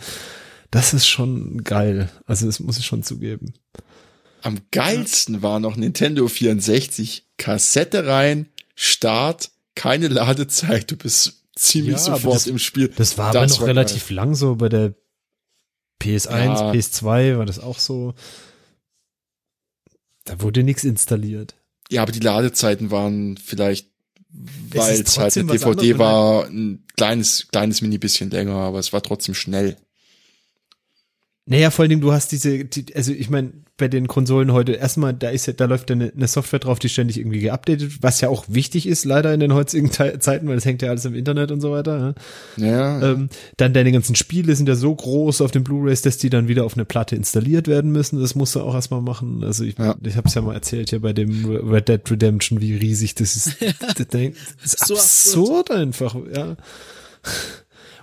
Das 0.71 0.93
ist 0.93 1.07
schon 1.07 1.63
geil. 1.63 2.09
Also 2.25 2.45
das 2.45 2.59
muss 2.59 2.77
ich 2.77 2.85
schon 2.85 3.03
zugeben. 3.03 3.53
Am 4.41 4.59
geilsten 4.71 5.41
war 5.41 5.59
noch 5.59 5.77
Nintendo 5.77 6.27
64. 6.27 7.27
Kassette 7.37 8.07
rein, 8.07 8.49
Start, 8.75 9.51
keine 9.75 10.07
Ladezeit, 10.07 10.91
du 10.91 10.97
bist 10.97 11.42
ziemlich 11.55 11.93
ja, 11.93 11.99
sofort 11.99 12.35
das, 12.35 12.47
im 12.47 12.59
Spiel. 12.59 12.89
Das 12.89 13.17
war 13.17 13.31
das 13.31 13.41
aber 13.41 13.51
noch 13.51 13.59
war 13.61 13.67
relativ 13.67 14.07
geil. 14.07 14.15
lang 14.15 14.35
so 14.35 14.55
bei 14.55 14.69
der 14.69 14.95
PS1, 16.01 16.29
ja. 16.29 16.71
PS2 16.71 17.37
war 17.37 17.45
das 17.45 17.59
auch 17.59 17.79
so. 17.79 18.13
Da 20.25 20.41
wurde 20.41 20.63
nichts 20.63 20.83
installiert. 20.83 21.55
Ja, 21.89 22.01
aber 22.01 22.11
die 22.11 22.19
Ladezeiten 22.19 22.91
waren 22.91 23.37
vielleicht, 23.37 23.89
weil 24.29 25.01
es 25.01 25.17
halt 25.17 25.37
eine 25.37 25.51
DVD 25.51 25.97
war, 25.97 26.45
ein 26.45 26.85
kleines, 26.95 27.47
kleines 27.49 27.81
mini 27.81 27.97
bisschen 27.97 28.31
länger, 28.31 28.55
aber 28.55 28.79
es 28.79 28.93
war 28.93 29.03
trotzdem 29.03 29.35
schnell. 29.35 29.77
Naja, 31.45 31.71
vor 31.71 31.83
allen 31.83 31.89
Dingen, 31.89 32.01
du 32.01 32.13
hast 32.13 32.31
diese, 32.31 32.63
die, 32.65 32.95
also 32.95 33.11
ich 33.11 33.29
meine, 33.29 33.51
bei 33.77 33.87
den 33.87 34.07
Konsolen 34.07 34.53
heute 34.53 34.73
erstmal, 34.73 35.15
da 35.15 35.29
ist 35.29 35.47
ja, 35.47 35.53
da 35.53 35.65
läuft 35.65 35.89
ja 35.89 35.95
eine, 35.95 36.13
eine, 36.15 36.27
Software 36.27 36.59
drauf, 36.59 36.77
die 36.77 36.89
ständig 36.89 37.17
irgendwie 37.17 37.39
geupdatet, 37.39 37.91
was 38.01 38.21
ja 38.21 38.29
auch 38.29 38.45
wichtig 38.47 38.85
ist, 38.85 39.03
leider 39.03 39.33
in 39.33 39.39
den 39.39 39.53
heutigen 39.53 39.91
Zeiten, 39.91 40.47
weil 40.47 40.55
das 40.55 40.65
hängt 40.65 40.83
ja 40.83 40.89
alles 40.89 41.05
im 41.05 41.15
Internet 41.15 41.51
und 41.51 41.59
so 41.59 41.71
weiter. 41.71 42.13
Ja. 42.57 42.65
ja. 42.67 43.11
Ähm, 43.11 43.29
dann 43.57 43.73
deine 43.73 43.91
ganzen 43.91 44.15
Spiele 44.15 44.55
sind 44.55 44.69
ja 44.69 44.75
so 44.75 44.93
groß 44.93 45.41
auf 45.41 45.49
den 45.49 45.63
Blu-rays, 45.63 46.03
dass 46.03 46.19
die 46.19 46.29
dann 46.29 46.47
wieder 46.47 46.65
auf 46.65 46.75
eine 46.75 46.85
Platte 46.85 47.15
installiert 47.15 47.67
werden 47.67 47.91
müssen. 47.91 48.19
Das 48.19 48.35
musst 48.35 48.53
du 48.53 48.61
auch 48.61 48.75
erstmal 48.75 49.01
machen. 49.01 49.43
Also 49.43 49.63
ich, 49.63 49.75
ja. 49.79 49.95
ich 50.03 50.17
habe 50.17 50.27
es 50.27 50.35
ja 50.35 50.43
mal 50.43 50.53
erzählt 50.53 50.91
hier 50.91 51.01
bei 51.01 51.13
dem 51.13 51.45
Red 51.45 51.89
Dead 51.89 52.11
Redemption, 52.11 52.61
wie 52.61 52.75
riesig 52.75 53.15
das 53.15 53.35
ist. 53.35 53.57
das, 53.97 54.05
ist 54.63 54.85
so 54.85 54.93
absurd, 54.93 55.71
absurd 55.71 55.71
einfach, 55.71 56.15
ja. 56.35 56.57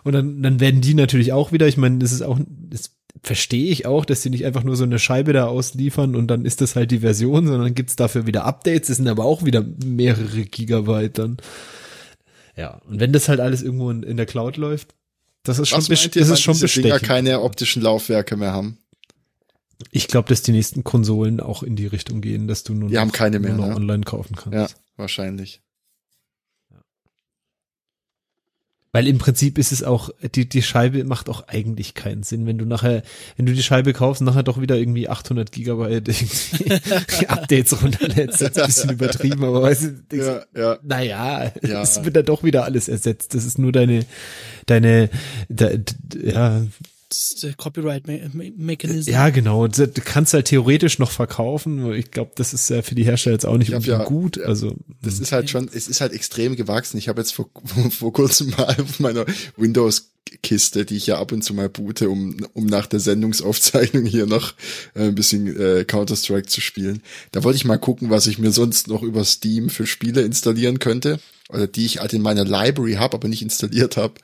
Und 0.02 0.14
dann, 0.14 0.42
dann 0.42 0.58
werden 0.58 0.80
die 0.80 0.94
natürlich 0.94 1.32
auch 1.32 1.52
wieder, 1.52 1.68
ich 1.68 1.76
meine, 1.76 1.98
das 1.98 2.10
ist 2.10 2.22
auch, 2.22 2.40
das 2.48 2.90
verstehe 3.22 3.70
ich 3.70 3.86
auch, 3.86 4.04
dass 4.04 4.22
sie 4.22 4.30
nicht 4.30 4.46
einfach 4.46 4.64
nur 4.64 4.76
so 4.76 4.84
eine 4.84 4.98
Scheibe 4.98 5.32
da 5.32 5.46
ausliefern 5.46 6.16
und 6.16 6.28
dann 6.28 6.44
ist 6.44 6.60
das 6.60 6.76
halt 6.76 6.90
die 6.90 7.00
Version, 7.00 7.46
sondern 7.46 7.74
gibt's 7.74 7.96
dafür 7.96 8.26
wieder 8.26 8.44
Updates, 8.44 8.88
das 8.88 8.96
sind 8.96 9.08
aber 9.08 9.24
auch 9.24 9.44
wieder 9.44 9.64
mehrere 9.84 10.44
Gigabyte 10.44 11.18
dann. 11.18 11.36
Ja, 12.56 12.80
und 12.88 13.00
wenn 13.00 13.12
das 13.12 13.28
halt 13.28 13.40
alles 13.40 13.62
irgendwo 13.62 13.90
in, 13.90 14.02
in 14.02 14.16
der 14.16 14.26
Cloud 14.26 14.56
läuft, 14.56 14.94
das 15.42 15.58
ist 15.58 15.68
schon, 15.68 15.80
das 15.80 15.90
ist 15.90 16.40
schon 16.40 16.58
bestechend. 16.58 16.86
Dinger 16.86 17.00
keine 17.00 17.40
optischen 17.40 17.82
Laufwerke 17.82 18.36
mehr 18.36 18.52
haben. 18.52 18.78
Ich 19.90 20.08
glaube, 20.08 20.28
dass 20.28 20.42
die 20.42 20.52
nächsten 20.52 20.84
Konsolen 20.84 21.40
auch 21.40 21.62
in 21.62 21.74
die 21.76 21.86
Richtung 21.86 22.20
gehen, 22.20 22.48
dass 22.48 22.64
du 22.64 22.74
nur 22.74 22.90
die 22.90 22.96
noch, 22.96 23.00
haben 23.00 23.12
keine 23.12 23.40
mehr, 23.40 23.54
nur 23.54 23.66
noch 23.66 23.74
ne? 23.74 23.76
online 23.76 24.04
kaufen 24.04 24.36
kannst. 24.36 24.54
Ja, 24.54 24.68
wahrscheinlich. 24.96 25.62
Weil 28.92 29.06
im 29.06 29.18
Prinzip 29.18 29.56
ist 29.56 29.70
es 29.70 29.84
auch, 29.84 30.10
die, 30.34 30.48
die 30.48 30.62
Scheibe 30.62 31.04
macht 31.04 31.28
auch 31.28 31.46
eigentlich 31.46 31.94
keinen 31.94 32.24
Sinn, 32.24 32.46
wenn 32.46 32.58
du 32.58 32.64
nachher, 32.64 33.02
wenn 33.36 33.46
du 33.46 33.52
die 33.52 33.62
Scheibe 33.62 33.92
kaufst, 33.92 34.20
nachher 34.20 34.42
doch 34.42 34.60
wieder 34.60 34.76
irgendwie 34.76 35.08
800 35.08 35.52
Gigabyte 35.52 36.08
Updates 37.28 37.80
runterlädst. 37.80 38.40
Das 38.40 38.50
ist 38.50 38.58
ein 38.58 38.66
bisschen 38.66 38.90
übertrieben, 38.90 39.44
aber 39.44 39.62
weißt 39.62 39.90
du, 40.08 40.16
ja, 40.16 40.42
ja. 40.56 40.78
naja, 40.82 41.52
ja. 41.62 41.82
es 41.82 42.04
wird 42.04 42.16
dann 42.16 42.24
doch 42.24 42.42
wieder 42.42 42.64
alles 42.64 42.88
ersetzt. 42.88 43.34
Das 43.34 43.44
ist 43.44 43.58
nur 43.60 43.70
deine, 43.70 44.04
deine, 44.66 45.08
de, 45.48 45.78
de, 45.78 46.32
ja, 46.32 46.62
Copyright 47.56 48.04
Mechanism. 48.34 49.10
Ja, 49.10 49.30
genau. 49.30 49.66
Du 49.66 49.88
kannst 50.04 50.34
halt 50.34 50.46
theoretisch 50.46 50.98
noch 50.98 51.10
verkaufen. 51.10 51.92
Ich 51.94 52.10
glaube, 52.10 52.32
das 52.34 52.52
ist 52.52 52.70
ja 52.70 52.82
für 52.82 52.94
die 52.94 53.04
Hersteller 53.04 53.34
jetzt 53.34 53.46
auch 53.46 53.56
nicht 53.56 53.70
ja, 53.86 54.04
gut. 54.04 54.40
Also 54.40 54.76
das 55.02 55.18
ist 55.18 55.32
halt 55.32 55.50
schon, 55.50 55.68
es 55.72 55.88
ist 55.88 56.00
halt 56.00 56.12
extrem 56.12 56.56
gewachsen. 56.56 56.98
Ich 56.98 57.08
habe 57.08 57.20
jetzt 57.20 57.32
vor, 57.32 57.50
vor 57.90 58.12
kurzem 58.12 58.50
mal 58.50 58.76
auf 58.78 59.00
meiner 59.00 59.24
Windows 59.56 60.10
Kiste, 60.42 60.84
die 60.84 60.96
ich 60.96 61.06
ja 61.06 61.18
ab 61.18 61.32
und 61.32 61.42
zu 61.42 61.54
mal 61.54 61.68
boote, 61.68 62.08
um, 62.08 62.36
um 62.52 62.66
nach 62.66 62.86
der 62.86 63.00
Sendungsaufzeichnung 63.00 64.04
hier 64.04 64.26
noch 64.26 64.54
äh, 64.94 65.08
ein 65.08 65.14
bisschen 65.14 65.48
äh, 65.58 65.84
Counter-Strike 65.84 66.46
zu 66.46 66.60
spielen. 66.60 67.02
Da 67.32 67.42
wollte 67.42 67.56
ich 67.56 67.64
mal 67.64 67.78
gucken, 67.78 68.10
was 68.10 68.26
ich 68.26 68.38
mir 68.38 68.52
sonst 68.52 68.88
noch 68.88 69.02
über 69.02 69.24
Steam 69.24 69.70
für 69.70 69.86
Spiele 69.86 70.22
installieren 70.22 70.78
könnte. 70.78 71.18
Oder 71.48 71.66
die 71.66 71.84
ich 71.84 71.98
halt 71.98 72.12
in 72.12 72.22
meiner 72.22 72.44
Library 72.44 72.94
habe, 72.94 73.16
aber 73.16 73.26
nicht 73.26 73.42
installiert 73.42 73.96
habe. 73.96 74.14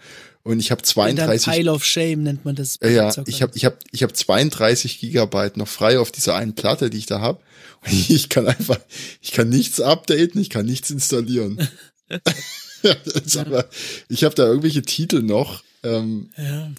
Und 0.47 0.61
ich 0.61 0.71
habe 0.71 0.81
32 0.81 1.53
Pile 1.53 1.73
of 1.73 1.85
Shame 1.85 2.23
nennt 2.23 2.45
man 2.45 2.55
das. 2.55 2.79
Ja, 2.81 3.13
ich 3.27 3.43
habe 3.43 3.53
ich 3.57 3.65
habe 3.65 3.77
ich 3.91 4.05
habe 4.05 4.13
32 4.13 5.01
Gigabyte 5.01 5.57
noch 5.57 5.67
frei 5.67 5.99
auf 5.99 6.13
dieser 6.13 6.37
einen 6.37 6.55
Platte, 6.55 6.89
die 6.89 6.99
ich 6.99 7.07
da 7.07 7.21
habe. 7.21 7.43
Und 7.85 7.93
ich 8.11 8.29
kann 8.29 8.47
einfach 8.47 8.79
ich 9.21 9.33
kann 9.33 9.49
nichts 9.49 9.81
updaten, 9.81 10.41
ich 10.41 10.49
kann 10.49 10.65
nichts 10.65 10.89
installieren. 10.91 11.69
aber, 13.37 13.69
ich 14.09 14.23
habe 14.23 14.37
da 14.37 14.47
irgendwelche 14.47 14.83
Titel 14.83 15.21
noch. 15.23 15.65
Ähm, 15.83 16.31
ja. 16.37 16.71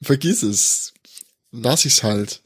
Vergiss 0.00 0.42
es. 0.42 0.94
Lass 1.50 1.84
ich's 1.84 2.02
halt. 2.02 2.40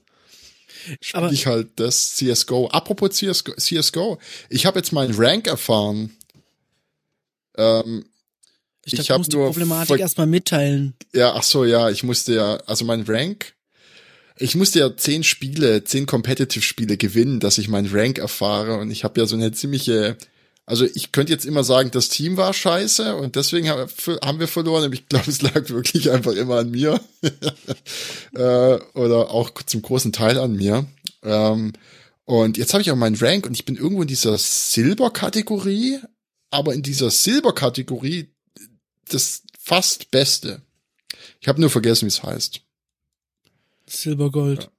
Spiel 1.00 1.28
ich 1.30 1.46
halt 1.46 1.68
das 1.76 2.16
CSGO. 2.16 2.66
Apropos 2.70 3.10
CSGO, 3.10 3.54
CSGO. 3.54 4.18
Ich 4.50 4.66
habe 4.66 4.80
jetzt 4.80 4.92
meinen 4.92 5.14
Rank 5.14 5.46
erfahren. 5.46 6.16
Ähm, 7.56 8.06
ich, 8.86 9.00
ich 9.00 9.10
habe 9.10 9.24
die 9.24 9.36
Problematik 9.36 9.98
erstmal 9.98 10.28
mitteilen. 10.28 10.94
Ja, 11.12 11.34
ach 11.34 11.42
so, 11.42 11.64
ja, 11.64 11.90
ich 11.90 12.04
musste 12.04 12.34
ja, 12.34 12.56
also 12.66 12.84
mein 12.84 13.02
Rank, 13.02 13.54
ich 14.38 14.54
musste 14.54 14.78
ja 14.78 14.96
zehn 14.96 15.24
Spiele, 15.24 15.82
zehn 15.82 16.06
Competitive-Spiele 16.06 16.96
gewinnen, 16.96 17.40
dass 17.40 17.58
ich 17.58 17.68
meinen 17.68 17.90
Rank 17.92 18.18
erfahre 18.18 18.78
und 18.78 18.92
ich 18.92 19.02
habe 19.02 19.20
ja 19.20 19.26
so 19.26 19.34
eine 19.34 19.50
ziemliche, 19.50 20.16
also 20.66 20.84
ich 20.84 21.10
könnte 21.10 21.32
jetzt 21.32 21.46
immer 21.46 21.64
sagen, 21.64 21.90
das 21.90 22.10
Team 22.10 22.36
war 22.36 22.52
scheiße 22.52 23.16
und 23.16 23.34
deswegen 23.34 23.68
haben 23.70 24.38
wir 24.38 24.48
verloren, 24.48 24.84
aber 24.84 24.94
ich 24.94 25.08
glaube, 25.08 25.30
es 25.30 25.42
lag 25.42 25.68
wirklich 25.68 26.10
einfach 26.12 26.32
immer 26.32 26.58
an 26.58 26.70
mir 26.70 27.00
äh, 28.34 28.78
oder 28.94 29.30
auch 29.30 29.50
zum 29.66 29.82
großen 29.82 30.12
Teil 30.12 30.38
an 30.38 30.54
mir. 30.54 30.86
Ähm, 31.24 31.72
und 32.24 32.56
jetzt 32.56 32.72
habe 32.72 32.82
ich 32.82 32.92
auch 32.92 32.96
meinen 32.96 33.16
Rank 33.16 33.46
und 33.46 33.54
ich 33.54 33.64
bin 33.64 33.76
irgendwo 33.76 34.02
in 34.02 34.08
dieser 34.08 34.38
Silber-Kategorie, 34.38 35.98
aber 36.50 36.72
in 36.74 36.82
dieser 36.82 37.10
Silber-Kategorie 37.10 38.35
das 39.08 39.42
fast 39.58 40.10
Beste. 40.10 40.62
Ich 41.40 41.48
habe 41.48 41.60
nur 41.60 41.70
vergessen, 41.70 42.06
wie 42.06 42.08
es 42.08 42.22
heißt. 42.22 42.60
Silbergold. 43.86 44.64
Ja. 44.64 44.70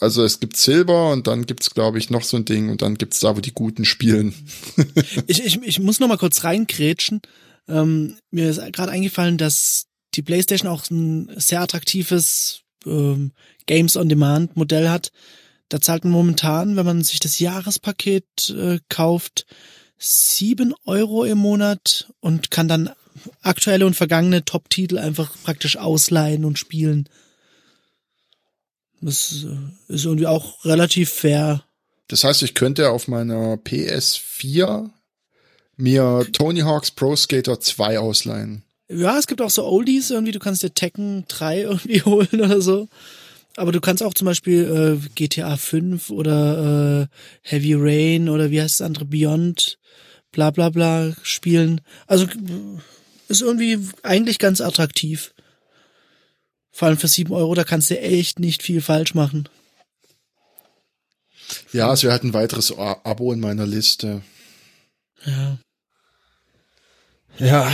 Also 0.00 0.24
es 0.24 0.40
gibt 0.40 0.56
Silber 0.56 1.12
und 1.12 1.26
dann 1.26 1.46
gibt's 1.46 1.70
glaube 1.70 1.98
ich 1.98 2.10
noch 2.10 2.24
so 2.24 2.36
ein 2.36 2.44
Ding 2.44 2.68
und 2.68 2.82
dann 2.82 2.98
gibt's 2.98 3.20
da, 3.20 3.36
wo 3.36 3.40
die 3.40 3.54
Guten 3.54 3.84
spielen. 3.84 4.34
ich, 5.26 5.44
ich, 5.44 5.62
ich 5.62 5.80
muss 5.80 6.00
noch 6.00 6.08
mal 6.08 6.18
kurz 6.18 6.44
reingrätschen. 6.44 7.22
Ähm, 7.68 8.18
mir 8.30 8.50
ist 8.50 8.60
gerade 8.72 8.92
eingefallen, 8.92 9.38
dass 9.38 9.86
die 10.14 10.22
PlayStation 10.22 10.68
auch 10.68 10.88
ein 10.90 11.30
sehr 11.36 11.60
attraktives 11.60 12.62
ähm, 12.86 13.32
Games 13.66 13.96
on 13.96 14.08
Demand 14.08 14.56
Modell 14.56 14.88
hat. 14.88 15.10
Da 15.68 15.80
zahlt 15.80 16.04
man 16.04 16.12
momentan, 16.12 16.76
wenn 16.76 16.86
man 16.86 17.02
sich 17.02 17.20
das 17.20 17.38
Jahrespaket 17.38 18.50
äh, 18.50 18.80
kauft, 18.88 19.46
sieben 19.96 20.74
Euro 20.84 21.24
im 21.24 21.38
Monat 21.38 22.12
und 22.20 22.50
kann 22.50 22.68
dann 22.68 22.90
aktuelle 23.42 23.86
und 23.86 23.94
vergangene 23.94 24.44
Top-Titel 24.44 24.98
einfach 24.98 25.30
praktisch 25.44 25.76
ausleihen 25.76 26.44
und 26.44 26.58
spielen. 26.58 27.08
Das 29.00 29.44
äh, 29.44 29.92
ist 29.92 30.04
irgendwie 30.04 30.26
auch 30.26 30.64
relativ 30.64 31.10
fair. 31.10 31.64
Das 32.08 32.24
heißt, 32.24 32.42
ich 32.42 32.54
könnte 32.54 32.90
auf 32.90 33.08
meiner 33.08 33.54
PS4 33.56 34.90
mir 35.76 36.26
Tony 36.32 36.60
Hawk's 36.60 36.90
Pro 36.90 37.16
Skater 37.16 37.60
2 37.60 37.98
ausleihen. 37.98 38.62
Ja, 38.88 39.18
es 39.18 39.26
gibt 39.26 39.40
auch 39.40 39.50
so 39.50 39.64
Oldies 39.64 40.10
irgendwie, 40.10 40.32
du 40.32 40.38
kannst 40.38 40.62
dir 40.62 40.72
Tekken 40.72 41.24
3 41.28 41.60
irgendwie 41.62 42.02
holen 42.02 42.40
oder 42.40 42.60
so. 42.60 42.88
Aber 43.56 43.70
du 43.72 43.80
kannst 43.80 44.02
auch 44.02 44.14
zum 44.14 44.26
Beispiel 44.26 45.00
äh, 45.04 45.08
GTA 45.14 45.56
5 45.56 46.10
oder 46.10 47.02
äh, 47.02 47.16
Heavy 47.42 47.74
Rain 47.74 48.28
oder 48.28 48.50
wie 48.50 48.60
heißt 48.60 48.80
das 48.80 48.86
andere 48.86 49.04
Beyond, 49.04 49.78
bla 50.32 50.50
bla 50.50 50.70
bla 50.70 51.14
spielen. 51.22 51.80
Also 52.06 52.26
ist 53.40 53.42
irgendwie 53.42 53.88
eigentlich 54.02 54.38
ganz 54.38 54.60
attraktiv. 54.60 55.34
Vor 56.70 56.88
allem 56.88 56.98
für 56.98 57.08
sieben 57.08 57.32
Euro, 57.32 57.54
da 57.54 57.64
kannst 57.64 57.90
du 57.90 57.98
echt 57.98 58.38
nicht 58.38 58.62
viel 58.62 58.80
falsch 58.80 59.14
machen. 59.14 59.48
Ja, 61.72 61.92
es 61.92 62.02
wäre 62.02 62.12
halt 62.12 62.24
ein 62.24 62.34
weiteres 62.34 62.72
Abo 62.72 63.32
in 63.32 63.40
meiner 63.40 63.66
Liste. 63.66 64.22
Ja. 65.24 65.58
Ja. 67.38 67.72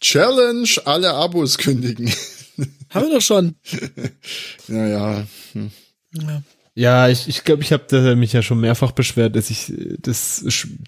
Challenge, 0.00 0.68
alle 0.84 1.12
Abos 1.12 1.58
kündigen. 1.58 2.12
Haben 2.90 3.06
wir 3.06 3.14
doch 3.14 3.22
schon. 3.22 3.56
naja, 4.68 5.26
Ja. 6.14 6.42
Ja, 6.74 7.08
ich 7.10 7.28
ich, 7.28 7.44
glaube, 7.44 7.60
ich 7.62 7.70
habe 7.72 8.16
mich 8.16 8.32
ja 8.32 8.40
schon 8.40 8.58
mehrfach 8.60 8.92
beschwert, 8.92 9.36
dass 9.36 9.50
ich 9.50 9.74
das, 10.00 10.42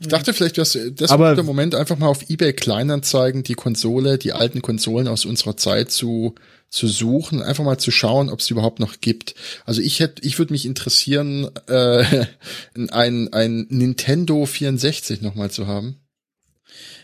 Ich 0.00 0.08
dachte 0.08 0.32
vielleicht, 0.32 0.58
dass 0.58 0.78
das 0.92 1.10
Aber- 1.10 1.34
der 1.34 1.44
Moment 1.44 1.74
einfach 1.74 1.98
mal 1.98 2.08
auf 2.08 2.28
eBay 2.30 2.52
Kleinanzeigen 2.52 3.42
die 3.42 3.54
Konsole, 3.54 4.18
die 4.18 4.32
alten 4.32 4.62
Konsolen 4.62 5.08
aus 5.08 5.24
unserer 5.24 5.56
Zeit 5.56 5.90
zu 5.90 6.34
zu 6.70 6.86
suchen, 6.86 7.40
einfach 7.42 7.64
mal 7.64 7.78
zu 7.78 7.90
schauen, 7.90 8.28
ob 8.28 8.40
es 8.40 8.50
überhaupt 8.50 8.78
noch 8.78 9.00
gibt. 9.00 9.34
Also 9.64 9.80
ich 9.80 10.00
hätte, 10.00 10.22
ich 10.22 10.38
würde 10.38 10.52
mich 10.52 10.66
interessieren, 10.66 11.48
äh, 11.66 12.26
ein 12.90 13.32
ein 13.32 13.66
Nintendo 13.70 14.44
64 14.44 15.22
noch 15.22 15.34
mal 15.34 15.50
zu 15.50 15.66
haben. 15.66 15.96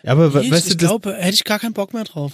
Ja, 0.03 0.13
aber 0.13 0.27
ich 0.43 0.51
weißt 0.51 0.67
du, 0.67 0.71
ich 0.73 0.79
glaube, 0.79 1.15
hätte 1.15 1.35
ich 1.35 1.45
gar 1.45 1.59
keinen 1.59 1.73
Bock 1.73 1.95
mehr 1.95 2.05
drauf. 2.05 2.33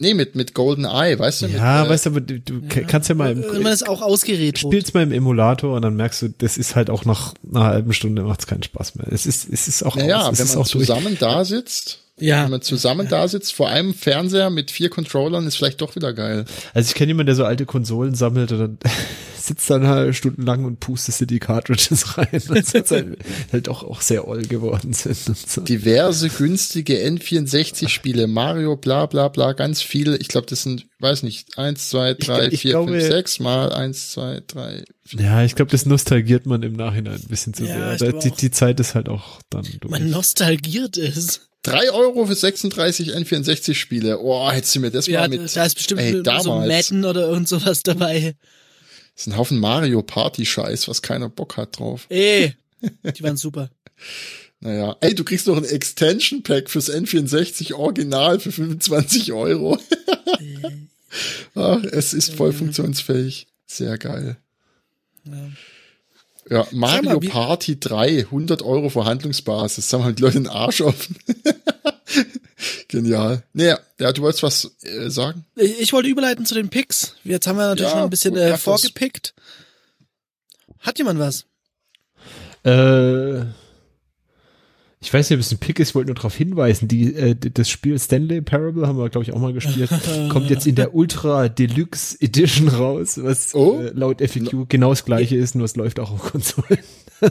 Nee, 0.00 0.14
mit 0.14 0.36
mit 0.36 0.54
Golden 0.54 0.84
Eye, 0.84 1.18
weißt 1.18 1.42
du? 1.42 1.46
ja, 1.46 1.80
mit, 1.80 1.86
äh, 1.88 1.90
weißt 1.90 2.06
du, 2.06 2.10
aber 2.10 2.20
du, 2.20 2.38
du 2.38 2.60
kannst 2.86 3.08
ja 3.08 3.16
mal 3.16 3.32
im, 3.32 3.42
Wenn 3.42 3.62
man 3.62 3.72
das 3.72 3.82
auch 3.82 4.00
ausgerät 4.00 4.58
spielst 4.58 4.94
mal 4.94 5.02
im 5.02 5.10
Emulator 5.10 5.74
und 5.74 5.82
dann 5.82 5.96
merkst 5.96 6.22
du, 6.22 6.28
das 6.38 6.56
ist 6.56 6.76
halt 6.76 6.88
auch 6.88 7.04
nach 7.04 7.34
einer 7.52 7.64
halben 7.64 7.92
Stunde 7.92 8.22
macht's 8.22 8.46
keinen 8.46 8.62
Spaß 8.62 8.94
mehr. 8.94 9.08
Es 9.10 9.26
ist, 9.26 9.52
es 9.52 9.66
ist 9.66 9.82
auch, 9.82 9.96
Naja, 9.96 10.20
aus, 10.28 10.32
es 10.34 10.38
wenn 10.38 10.46
ist 10.46 10.54
man 10.54 10.64
auch 10.64 10.68
durch. 10.68 10.86
zusammen 10.86 11.16
da 11.18 11.44
sitzt, 11.44 12.04
Ja. 12.20 12.44
wenn 12.44 12.50
man 12.52 12.62
zusammen 12.62 13.08
da 13.08 13.26
sitzt 13.28 13.52
vor 13.54 13.68
einem 13.68 13.94
Fernseher 13.94 14.50
mit 14.50 14.70
vier 14.70 14.90
Controllern, 14.90 15.46
ist 15.46 15.56
vielleicht 15.56 15.80
doch 15.80 15.94
wieder 15.96 16.12
geil. 16.12 16.44
Also 16.74 16.88
ich 16.88 16.94
kenne 16.94 17.08
jemanden, 17.10 17.26
der 17.28 17.36
so 17.36 17.44
alte 17.44 17.66
Konsolen 17.66 18.14
sammelt 18.14 18.52
und 18.52 18.58
dann 18.58 18.78
sitzt 19.40 19.70
dann 19.70 19.86
halt 19.86 20.14
stundenlang 20.14 20.64
und 20.64 20.78
pustet 20.80 21.30
die 21.30 21.38
Cartridges 21.38 22.18
rein. 22.18 22.28
Das 22.32 22.74
ist 22.74 22.90
halt, 22.90 23.18
halt 23.52 23.68
auch, 23.68 23.82
auch 23.82 24.00
sehr 24.02 24.28
oll 24.28 24.42
geworden 24.42 24.92
sind 24.92 25.16
und 25.28 25.36
so. 25.38 25.60
Diverse 25.62 26.28
günstige 26.28 26.98
N64-Spiele, 27.06 28.26
Mario, 28.26 28.76
bla 28.76 29.06
bla 29.06 29.28
bla, 29.28 29.52
ganz 29.52 29.80
viele. 29.80 30.16
Ich 30.18 30.28
glaube, 30.28 30.46
das 30.48 30.62
sind, 30.64 30.86
weiß 30.98 31.22
nicht, 31.22 31.56
eins, 31.58 31.88
zwei, 31.88 32.12
Ich 32.18 32.26
drei, 32.26 32.48
ich 32.48 32.60
vier, 32.60 32.72
glaube- 32.72 32.92
fünf, 32.92 33.04
sechs 33.04 33.40
mal 33.40 33.72
eins, 33.72 34.10
zwei, 34.12 34.42
drei. 34.46 34.84
Ja, 35.12 35.42
ich 35.42 35.54
glaube, 35.54 35.70
das 35.70 35.86
nostalgiert 35.86 36.44
man 36.44 36.62
im 36.62 36.74
Nachhinein 36.74 37.14
ein 37.14 37.28
bisschen 37.28 37.54
zu 37.54 37.64
Ja, 37.64 37.94
ich 37.94 37.98
sehr. 38.00 38.12
Die, 38.12 38.30
die 38.30 38.50
Zeit 38.50 38.78
ist 38.80 38.94
halt 38.94 39.08
auch 39.08 39.40
dann 39.48 39.64
durch. 39.80 39.90
Man 39.90 40.10
nostalgiert 40.10 40.98
es. 40.98 41.47
Drei 41.62 41.90
Euro 41.90 42.26
für 42.26 42.34
36 42.34 43.14
N64-Spiele. 43.14 44.20
Oh, 44.20 44.50
hättest 44.50 44.74
du 44.76 44.80
mir 44.80 44.90
das 44.90 45.06
Ja, 45.06 45.20
mal 45.20 45.28
mit. 45.28 45.56
da 45.56 45.64
ist 45.64 45.74
bestimmt 45.74 46.00
ey, 46.00 46.12
so 46.12 46.22
damals. 46.22 46.68
Madden 46.68 47.04
oder 47.04 47.28
irgend 47.28 47.48
sowas 47.48 47.82
dabei. 47.82 48.36
Das 49.14 49.26
ist 49.26 49.32
ein 49.32 49.36
Haufen 49.36 49.58
Mario 49.58 50.02
Party-Scheiß, 50.02 50.86
was 50.88 51.02
keiner 51.02 51.28
Bock 51.28 51.56
hat 51.56 51.78
drauf. 51.78 52.06
Ey, 52.08 52.54
die 53.16 53.22
waren 53.22 53.36
super. 53.36 53.70
Naja, 54.60 54.96
ey, 55.02 55.14
du 55.14 55.22
kriegst 55.22 55.46
noch 55.46 55.56
ein 55.56 55.64
Extension 55.64 56.42
Pack 56.42 56.68
fürs 56.68 56.90
N64 56.92 57.74
Original 57.74 58.40
für 58.40 58.50
25 58.50 59.32
Euro. 59.32 59.78
Ach, 61.54 61.84
es 61.84 62.12
ist 62.12 62.34
voll 62.34 62.52
funktionsfähig. 62.52 63.46
Sehr 63.66 63.96
geil. 63.98 64.36
Ja. 65.24 65.32
Ja, 66.50 66.66
Mario 66.72 67.20
mal, 67.20 67.28
Party 67.28 67.78
3, 67.78 68.20
100 68.20 68.62
Euro 68.62 68.88
Verhandlungsbasis. 68.88 69.88
Sagen 69.88 70.04
wir 70.04 70.12
die 70.12 70.22
Leute 70.22 70.38
den 70.38 70.48
Arsch 70.48 70.80
offen. 70.80 71.16
Genial. 72.88 73.42
Naja, 73.52 73.78
ja, 74.00 74.12
du 74.12 74.22
wolltest 74.22 74.42
was 74.42 74.76
äh, 74.82 75.10
sagen? 75.10 75.44
Ich 75.56 75.78
ich 75.80 75.92
wollte 75.92 76.08
überleiten 76.08 76.46
zu 76.46 76.54
den 76.54 76.70
Picks. 76.70 77.14
Jetzt 77.24 77.46
haben 77.46 77.56
wir 77.56 77.66
natürlich 77.66 77.90
Ja, 77.90 77.98
schon 77.98 78.04
ein 78.04 78.10
bisschen 78.10 78.36
äh, 78.36 78.56
vorgepickt. 78.56 79.34
Hat 80.80 80.98
jemand 80.98 81.20
was? 81.20 81.44
Äh, 82.64 83.44
ich 85.00 85.14
weiß 85.14 85.30
nicht, 85.30 85.36
ob 85.36 85.40
es 85.40 85.52
ein 85.52 85.58
Pick 85.58 85.78
ist, 85.78 85.90
ich 85.90 85.94
wollte 85.94 86.08
nur 86.08 86.16
darauf 86.16 86.34
hinweisen, 86.34 86.88
die, 86.88 87.14
äh, 87.14 87.34
das 87.36 87.70
Spiel 87.70 87.98
Stanley 87.98 88.40
Parable 88.40 88.86
haben 88.86 88.98
wir, 88.98 89.08
glaube 89.08 89.24
ich, 89.24 89.32
auch 89.32 89.38
mal 89.40 89.52
gespielt, 89.52 89.90
kommt 90.28 90.50
jetzt 90.50 90.66
in 90.66 90.74
der 90.74 90.94
Ultra 90.94 91.48
Deluxe 91.48 92.16
Edition 92.20 92.68
raus, 92.68 93.18
was 93.22 93.54
Oh. 93.54 93.78
äh, 93.80 93.90
laut 93.94 94.20
FAQ 94.20 94.66
genau 94.68 94.90
das 94.90 95.04
gleiche 95.04 95.36
ist, 95.36 95.54
nur 95.54 95.64
es 95.66 95.76
läuft 95.76 96.00
auch 96.00 96.10
auf 96.10 96.32
Konsolen. 96.32 96.78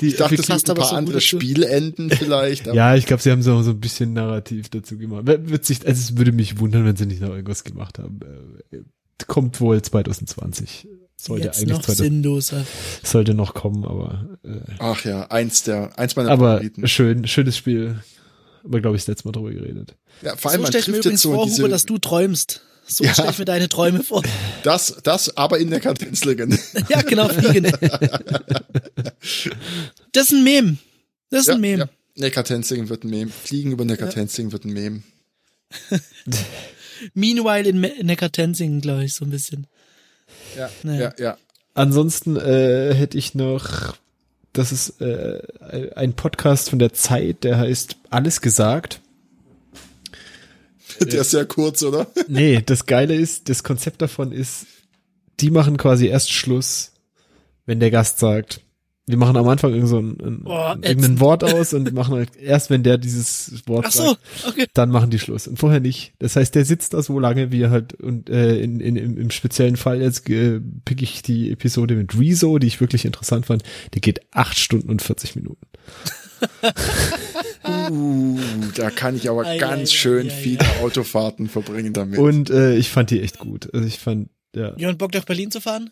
Die 0.00 0.06
ich 0.08 0.16
dachte, 0.16 0.36
FAQ 0.36 0.40
es 0.44 0.50
hast 0.50 0.68
ein 0.68 0.72
aber 0.72 0.80
paar 0.82 0.90
so 0.90 0.96
andere. 0.96 1.20
Spielenden 1.20 2.10
vielleicht. 2.16 2.66
aber- 2.68 2.76
Ja, 2.76 2.94
ich 2.96 3.06
glaube, 3.06 3.22
sie 3.22 3.30
haben 3.30 3.42
so, 3.42 3.60
so 3.62 3.70
ein 3.70 3.80
bisschen 3.80 4.12
Narrativ 4.12 4.68
dazu 4.70 4.98
gemacht. 4.98 5.26
Wird 5.26 5.64
sich, 5.64 5.86
also 5.86 5.98
es 6.00 6.16
würde 6.16 6.32
mich 6.32 6.58
wundern, 6.58 6.84
wenn 6.84 6.96
sie 6.96 7.06
nicht 7.06 7.20
noch 7.20 7.30
irgendwas 7.30 7.64
gemacht 7.64 7.98
haben. 7.98 8.20
Äh, 8.72 8.78
kommt 9.26 9.60
wohl 9.60 9.80
2020. 9.82 10.88
Sollte 11.22 11.46
Jetzt 11.46 11.58
eigentlich 11.58 11.68
noch 11.70 11.82
2000, 11.82 11.98
sinnloser. 12.06 12.66
sollte 13.02 13.34
noch 13.34 13.52
kommen, 13.54 13.84
aber 13.84 14.38
äh, 14.42 14.60
Ach 14.78 15.04
ja, 15.04 15.26
eins 15.30 15.62
der, 15.64 15.98
eins 15.98 16.16
meiner 16.16 16.30
aber 16.30 16.52
Favoriten. 16.54 16.88
schön, 16.88 17.26
schönes 17.26 17.56
Spiel. 17.56 18.00
Aber 18.64 18.80
glaube 18.80 18.96
ich, 18.96 19.02
das 19.02 19.08
letzte 19.08 19.28
Mal 19.28 19.32
drüber 19.32 19.50
geredet. 19.50 19.96
Ja, 20.22 20.36
vor 20.36 20.50
allem 20.50 20.58
So 20.60 20.62
man 20.62 20.72
stell 20.72 20.80
ich 20.82 20.88
mir 20.88 20.96
übrigens 20.98 21.22
so 21.22 21.32
vor, 21.34 21.44
diese, 21.46 21.58
Huber, 21.62 21.68
dass 21.68 21.84
du 21.86 21.98
träumst. 21.98 22.62
So 22.86 23.04
Ja. 23.04 23.12
stell 23.14 23.30
ich 23.30 23.38
mir 23.38 23.44
deine 23.44 23.68
Träume 23.68 24.02
vor. 24.02 24.22
das, 24.62 24.96
das, 25.02 25.36
aber 25.36 25.58
in 25.58 25.70
der 25.70 25.80
Kadenzlegende. 25.80 26.58
ja, 26.88 27.02
genau, 27.02 27.28
fliegen. 27.28 27.70
Das 30.12 30.24
ist 30.24 30.32
ein 30.32 30.44
Mem. 30.44 30.78
Das 31.30 31.40
ist 31.42 31.48
ja, 31.48 31.54
ein 31.54 31.60
Mem. 31.60 31.78
ja. 31.80 31.88
Neckartenzing 32.16 32.88
wird 32.88 33.04
ein 33.04 33.10
Mem. 33.10 33.30
Fliegen 33.30 33.72
über 33.72 33.84
Neckartenzing 33.84 34.52
wird 34.52 34.64
ein 34.64 34.72
Mem. 34.72 35.02
Meanwhile 37.14 37.68
in 37.68 37.78
Me- 37.80 37.92
Neckartenzingen, 38.02 38.80
glaube 38.80 39.04
ich, 39.04 39.14
so 39.14 39.24
ein 39.24 39.30
bisschen. 39.30 39.66
Ja, 40.56 40.70
Naja. 40.82 41.12
ja, 41.18 41.24
ja. 41.24 41.38
Ansonsten 41.74 42.36
äh, 42.36 42.94
hätte 42.94 43.16
ich 43.16 43.34
noch, 43.34 43.94
das 44.52 44.72
ist 44.72 45.00
äh, 45.00 45.40
ein 45.94 46.14
Podcast 46.14 46.70
von 46.70 46.78
der 46.78 46.92
Zeit, 46.92 47.44
der 47.44 47.58
heißt 47.58 47.96
Alles 48.10 48.40
gesagt. 48.40 49.00
Der 51.00 51.20
ist 51.20 51.30
sehr 51.30 51.46
kurz, 51.46 51.82
oder? 51.82 52.06
Nee, 52.28 52.60
das 52.64 52.86
Geile 52.86 53.14
ist, 53.14 53.48
das 53.48 53.62
Konzept 53.62 54.02
davon 54.02 54.32
ist, 54.32 54.66
die 55.38 55.50
machen 55.50 55.76
quasi 55.76 56.08
erst 56.08 56.32
Schluss, 56.32 56.92
wenn 57.64 57.80
der 57.80 57.90
Gast 57.90 58.18
sagt. 58.18 58.60
Die 59.10 59.16
machen 59.16 59.36
am 59.36 59.48
Anfang 59.48 59.72
irgend 59.72 59.88
so 59.88 59.98
ein, 59.98 60.18
ein, 60.20 60.44
Boah, 60.44 60.78
irgendein. 60.80 61.20
Wort 61.20 61.44
aus 61.44 61.74
und 61.74 61.92
machen 61.92 62.14
halt 62.14 62.36
erst, 62.40 62.70
wenn 62.70 62.82
der 62.82 62.98
dieses 62.98 63.62
Wort 63.66 63.86
Ach 63.88 63.92
so, 63.92 64.04
sagt, 64.04 64.20
okay. 64.48 64.66
dann 64.74 64.90
machen 64.90 65.10
die 65.10 65.18
Schluss 65.18 65.46
und 65.46 65.58
vorher 65.58 65.80
nicht. 65.80 66.14
Das 66.18 66.36
heißt, 66.36 66.54
der 66.54 66.64
sitzt 66.64 66.94
da 66.94 67.02
so 67.02 67.18
lange, 67.18 67.52
wie 67.52 67.62
er 67.62 67.70
halt 67.70 67.94
und 67.94 68.30
äh, 68.30 68.60
in, 68.60 68.80
in, 68.80 68.96
im, 68.96 69.18
im 69.18 69.30
speziellen 69.30 69.76
Fall 69.76 70.00
jetzt 70.00 70.28
äh, 70.30 70.60
pick 70.84 71.02
ich 71.02 71.22
die 71.22 71.50
Episode 71.50 71.94
mit 71.94 72.18
Rezo, 72.18 72.58
die 72.58 72.66
ich 72.66 72.80
wirklich 72.80 73.04
interessant 73.04 73.46
fand. 73.46 73.62
Die 73.94 74.00
geht 74.00 74.20
acht 74.32 74.58
Stunden 74.58 74.90
und 74.90 75.02
40 75.02 75.36
Minuten. 75.36 75.66
Uh, 77.62 78.38
da 78.74 78.88
kann 78.90 79.14
ich 79.14 79.28
aber 79.28 79.44
Ei, 79.44 79.58
ganz 79.58 79.90
ei, 79.90 79.94
schön 79.94 80.28
ei, 80.28 80.32
ei, 80.32 80.34
viele 80.34 80.66
Autofahrten 80.80 81.48
verbringen 81.50 81.92
damit. 81.92 82.18
Und 82.18 82.48
äh, 82.48 82.74
ich 82.76 82.88
fand 82.88 83.10
die 83.10 83.20
echt 83.20 83.38
gut. 83.38 83.68
Also 83.74 83.86
ich 83.86 83.98
fand 83.98 84.30
ja. 84.56 84.74
Jemand 84.76 84.98
Bock 84.98 85.12
nach 85.12 85.26
Berlin 85.26 85.50
zu 85.50 85.60
fahren? 85.60 85.90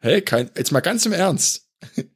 hey, 0.00 0.22
kein, 0.22 0.50
jetzt 0.56 0.72
mal 0.72 0.80
ganz 0.80 1.04
im 1.06 1.12
Ernst. 1.12 1.65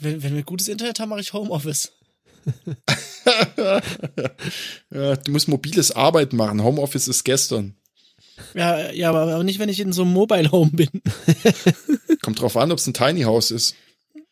Wenn, 0.00 0.22
wenn 0.22 0.36
wir 0.36 0.44
gutes 0.44 0.68
Internet 0.68 1.00
haben, 1.00 1.08
mache 1.08 1.20
ich 1.20 1.32
Homeoffice. 1.32 1.90
ja, 4.90 5.16
du 5.16 5.32
musst 5.32 5.48
mobiles 5.48 5.90
Arbeiten 5.90 6.36
machen. 6.36 6.62
Homeoffice 6.62 7.08
ist 7.08 7.24
gestern. 7.24 7.74
Ja, 8.54 8.92
ja, 8.92 9.10
aber 9.10 9.42
nicht, 9.42 9.58
wenn 9.58 9.68
ich 9.68 9.80
in 9.80 9.92
so 9.92 10.02
einem 10.02 10.12
Mobile 10.12 10.52
Home 10.52 10.70
bin. 10.70 10.88
Kommt 12.22 12.40
drauf 12.40 12.56
an, 12.56 12.70
ob 12.70 12.78
es 12.78 12.86
ein 12.86 12.94
Tiny 12.94 13.22
House 13.22 13.50
ist. 13.50 13.74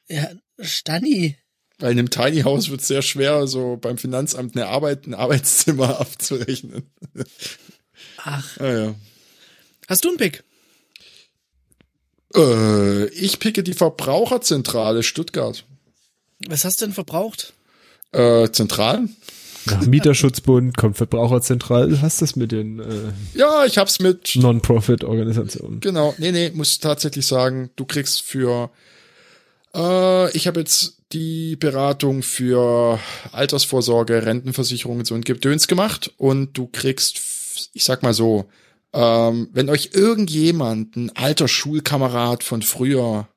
Ja, 0.09 0.31
Stani. 0.61 1.37
Weil 1.79 1.93
in 1.93 1.99
einem 1.99 2.11
Tiny 2.11 2.43
House 2.43 2.71
wird 2.71 2.81
es 2.81 2.87
sehr 2.87 3.03
schwer, 3.03 3.49
so 3.49 3.77
beim 3.77 3.99
Finanzamt 3.99 4.57
eine 4.57 4.69
Arbeit, 4.69 5.07
ein 5.09 5.15
Arbeitszimmer 5.15 6.01
abzurechnen. 6.01 6.91
Ach, 8.19 8.57
Ah, 8.61 8.73
ja. 8.73 8.95
hast 9.89 10.05
du 10.05 10.09
einen 10.11 10.17
Pick? 10.19 10.45
Äh, 12.37 13.07
ich 13.07 13.39
picke 13.39 13.63
die 13.63 13.75
Verbraucherzentrale 13.75 15.03
Stuttgart. 15.03 15.65
Was 16.47 16.65
hast 16.65 16.81
du 16.81 16.87
denn 16.87 16.95
verbraucht? 16.95 17.55
Äh, 18.13 18.51
Zentralen? 18.51 19.17
Nach 19.67 19.85
Mieterschutzbund 19.85 20.77
kommt 20.77 20.97
Verbraucherzentral. 20.97 21.89
Du 21.89 22.01
hast 22.01 22.23
das 22.23 22.37
mit 22.37 22.53
den 22.53 22.79
äh, 22.79 23.13
Ja, 23.35 23.65
ich 23.65 23.79
hab's 23.79 23.99
mit 23.99 24.37
Non-Profit-Organisationen. 24.37 25.81
Genau, 25.81 26.15
nee, 26.19 26.31
nee, 26.31 26.51
muss 26.55 26.79
tatsächlich 26.79 27.27
sagen, 27.27 27.71
du 27.75 27.85
kriegst 27.85 28.23
für, 28.23 28.71
äh, 29.75 30.31
ich 30.37 30.47
habe 30.47 30.61
jetzt 30.61 30.99
die 31.13 31.57
Beratung 31.57 32.23
für 32.23 33.01
Altersvorsorge, 33.33 34.25
Rentenversicherung 34.25 34.99
und 34.99 35.07
so 35.07 35.15
ein 35.15 35.23
Gedöns 35.23 35.67
gemacht 35.67 36.13
und 36.17 36.57
du 36.57 36.69
kriegst, 36.69 37.21
ich 37.73 37.85
sag 37.85 38.03
mal 38.03 38.15
so, 38.15 38.47
ähm, 38.97 39.49
wenn 39.53 39.69
euch 39.69 39.91
irgendjemand, 39.93 40.97
ein 40.97 41.15
alter 41.15 41.49
Schulkamerad 41.49 42.43
von 42.43 42.63
früher, 42.63 43.29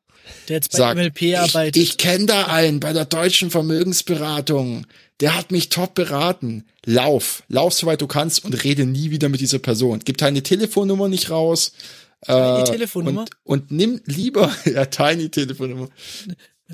Der 0.47 0.57
jetzt 0.57 0.71
bei 0.71 0.77
sagt, 0.77 0.97
MLP 0.97 1.21
ich, 1.21 1.37
arbeitet. 1.37 1.77
ich 1.77 1.97
kenne 1.97 2.27
da 2.27 2.45
einen 2.47 2.79
bei 2.79 2.93
der 2.93 3.05
deutschen 3.05 3.51
Vermögensberatung, 3.51 4.87
der 5.19 5.35
hat 5.35 5.51
mich 5.51 5.67
top 5.69 5.95
beraten. 5.95 6.65
Lauf, 6.85 7.43
lauf 7.49 7.73
soweit 7.73 8.01
du 8.01 8.07
kannst 8.07 8.45
und 8.45 8.63
rede 8.63 8.85
nie 8.85 9.11
wieder 9.11 9.27
mit 9.27 9.41
dieser 9.41 9.59
Person. 9.59 9.99
Gib 10.03 10.17
deine 10.17 10.41
Telefonnummer 10.43 11.09
nicht 11.09 11.29
raus. 11.29 11.73
Äh, 12.25 12.63
Telefonnummer? 12.63 13.21
Und, 13.21 13.31
und 13.43 13.71
nimm 13.71 14.01
lieber, 14.05 14.53
ja, 14.65 14.85
Tiny 14.85 15.29
Telefonnummer. 15.29 15.89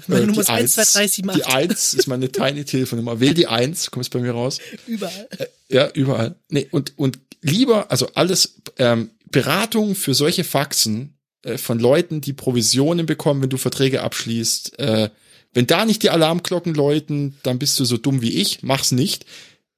Meine 0.08 0.24
Äh, 0.24 0.26
Nummer 0.28 0.34
die 0.34 0.40
ist 0.42 0.50
Eins. 0.50 0.74
12378. 0.76 1.24
Die 1.36 1.46
1 1.46 1.94
ist 1.96 2.08
meine 2.08 2.32
Tiny 2.32 2.66
Telefonnummer. 2.66 3.20
Wähl 3.20 3.34
die 3.34 3.48
1, 3.48 3.90
kommst 3.90 4.12
bei 4.12 4.20
mir 4.20 4.32
raus. 4.32 4.60
Überall. 4.86 5.28
Ja, 5.70 5.90
überall. 5.90 6.36
Nee, 6.50 6.68
und, 6.70 6.98
und 6.98 7.20
lieber, 7.42 7.92
also 7.92 8.10
alles, 8.16 8.56
ähm, 8.78 9.10
Beratung 9.32 9.96
für 9.96 10.14
solche 10.14 10.44
Faxen 10.44 11.18
äh, 11.44 11.58
von 11.58 11.80
Leuten, 11.80 12.22
die 12.22 12.34
Provisionen 12.34 13.06
bekommen, 13.06 13.42
wenn 13.42 13.50
du 13.50 13.58
Verträge 13.58 14.02
abschließt. 14.04 14.80
Äh, 14.80 15.10
wenn 15.54 15.68
da 15.68 15.86
nicht 15.86 16.04
die 16.04 16.10
Alarmglocken 16.10 16.74
läuten, 16.74 17.38
dann 17.44 17.60
bist 17.60 17.80
du 17.80 17.86
so 17.86 17.98
dumm 17.98 18.22
wie 18.22 18.34
ich. 18.42 18.62
Mach's 18.64 18.92
nicht. 18.92 19.26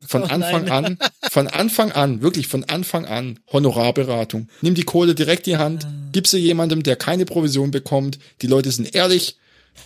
Von 0.06 0.24
Oh 0.24 0.26
Anfang 0.28 0.66
nein. 0.66 0.86
an, 0.86 0.98
von 1.32 1.48
Anfang 1.48 1.92
an, 1.92 2.22
wirklich 2.22 2.48
von 2.48 2.64
Anfang 2.66 3.06
an, 3.06 3.40
Honorarberatung. 3.52 4.48
Nimm 4.62 4.76
die 4.76 4.84
Kohle 4.84 5.16
direkt 5.16 5.48
in 5.48 5.54
die 5.54 5.58
Hand, 5.58 5.86
Ah. 5.86 5.94
gib 6.12 6.28
sie 6.28 6.38
jemandem, 6.38 6.84
der 6.84 6.96
keine 6.96 7.26
Provision 7.26 7.72
bekommt. 7.72 8.20
Die 8.44 8.48
Leute 8.48 8.72
sind 8.72 8.94
ehrlich, 8.94 9.38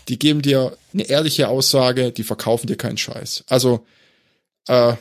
die 0.09 0.20
geben 0.20 0.41
dir 0.41 0.78
eine 0.93 1.03
ehrliche 1.03 1.47
Aussage, 1.47 2.12
die 2.12 2.24
verkaufen 2.24 2.68
dir 2.68 2.76
keinen 2.76 2.97
Scheiß. 2.97 3.45
Also, 3.47 3.86
äh, 4.68 4.95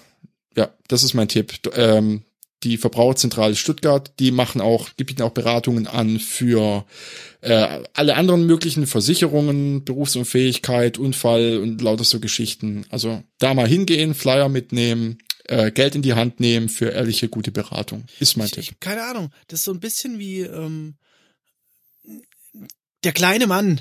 ja, 0.56 0.70
das 0.88 1.02
ist 1.02 1.14
mein 1.14 1.28
Tipp. 1.28 1.54
Ähm, 1.74 2.22
die 2.62 2.76
Verbraucherzentrale 2.76 3.56
Stuttgart, 3.56 4.12
die 4.18 4.30
machen 4.30 4.60
auch, 4.60 4.90
die 4.90 5.04
bieten 5.04 5.22
auch 5.22 5.30
Beratungen 5.32 5.86
an 5.86 6.18
für 6.18 6.84
äh, 7.40 7.80
alle 7.94 8.16
anderen 8.16 8.46
möglichen 8.46 8.86
Versicherungen, 8.86 9.84
Berufsunfähigkeit, 9.84 10.98
Unfall 10.98 11.58
und 11.58 11.80
lauter 11.80 12.04
so 12.04 12.20
Geschichten. 12.20 12.84
Also 12.90 13.22
da 13.38 13.54
mal 13.54 13.66
hingehen, 13.66 14.14
Flyer 14.14 14.48
mitnehmen, 14.48 15.18
äh, 15.44 15.70
Geld 15.70 15.94
in 15.94 16.02
die 16.02 16.14
Hand 16.14 16.38
nehmen 16.38 16.68
für 16.68 16.90
ehrliche, 16.90 17.28
gute 17.28 17.50
Beratung. 17.50 18.04
Ist 18.18 18.36
mein 18.36 18.46
Ich, 18.46 18.52
Tipp. 18.52 18.62
ich, 18.64 18.80
keine 18.80 19.04
Ahnung. 19.04 19.30
Das 19.48 19.60
ist 19.60 19.64
so 19.64 19.72
ein 19.72 19.80
bisschen 19.80 20.18
wie 20.18 20.40
ähm, 20.40 20.96
der 23.04 23.12
kleine 23.12 23.46
Mann. 23.46 23.80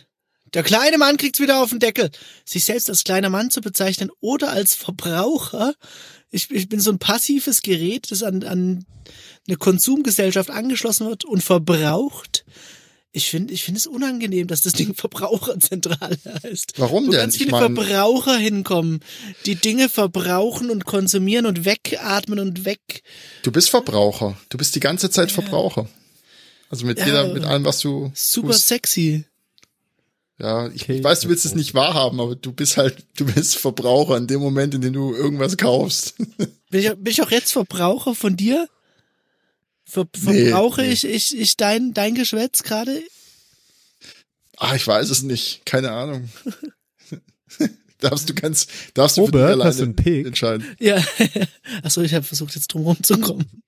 Der 0.54 0.64
kleine 0.64 0.98
Mann 0.98 1.18
kriegt's 1.18 1.40
wieder 1.40 1.62
auf 1.62 1.70
den 1.70 1.80
Deckel. 1.80 2.10
Sich 2.44 2.66
selbst 2.66 2.90
als 2.90 3.04
kleiner 3.04 3.30
Mann 3.30 3.52
zu 3.52 3.62
bezeichnen 3.62 4.10
oder 4.20 4.52
als 4.52 4.74
Verbraucher. 4.74 5.76
Ich, 6.32 6.52
ich 6.52 6.70
bin 6.70 6.80
so 6.80 6.92
ein 6.92 7.00
passives 7.00 7.62
Gerät, 7.62 8.12
das 8.12 8.24
an, 8.24 8.44
an 8.44 8.86
eine 9.48 9.58
Konsumgesellschaft 9.58 10.50
angeschlossen 10.50 11.08
wird 11.08 11.26
und 11.26 11.44
verbraucht. 11.44 12.46
Ich 13.12 13.28
finde, 13.30 13.52
ich 13.56 13.64
finde 13.64 13.80
es 13.80 13.88
unangenehm, 13.88 14.46
dass 14.46 14.62
das 14.62 14.74
Ding 14.74 14.94
Verbraucherzentrale 14.96 16.20
heißt. 16.44 16.74
Warum 16.78 17.08
Wo 17.08 17.12
denn? 17.12 17.22
ganz 17.22 17.34
Ich 17.36 17.40
viele 17.42 17.52
mein- 17.52 17.76
Verbraucher 17.76 18.38
hinkommen, 18.38 19.00
die 19.48 19.56
Dinge 19.56 19.90
verbrauchen 19.90 20.70
und 20.70 20.86
konsumieren 20.86 21.48
und 21.48 21.66
wegatmen 21.66 22.38
und 22.38 22.66
weg. 22.66 23.02
Du 23.42 23.52
bist 23.52 23.72
Verbraucher. 23.72 24.38
Du 24.50 24.60
bist 24.60 24.76
die 24.76 24.80
ganze 24.80 25.10
Zeit 25.10 25.32
Verbraucher. 25.32 25.90
Also 26.70 26.86
mit 26.86 27.00
Ja. 27.00 27.06
jeder, 27.08 27.34
mit 27.34 27.44
allem, 27.46 27.66
was 27.66 27.80
du 27.80 28.12
Super 28.14 28.50
tust. 28.52 28.68
sexy. 28.68 29.24
Ja, 30.40 30.68
ich, 30.70 30.84
Okay, 30.84 30.98
ich 31.00 31.04
weiß, 31.04 31.20
du 31.22 31.30
willst 31.30 31.46
es 31.46 31.54
nicht 31.56 31.74
wahrhaben, 31.74 32.20
aber 32.22 32.36
du 32.36 32.54
bist 32.54 32.78
halt, 32.78 33.06
du 33.18 33.26
bist 33.26 33.58
Verbraucher 33.58 34.16
in 34.18 34.28
dem 34.28 34.40
Moment, 34.40 34.74
in 34.74 34.82
dem 34.82 34.94
du 34.94 35.14
irgendwas 35.14 35.58
kaufst. 35.58 36.16
Bin 36.72 36.82
ich, 36.82 36.90
bin 36.90 37.08
ich 37.08 37.22
auch 37.24 37.32
jetzt 37.32 37.52
Verbraucher 37.52 38.14
von 38.16 38.38
dir? 38.38 38.70
Ver, 39.86 40.06
Nee, 40.22 40.46
verbrauche 40.52 40.82
nee. 40.84 40.92
ich, 40.92 41.04
ich, 41.04 41.36
ich 41.38 41.58
dein, 41.58 41.94
dein 41.96 42.14
Geschwätz 42.14 42.62
gerade? 42.62 43.02
Ah, 44.58 44.76
ich 44.76 44.86
weiß 44.86 45.10
es 45.10 45.24
nicht. 45.24 45.66
Keine 45.66 45.92
Ahnung. 45.92 46.30
darfst 48.00 48.30
du 48.30 48.34
ganz, 48.36 48.68
darfst 48.94 49.18
du 49.18 49.22
für 49.26 49.32
Robert, 49.32 49.58
dich 49.58 49.66
hast 49.66 49.80
du 49.80 49.84
einen 49.86 49.96
Pick? 49.96 50.28
entscheiden. 50.28 50.64
Ja. 50.80 51.04
Achso, 51.84 52.02
ich 52.02 52.14
habe 52.14 52.24
versucht 52.26 52.54
jetzt 52.56 52.68
drum 52.68 52.84
rumzukommen. 52.84 53.64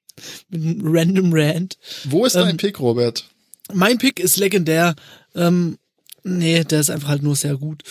Mit 0.49 0.61
einem 0.61 0.81
random 0.83 1.29
Rant. 1.33 1.77
Wo 2.05 2.25
ist 2.25 2.35
Ähm, 2.35 2.41
dein 2.45 2.57
Pick, 2.57 2.79
Robert? 2.79 3.27
Mein 3.73 3.97
Pick 3.97 4.19
ist 4.19 4.37
legendär. 4.37 4.95
Ähm, 5.33 5.77
nee, 6.23 6.63
der 6.63 6.81
ist 6.81 6.89
einfach 6.89 7.09
halt 7.09 7.23
nur 7.23 7.35
sehr 7.35 7.57
gut. 7.57 7.83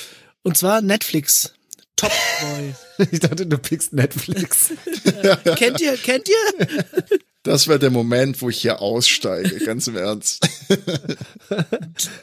Und 0.43 0.57
zwar 0.57 0.81
Netflix. 0.83 1.53
Top 1.97 2.13
Boy. 2.41 2.75
Ich 3.13 3.21
dachte, 3.21 3.47
du 3.47 3.57
pickst 3.57 3.93
Netflix. 3.95 4.73
kennt 5.57 5.81
ihr, 5.81 5.97
kennt 5.97 6.29
ihr? 6.29 6.69
Das 7.43 7.69
wäre 7.69 7.79
der 7.79 7.89
Moment, 7.89 8.43
wo 8.43 8.51
ich 8.51 8.61
hier 8.61 8.83
aussteige, 8.83 9.65
ganz 9.65 9.87
im 9.87 9.97
Ernst. 9.97 10.47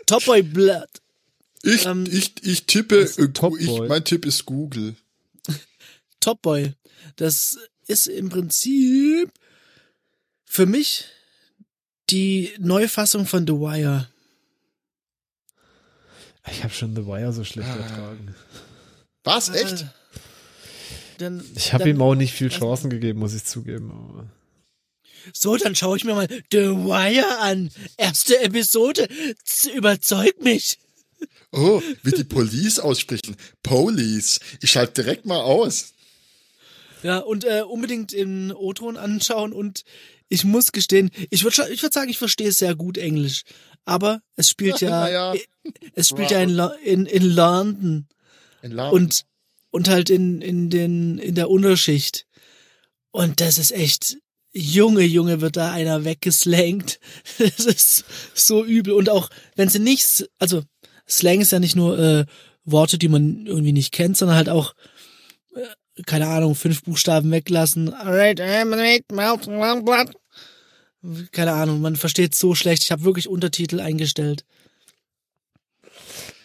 Top 0.05 0.23
Boy 0.25 0.43
Blood. 0.43 0.87
Ich, 1.63 1.87
Ähm, 1.87 2.05
ich, 2.07 2.33
ich 2.43 2.67
tippe, 2.67 3.01
äh, 3.01 3.59
ich, 3.59 3.79
mein 3.89 4.03
Tipp 4.03 4.27
ist 4.27 4.45
Google. 4.45 4.95
Top 6.19 6.43
Boy. 6.43 6.73
Das 7.15 7.57
ist 7.87 8.07
im 8.07 8.29
Prinzip 8.29 9.31
für 10.45 10.67
mich 10.67 11.05
die 12.11 12.51
Neufassung 12.59 13.25
von 13.25 13.47
The 13.47 13.53
Wire. 13.53 14.09
Ich 16.51 16.63
habe 16.63 16.73
schon 16.73 16.95
The 16.95 17.05
Wire 17.05 17.33
so 17.33 17.43
schlecht 17.43 17.69
Ah. 17.69 17.75
ertragen. 17.77 18.35
Was? 19.23 19.49
Echt? 19.49 19.81
Äh, 19.81 19.85
Dann, 21.17 21.43
Ich 21.55 21.73
habe 21.73 21.89
ihm 21.89 22.01
auch 22.01 22.13
nicht 22.15 22.33
viel 22.33 22.49
Chancen 22.49 22.89
gegeben, 22.89 23.19
muss 23.19 23.33
ich 23.33 23.43
zugeben. 23.43 23.91
Aber 23.91 24.29
So, 25.33 25.57
dann 25.57 25.75
schaue 25.75 25.97
ich 25.97 26.03
mir 26.03 26.13
mal 26.13 26.27
The 26.51 26.59
Wire 26.69 27.39
an. 27.39 27.71
Erste 27.97 28.39
Episode. 28.39 29.07
Z- 29.43 29.73
Überzeug 29.73 30.41
mich. 30.41 30.77
Oh, 31.51 31.81
wie 32.03 32.11
die 32.11 32.23
Police 32.23 32.77
aussprechen. 32.79 33.35
Police. 33.63 34.39
Ich 34.61 34.69
schalte 34.71 35.01
direkt 35.01 35.25
mal 35.25 35.39
aus. 35.41 35.93
Ja, 37.03 37.17
und 37.19 37.43
äh, 37.45 37.61
unbedingt 37.67 38.13
in 38.13 38.51
O-Ton 38.51 38.95
anschauen 38.97 39.53
und 39.53 39.83
ich 40.29 40.43
muss 40.43 40.71
gestehen, 40.71 41.09
ich 41.29 41.43
würde 41.43 41.71
ich 41.71 41.81
würd 41.81 41.93
sagen, 41.93 42.09
ich 42.09 42.17
verstehe 42.17 42.51
sehr 42.51 42.75
gut 42.75 42.97
Englisch. 42.97 43.43
Aber 43.87 44.21
es 44.35 44.49
spielt 44.49 44.81
ja, 44.81 44.89
Naja. 44.89 45.33
es 45.95 46.09
spielt 46.09 46.29
ja 46.29 46.41
in, 46.41 46.59
in, 46.83 47.05
in 47.05 47.23
London. 47.23 48.07
In 48.61 48.71
Laden. 48.71 48.93
und 48.93 49.25
und 49.69 49.87
halt 49.89 50.09
in 50.09 50.41
in 50.41 50.69
den 50.69 51.19
in 51.19 51.35
der 51.35 51.49
Unterschicht 51.49 52.25
und 53.11 53.39
das 53.39 53.57
ist 53.57 53.71
echt 53.71 54.17
Junge 54.51 55.03
Junge 55.03 55.39
wird 55.41 55.57
da 55.57 55.71
einer 55.71 56.03
weggeslangt 56.03 56.99
das 57.37 57.65
ist 57.65 58.03
so 58.33 58.65
übel 58.65 58.93
und 58.93 59.09
auch 59.09 59.29
wenn 59.55 59.69
sie 59.69 59.79
nichts 59.79 60.25
also 60.39 60.63
Slang 61.07 61.41
ist 61.41 61.51
ja 61.51 61.59
nicht 61.59 61.75
nur 61.75 61.99
äh, 61.99 62.25
Worte 62.65 62.97
die 62.97 63.09
man 63.09 63.45
irgendwie 63.45 63.73
nicht 63.73 63.91
kennt 63.91 64.17
sondern 64.17 64.37
halt 64.37 64.49
auch 64.49 64.73
äh, 65.55 66.03
keine 66.05 66.27
Ahnung 66.27 66.55
fünf 66.55 66.83
Buchstaben 66.83 67.29
weglassen 67.31 67.93
keine 71.31 71.53
Ahnung 71.53 71.81
man 71.81 71.95
versteht 71.95 72.35
so 72.35 72.55
schlecht 72.55 72.83
ich 72.83 72.91
habe 72.91 73.03
wirklich 73.03 73.27
Untertitel 73.27 73.79
eingestellt 73.79 74.45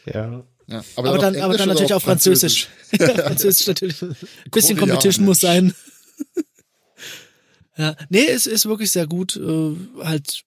ja. 0.07 0.43
ja, 0.67 0.85
aber 0.97 1.19
dann, 1.19 1.37
aber 1.37 1.57
dann 1.57 1.69
natürlich 1.69 1.95
auf 1.95 2.03
Französisch. 2.03 2.69
Französisch 2.97 3.67
natürlich. 3.69 3.97
Bisschen 4.51 4.79
Competition 4.79 5.25
muss 5.25 5.41
sein. 5.41 5.75
ja, 7.77 7.95
nee, 8.09 8.27
es 8.27 8.47
ist 8.47 8.67
wirklich 8.67 8.91
sehr 8.91 9.07
gut. 9.07 9.37
Äh, 9.37 9.77
halt, 10.03 10.43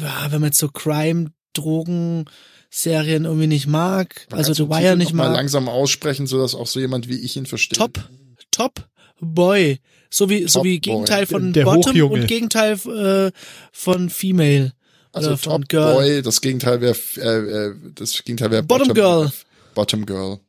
ja, 0.00 0.30
wenn 0.30 0.40
man 0.40 0.48
jetzt 0.48 0.58
so 0.58 0.68
Crime, 0.68 1.32
Drogen, 1.52 2.26
Serien 2.70 3.26
irgendwie 3.26 3.46
nicht 3.46 3.66
mag, 3.66 4.26
Man 4.30 4.38
also 4.38 4.54
The 4.54 4.68
Wire 4.68 4.96
nicht 4.96 5.10
noch 5.10 5.18
mal 5.18 5.28
mag. 5.28 5.36
langsam 5.36 5.68
aussprechen, 5.68 6.26
sodass 6.26 6.54
auch 6.54 6.66
so 6.66 6.80
jemand 6.80 7.08
wie 7.08 7.18
ich 7.18 7.36
ihn 7.36 7.44
versteht. 7.44 7.78
Top, 7.78 8.08
Top 8.50 8.88
Boy. 9.22 9.80
So 10.10 10.28
wie, 10.28 10.46
so 10.48 10.62
wie. 10.64 10.80
Gegenteil 10.80 11.26
von 11.26 11.52
Der 11.52 11.64
Bottom 11.64 11.92
Hochjunge. 11.92 12.14
und 12.20 12.26
Gegenteil 12.26 12.72
äh, 12.74 13.32
von 13.72 14.10
Female. 14.10 14.72
Also 15.12 15.28
oder 15.30 15.38
von 15.38 15.62
Top 15.62 15.68
Girl. 15.68 15.94
Boy, 15.94 16.22
das 16.22 16.40
Gegenteil 16.40 16.80
wäre 16.80 16.96
äh, 17.16 17.68
äh, 17.68 17.74
das 17.94 18.12
Gegenteil 18.24 18.50
wäre 18.50 18.62
Bottom 18.62 18.92
Girl. 18.94 19.32
Bottom 19.74 20.04
Girl. 20.06 20.40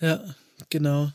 Ja, 0.00 0.22
genau. 0.70 1.10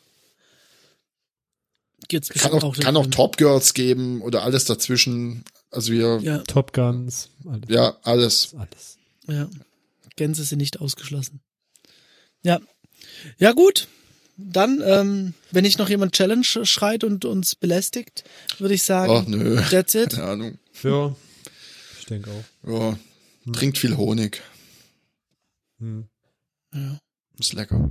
Gibt's 2.08 2.30
Kann 2.30 2.52
auch, 2.54 2.76
da 2.76 2.82
kann 2.82 2.98
auch. 2.98 3.06
Top 3.08 3.38
Girls 3.38 3.74
geben 3.76 4.22
oder 4.22 4.44
alles 4.44 4.66
dazwischen. 4.66 5.44
Also 5.72 5.92
wir, 5.92 6.20
ja, 6.24 6.38
Ja, 6.38 6.38
Top 6.40 6.74
Guns. 6.74 7.30
Alles. 7.46 7.96
alles. 8.04 8.56
alles. 8.58 8.98
Ja, 9.28 9.48
Gänse 10.16 10.44
sind 10.44 10.58
nicht 10.58 10.80
ausgeschlossen. 10.80 11.42
Ja, 12.42 12.60
ja 13.38 13.52
gut. 13.52 13.88
Dann, 14.40 14.82
ähm, 14.86 15.34
wenn 15.52 15.64
nicht 15.64 15.80
noch 15.80 15.90
jemand 15.90 16.14
Challenge 16.14 16.44
schreit 16.44 17.04
und 17.04 17.26
uns 17.26 17.56
belästigt, 17.56 18.24
würde 18.58 18.74
ich 18.74 18.84
sagen, 18.84 19.12
Ach 19.14 19.28
nö. 19.28 19.62
that's 19.70 19.96
it. 19.96 20.12
Keine 20.12 20.24
Ahnung. 20.24 20.58
Ja, 20.84 21.16
ich 22.00 22.06
denke 22.06 22.30
auch. 22.32 22.70
Ja, 22.70 22.98
trinkt 23.54 23.78
viel 23.78 23.98
Honig. 23.98 24.42
Hm. 25.80 26.08
Ja. 26.74 27.00
Ist 27.38 27.54
lecker. 27.54 27.90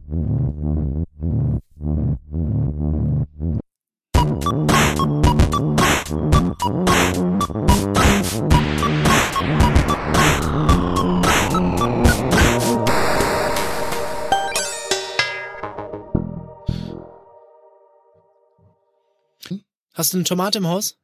Hast 19.99 20.13
du 20.13 20.17
eine 20.19 20.25
Tomate 20.25 20.59
im 20.59 20.69
Haus? 20.69 20.97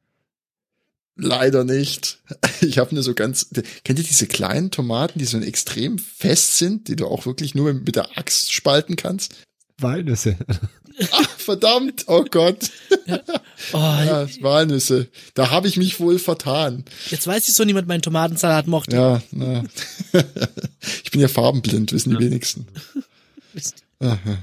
Leider 1.17 1.63
nicht. 1.65 2.19
Ich 2.61 2.77
habe 2.77 2.95
nur 2.95 3.03
so 3.03 3.13
ganz. 3.13 3.49
Kennt 3.83 3.99
ihr 3.99 4.05
diese 4.05 4.27
kleinen 4.27 4.71
Tomaten, 4.71 5.19
die 5.19 5.25
so 5.25 5.37
extrem 5.39 5.99
fest 5.99 6.57
sind, 6.57 6.87
die 6.87 6.95
du 6.95 7.05
auch 7.05 7.25
wirklich 7.25 7.53
nur 7.53 7.73
mit 7.73 7.95
der 7.97 8.17
Axt 8.17 8.51
spalten 8.51 8.95
kannst? 8.95 9.35
Walnüsse. 9.77 10.37
Ach, 11.11 11.29
verdammt, 11.37 12.05
oh 12.07 12.23
Gott. 12.23 12.71
Oh, 13.73 13.77
Ja, 13.77 14.27
Walnüsse. 14.41 15.09
Da 15.33 15.49
habe 15.51 15.67
ich 15.67 15.75
mich 15.77 15.99
wohl 15.99 16.17
vertan. 16.19 16.85
jetzt 17.09 17.27
weiß 17.27 17.47
ich 17.49 17.53
so 17.55 17.63
niemand 17.65 17.87
meinen 17.87 18.01
Tomatensalat 18.01 18.67
mochte. 18.67 18.95
Ja, 18.95 19.21
na. 19.31 19.63
ich 21.03 21.11
bin 21.11 21.21
ja 21.21 21.27
farbenblind, 21.27 21.91
wissen 21.91 22.11
die 22.11 22.19
wenigsten. 22.19 22.67
Mist. 23.53 23.83
Aha. 23.99 24.37